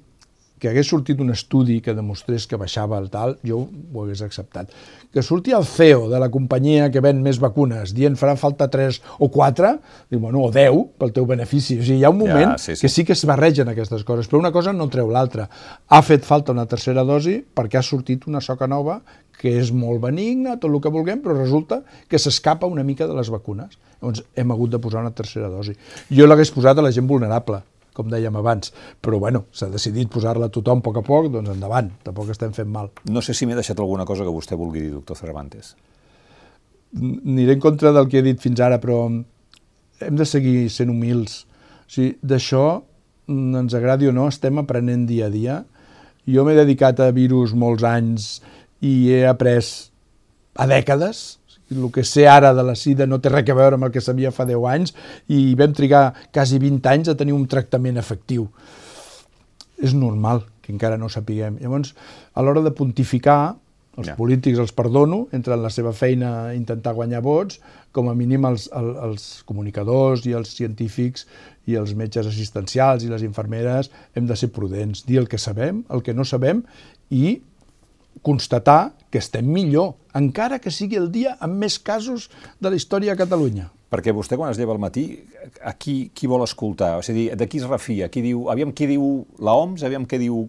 que 0.59 0.71
hagués 0.71 0.89
sortit 0.91 1.21
un 1.23 1.31
estudi 1.35 1.81
que 1.85 1.95
demostrés 1.95 2.47
que 2.51 2.59
baixava 2.61 2.99
el 2.99 3.09
tal, 3.13 3.37
jo 3.47 3.65
ho 3.65 4.05
hagués 4.05 4.23
acceptat. 4.27 4.73
Que 5.15 5.23
surti 5.25 5.55
el 5.57 5.65
CEO 5.65 6.09
de 6.11 6.21
la 6.21 6.29
companyia 6.31 6.91
que 6.93 7.03
ven 7.05 7.23
més 7.25 7.39
vacunes 7.41 7.95
dient 7.97 8.19
farà 8.21 8.35
falta 8.37 8.69
3 8.69 9.01
o 9.25 9.31
4, 9.33 9.73
dic, 10.11 10.21
bueno, 10.21 10.43
o 10.45 10.51
10 10.53 10.99
pel 11.01 11.15
teu 11.17 11.29
benefici. 11.29 11.79
O 11.79 11.87
sigui, 11.87 12.03
hi 12.03 12.05
ha 12.05 12.13
un 12.13 12.21
moment 12.21 12.53
ja, 12.53 12.59
sí, 12.59 12.75
sí. 12.75 12.83
que 12.83 12.93
sí 12.93 13.07
que 13.09 13.17
es 13.17 13.25
barregen 13.29 13.73
aquestes 13.73 14.05
coses, 14.05 14.29
però 14.29 14.43
una 14.43 14.53
cosa 14.53 14.75
no 14.77 14.91
treu 14.93 15.09
l'altra. 15.15 15.49
Ha 15.89 16.03
fet 16.03 16.27
falta 16.29 16.53
una 16.53 16.67
tercera 16.69 17.07
dosi 17.07 17.39
perquè 17.43 17.81
ha 17.81 17.87
sortit 17.87 18.29
una 18.29 18.45
soca 18.45 18.69
nova 18.69 19.01
que 19.39 19.55
és 19.61 19.71
molt 19.71 20.03
benigna, 20.03 20.57
tot 20.59 20.73
el 20.73 20.81
que 20.83 20.93
vulguem, 20.93 21.23
però 21.23 21.37
resulta 21.39 21.83
que 22.11 22.19
s'escapa 22.19 22.67
una 22.67 22.85
mica 22.85 23.07
de 23.07 23.15
les 23.15 23.31
vacunes. 23.31 23.79
Llavors 24.03 24.25
hem 24.35 24.55
hagut 24.55 24.75
de 24.75 24.81
posar 24.83 25.03
una 25.07 25.15
tercera 25.15 25.51
dosi. 25.51 25.77
Jo 26.11 26.27
l'hagués 26.27 26.51
posat 26.55 26.79
a 26.79 26.85
la 26.85 26.93
gent 26.95 27.07
vulnerable, 27.07 27.63
com 27.99 28.09
dèiem 28.11 28.39
abans, 28.39 28.73
però 29.03 29.19
bueno, 29.19 29.45
s'ha 29.51 29.69
decidit 29.73 30.11
posar-la 30.15 30.49
a 30.49 30.55
tothom 30.55 30.81
a 30.81 30.87
poc 30.87 31.01
a 31.03 31.05
poc, 31.07 31.31
doncs 31.35 31.51
endavant, 31.53 31.91
tampoc 32.07 32.31
estem 32.35 32.55
fent 32.57 32.71
mal. 32.71 32.93
No 33.11 33.23
sé 33.25 33.35
si 33.35 33.47
m'he 33.47 33.59
deixat 33.59 33.83
alguna 33.83 34.07
cosa 34.09 34.27
que 34.27 34.35
vostè 34.35 34.59
vulgui 34.59 34.87
dir, 34.87 34.93
doctor 34.95 35.19
Cervantes. 35.19 35.75
Aniré 36.97 37.59
en 37.59 37.65
contra 37.65 37.93
del 37.93 38.09
que 38.09 38.23
he 38.23 38.25
dit 38.25 38.41
fins 38.41 38.63
ara, 38.65 38.79
però 38.81 39.03
hem 39.09 40.17
de 40.17 40.27
seguir 40.29 40.69
sent 40.73 40.93
humils. 40.93 41.43
O 41.89 41.91
sigui, 41.93 42.15
d'això, 42.23 42.65
ens 43.29 43.75
agradi 43.77 44.09
o 44.09 44.15
no, 44.15 44.29
estem 44.31 44.61
aprenent 44.63 45.07
dia 45.09 45.27
a 45.29 45.33
dia. 45.33 45.59
Jo 46.29 46.45
m'he 46.45 46.57
dedicat 46.57 47.01
a 47.01 47.11
virus 47.17 47.55
molts 47.57 47.85
anys 47.89 48.39
i 48.85 49.11
he 49.13 49.25
après 49.29 49.65
a 50.59 50.67
dècades, 50.69 51.38
el 51.71 51.91
que 51.93 52.05
sé 52.05 52.27
ara 52.29 52.55
de 52.55 52.65
la 52.65 52.75
sida 52.77 53.07
no 53.07 53.21
té 53.21 53.33
res 53.33 53.49
a 53.49 53.57
veure 53.57 53.77
amb 53.77 53.89
el 53.89 53.95
que 53.95 54.03
sabia 54.05 54.33
fa 54.33 54.47
10 54.49 54.67
anys 54.73 54.95
i 55.29 55.55
vam 55.59 55.75
trigar 55.77 56.13
quasi 56.33 56.61
20 56.63 56.93
anys 56.93 57.13
a 57.13 57.17
tenir 57.17 57.37
un 57.37 57.47
tractament 57.47 58.01
efectiu. 58.01 58.49
És 59.79 59.95
normal 59.95 60.45
que 60.63 60.73
encara 60.75 60.99
no 60.99 61.09
sapiguem. 61.09 61.59
Llavors, 61.63 61.95
a 62.35 62.43
l'hora 62.43 62.65
de 62.65 62.75
pontificar, 62.75 63.57
els 63.99 64.13
ja. 64.13 64.15
polítics 64.19 64.61
els 64.63 64.73
perdono, 64.77 65.25
entren 65.35 65.59
en 65.59 65.65
la 65.65 65.73
seva 65.75 65.93
feina 65.97 66.33
a 66.49 66.55
intentar 66.55 66.95
guanyar 66.95 67.23
vots, 67.25 67.59
com 67.93 68.11
a 68.11 68.15
mínim 68.15 68.47
els, 68.47 68.69
els, 68.77 68.99
els 69.07 69.25
comunicadors 69.49 70.27
i 70.29 70.37
els 70.39 70.53
científics 70.55 71.27
i 71.67 71.75
els 71.81 71.95
metges 71.99 72.29
assistencials 72.31 73.05
i 73.05 73.11
les 73.11 73.25
infermeres 73.27 73.91
hem 74.15 74.29
de 74.29 74.37
ser 74.39 74.53
prudents, 74.55 75.03
dir 75.09 75.19
el 75.23 75.29
que 75.29 75.41
sabem, 75.41 75.83
el 75.91 76.05
que 76.07 76.15
no 76.15 76.27
sabem 76.29 76.63
i 77.11 77.41
constatar 78.23 78.93
que 79.11 79.21
estem 79.23 79.47
millor, 79.49 79.95
encara 80.19 80.59
que 80.61 80.73
sigui 80.75 80.99
el 81.01 81.11
dia 81.13 81.37
amb 81.45 81.59
més 81.63 81.79
casos 81.79 82.29
de 82.61 82.71
la 82.71 82.79
història 82.79 83.15
a 83.15 83.21
Catalunya. 83.21 83.69
Perquè 83.89 84.13
vostè, 84.13 84.37
quan 84.37 84.53
es 84.53 84.59
lleva 84.61 84.75
al 84.77 84.83
matí, 84.83 85.07
a 85.65 85.73
qui, 85.81 86.11
qui 86.13 86.29
vol 86.29 86.45
escoltar? 86.45 86.99
O 87.01 87.05
sigui, 87.05 87.31
de 87.33 87.49
qui 87.49 87.63
es 87.63 87.69
refia? 87.69 88.11
Qui 88.13 88.21
diu, 88.25 88.49
aviam 88.53 88.75
qui 88.77 88.89
diu 88.91 89.05
l'OMS, 89.41 89.85
aviam 89.89 90.05
què 90.09 90.21
diu... 90.21 90.47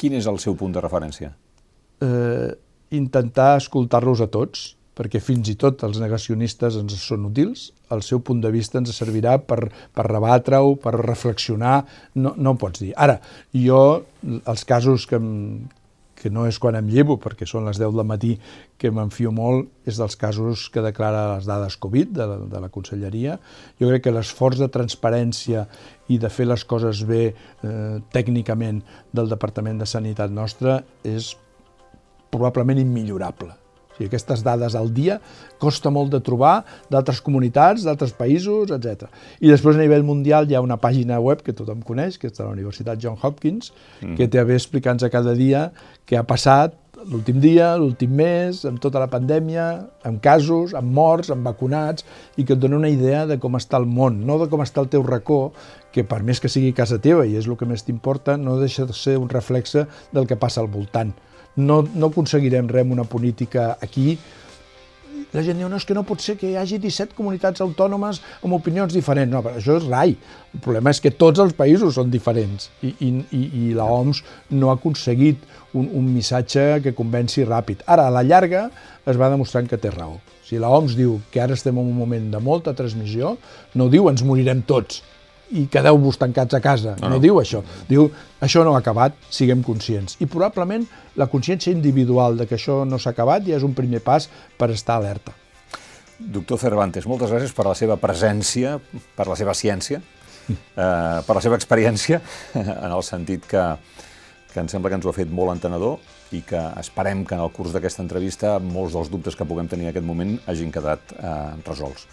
Quin 0.00 0.16
és 0.18 0.26
el 0.26 0.40
seu 0.42 0.56
punt 0.58 0.72
de 0.74 0.80
referència? 0.82 1.28
Eh, 2.02 2.48
intentar 2.96 3.58
escoltar-los 3.60 4.22
a 4.24 4.26
tots, 4.32 4.72
perquè 4.96 5.20
fins 5.22 5.48
i 5.52 5.54
tot 5.60 5.84
els 5.86 6.00
negacionistes 6.02 6.78
ens 6.80 6.96
són 7.00 7.28
útils, 7.28 7.68
el 7.92 8.02
seu 8.04 8.20
punt 8.24 8.40
de 8.42 8.50
vista 8.52 8.80
ens 8.80 8.92
servirà 8.96 9.36
per, 9.44 9.60
per 9.94 10.08
rebatre-ho, 10.08 10.74
per 10.80 10.94
reflexionar, 10.96 11.76
no, 12.16 12.34
no 12.36 12.54
ho 12.54 12.60
pots 12.60 12.82
dir. 12.82 12.92
Ara, 12.96 13.18
jo, 13.52 13.82
els 14.24 14.66
casos 14.68 15.06
que, 15.08 15.20
que 16.22 16.30
no 16.30 16.46
és 16.46 16.58
quan 16.62 16.78
em 16.78 16.86
llevo, 16.90 17.16
perquè 17.18 17.48
són 17.48 17.66
les 17.66 17.80
10 17.82 17.96
del 17.96 18.06
matí 18.06 18.36
que 18.78 18.92
m'enfio 18.94 19.32
molt, 19.34 19.70
és 19.88 19.98
dels 19.98 20.14
casos 20.20 20.68
que 20.70 20.84
declara 20.84 21.24
les 21.34 21.48
dades 21.50 21.76
Covid 21.82 22.12
de 22.14 22.28
la, 22.30 22.36
de 22.52 22.60
la 22.62 22.70
Conselleria. 22.70 23.38
Jo 23.80 23.90
crec 23.90 24.06
que 24.06 24.14
l'esforç 24.14 24.62
de 24.62 24.70
transparència 24.72 25.66
i 26.12 26.20
de 26.22 26.30
fer 26.30 26.46
les 26.46 26.66
coses 26.68 27.02
bé 27.08 27.24
eh, 27.32 27.96
tècnicament 28.14 28.82
del 29.12 29.32
Departament 29.32 29.82
de 29.82 29.90
Sanitat 29.90 30.30
nostre 30.30 30.82
és 31.02 31.34
probablement 32.32 32.78
immillorable. 32.80 33.61
O 33.92 33.96
sigui, 33.96 34.08
aquestes 34.08 34.42
dades 34.44 34.74
al 34.78 34.92
dia 34.94 35.18
costa 35.60 35.92
molt 35.92 36.12
de 36.14 36.20
trobar 36.24 36.62
d'altres 36.90 37.20
comunitats, 37.24 37.84
d'altres 37.86 38.14
països, 38.16 38.72
etc. 38.72 39.08
I 39.40 39.52
després 39.52 39.76
a 39.76 39.82
nivell 39.82 40.06
mundial 40.06 40.48
hi 40.48 40.56
ha 40.56 40.64
una 40.64 40.80
pàgina 40.80 41.20
web 41.20 41.44
que 41.44 41.54
tothom 41.56 41.82
coneix, 41.86 42.18
que 42.18 42.30
és 42.30 42.38
de 42.38 42.44
la 42.44 42.52
Universitat 42.54 43.00
John 43.02 43.18
Hopkins, 43.20 43.72
mm. 44.00 44.16
que 44.16 44.28
té 44.28 44.40
a 44.40 44.46
bé 44.48 44.56
explicar-nos 44.56 45.04
a 45.04 45.12
cada 45.12 45.36
dia 45.38 45.70
què 46.08 46.18
ha 46.18 46.26
passat 46.26 46.78
l'últim 47.08 47.40
dia, 47.42 47.72
l'últim 47.76 48.12
mes, 48.14 48.62
amb 48.68 48.78
tota 48.82 49.00
la 49.02 49.08
pandèmia, 49.10 49.66
amb 50.06 50.20
casos, 50.22 50.74
amb 50.78 50.92
morts, 50.94 51.32
amb 51.34 51.46
vacunats, 51.46 52.06
i 52.36 52.46
que 52.46 52.54
et 52.54 52.62
dona 52.62 52.78
una 52.78 52.90
idea 52.92 53.24
de 53.26 53.38
com 53.42 53.58
està 53.58 53.80
el 53.80 53.88
món, 53.90 54.20
no 54.26 54.38
de 54.38 54.48
com 54.52 54.62
està 54.62 54.84
el 54.84 54.90
teu 54.92 55.02
racó, 55.06 55.40
que 55.92 56.06
per 56.06 56.22
més 56.22 56.40
que 56.40 56.50
sigui 56.52 56.72
casa 56.76 57.00
teva, 57.02 57.26
i 57.26 57.36
és 57.40 57.48
el 57.48 57.58
que 57.58 57.68
més 57.68 57.82
t'importa, 57.86 58.38
no 58.38 58.60
deixa 58.60 58.86
de 58.86 58.96
ser 58.96 59.18
un 59.18 59.30
reflexe 59.32 59.86
del 60.12 60.30
que 60.30 60.38
passa 60.38 60.62
al 60.62 60.70
voltant 60.72 61.14
no, 61.56 61.82
no 61.94 62.12
aconseguirem 62.12 62.70
res 62.70 62.86
una 62.88 63.04
política 63.04 63.76
aquí. 63.80 64.16
La 65.32 65.40
gent 65.40 65.56
diu, 65.56 65.68
no, 65.70 65.78
és 65.80 65.86
que 65.88 65.94
no 65.96 66.02
pot 66.04 66.20
ser 66.20 66.34
que 66.36 66.50
hi 66.50 66.58
hagi 66.60 66.76
17 66.80 67.16
comunitats 67.16 67.62
autònomes 67.64 68.20
amb 68.44 68.52
opinions 68.52 68.92
diferents. 68.92 69.32
No, 69.32 69.40
però 69.44 69.56
això 69.56 69.78
és 69.80 69.86
rai. 69.88 70.12
El 70.52 70.60
problema 70.64 70.92
és 70.92 71.00
que 71.00 71.12
tots 71.16 71.40
els 71.40 71.54
països 71.56 71.96
són 71.96 72.10
diferents 72.12 72.68
i, 72.82 72.92
i, 73.00 73.08
i, 73.32 73.42
i 73.62 73.70
la 73.76 73.86
OMS 73.88 74.20
no 74.52 74.68
ha 74.68 74.76
aconseguit 74.76 75.40
un, 75.72 75.88
un 75.88 76.10
missatge 76.12 76.82
que 76.84 76.92
convenci 76.96 77.46
ràpid. 77.48 77.86
Ara, 77.86 78.10
a 78.10 78.12
la 78.12 78.24
llarga, 78.26 78.66
es 79.08 79.16
va 79.16 79.32
demostrant 79.32 79.70
que 79.70 79.80
té 79.80 79.92
raó. 79.94 80.18
Si 80.44 80.60
la 80.60 80.68
OMS 80.68 80.98
diu 80.98 81.16
que 81.32 81.40
ara 81.40 81.56
estem 81.56 81.80
en 81.80 81.88
un 81.88 81.96
moment 81.96 82.28
de 82.34 82.40
molta 82.44 82.76
transmissió, 82.76 83.38
no 83.72 83.88
diu 83.88 84.10
ens 84.12 84.24
morirem 84.28 84.60
tots, 84.68 85.00
i 85.52 85.66
quedeu-vos 85.72 86.18
tancats 86.20 86.56
a 86.56 86.60
casa. 86.64 86.96
No, 87.00 87.08
no. 87.08 87.16
no 87.16 87.22
diu 87.22 87.38
això. 87.40 87.62
Diu, 87.88 88.08
això 88.44 88.64
no 88.64 88.74
ha 88.76 88.80
acabat, 88.80 89.16
siguem 89.32 89.62
conscients. 89.66 90.16
I 90.24 90.28
probablement 90.30 90.86
la 91.20 91.28
consciència 91.32 91.74
individual 91.74 92.38
de 92.40 92.48
que 92.48 92.56
això 92.58 92.82
no 92.88 92.98
s'ha 92.98 93.12
acabat 93.12 93.46
ja 93.48 93.58
és 93.58 93.66
un 93.66 93.76
primer 93.76 94.00
pas 94.04 94.28
per 94.58 94.70
estar 94.72 94.98
alerta. 95.00 95.36
Doctor 96.22 96.60
Cervantes, 96.60 97.06
moltes 97.10 97.32
gràcies 97.32 97.52
per 97.56 97.66
la 97.66 97.74
seva 97.78 97.98
presència, 98.00 98.76
per 99.16 99.26
la 99.26 99.36
seva 99.38 99.54
ciència, 99.58 100.00
eh, 100.48 101.18
per 101.26 101.36
la 101.36 101.42
seva 101.42 101.58
experiència, 101.58 102.22
en 102.62 102.90
el 102.90 103.04
sentit 103.06 103.46
que, 103.50 103.64
que 104.52 104.60
em 104.62 104.70
sembla 104.70 104.92
que 104.92 105.00
ens 105.00 105.08
ho 105.08 105.12
ha 105.12 105.16
fet 105.16 105.32
molt 105.32 105.56
entenedor 105.56 105.98
i 106.32 106.42
que 106.46 106.60
esperem 106.80 107.26
que 107.28 107.36
en 107.36 107.42
el 107.44 107.52
curs 107.52 107.74
d'aquesta 107.74 108.04
entrevista 108.04 108.54
molts 108.62 108.94
dels 108.96 109.10
dubtes 109.12 109.36
que 109.36 109.48
puguem 109.48 109.68
tenir 109.68 109.88
en 109.88 109.92
aquest 109.92 110.06
moment 110.06 110.38
hagin 110.48 110.72
quedat 110.72 111.12
eh, 111.18 111.34
resolts. 111.66 112.06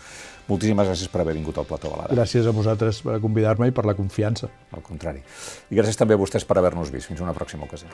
Moltíssimes 0.49 0.87
gràcies 0.89 1.11
per 1.13 1.21
haver 1.21 1.35
vingut 1.37 1.59
al 1.61 1.67
Plató 1.69 1.91
Balada. 1.93 2.15
Gràcies 2.15 2.47
a 2.49 2.53
vosaltres 2.55 3.03
per 3.05 3.19
convidar-me 3.21 3.69
i 3.69 3.75
per 3.75 3.85
la 3.85 3.93
confiança. 3.97 4.49
Al 4.73 4.81
contrari. 4.85 5.21
I 5.69 5.77
gràcies 5.77 5.99
també 5.99 6.17
a 6.17 6.21
vostès 6.21 6.47
per 6.49 6.57
haver-nos 6.57 6.89
vist. 6.93 7.11
Fins 7.11 7.21
una 7.21 7.35
pròxima 7.37 7.69
ocasió. 7.69 7.91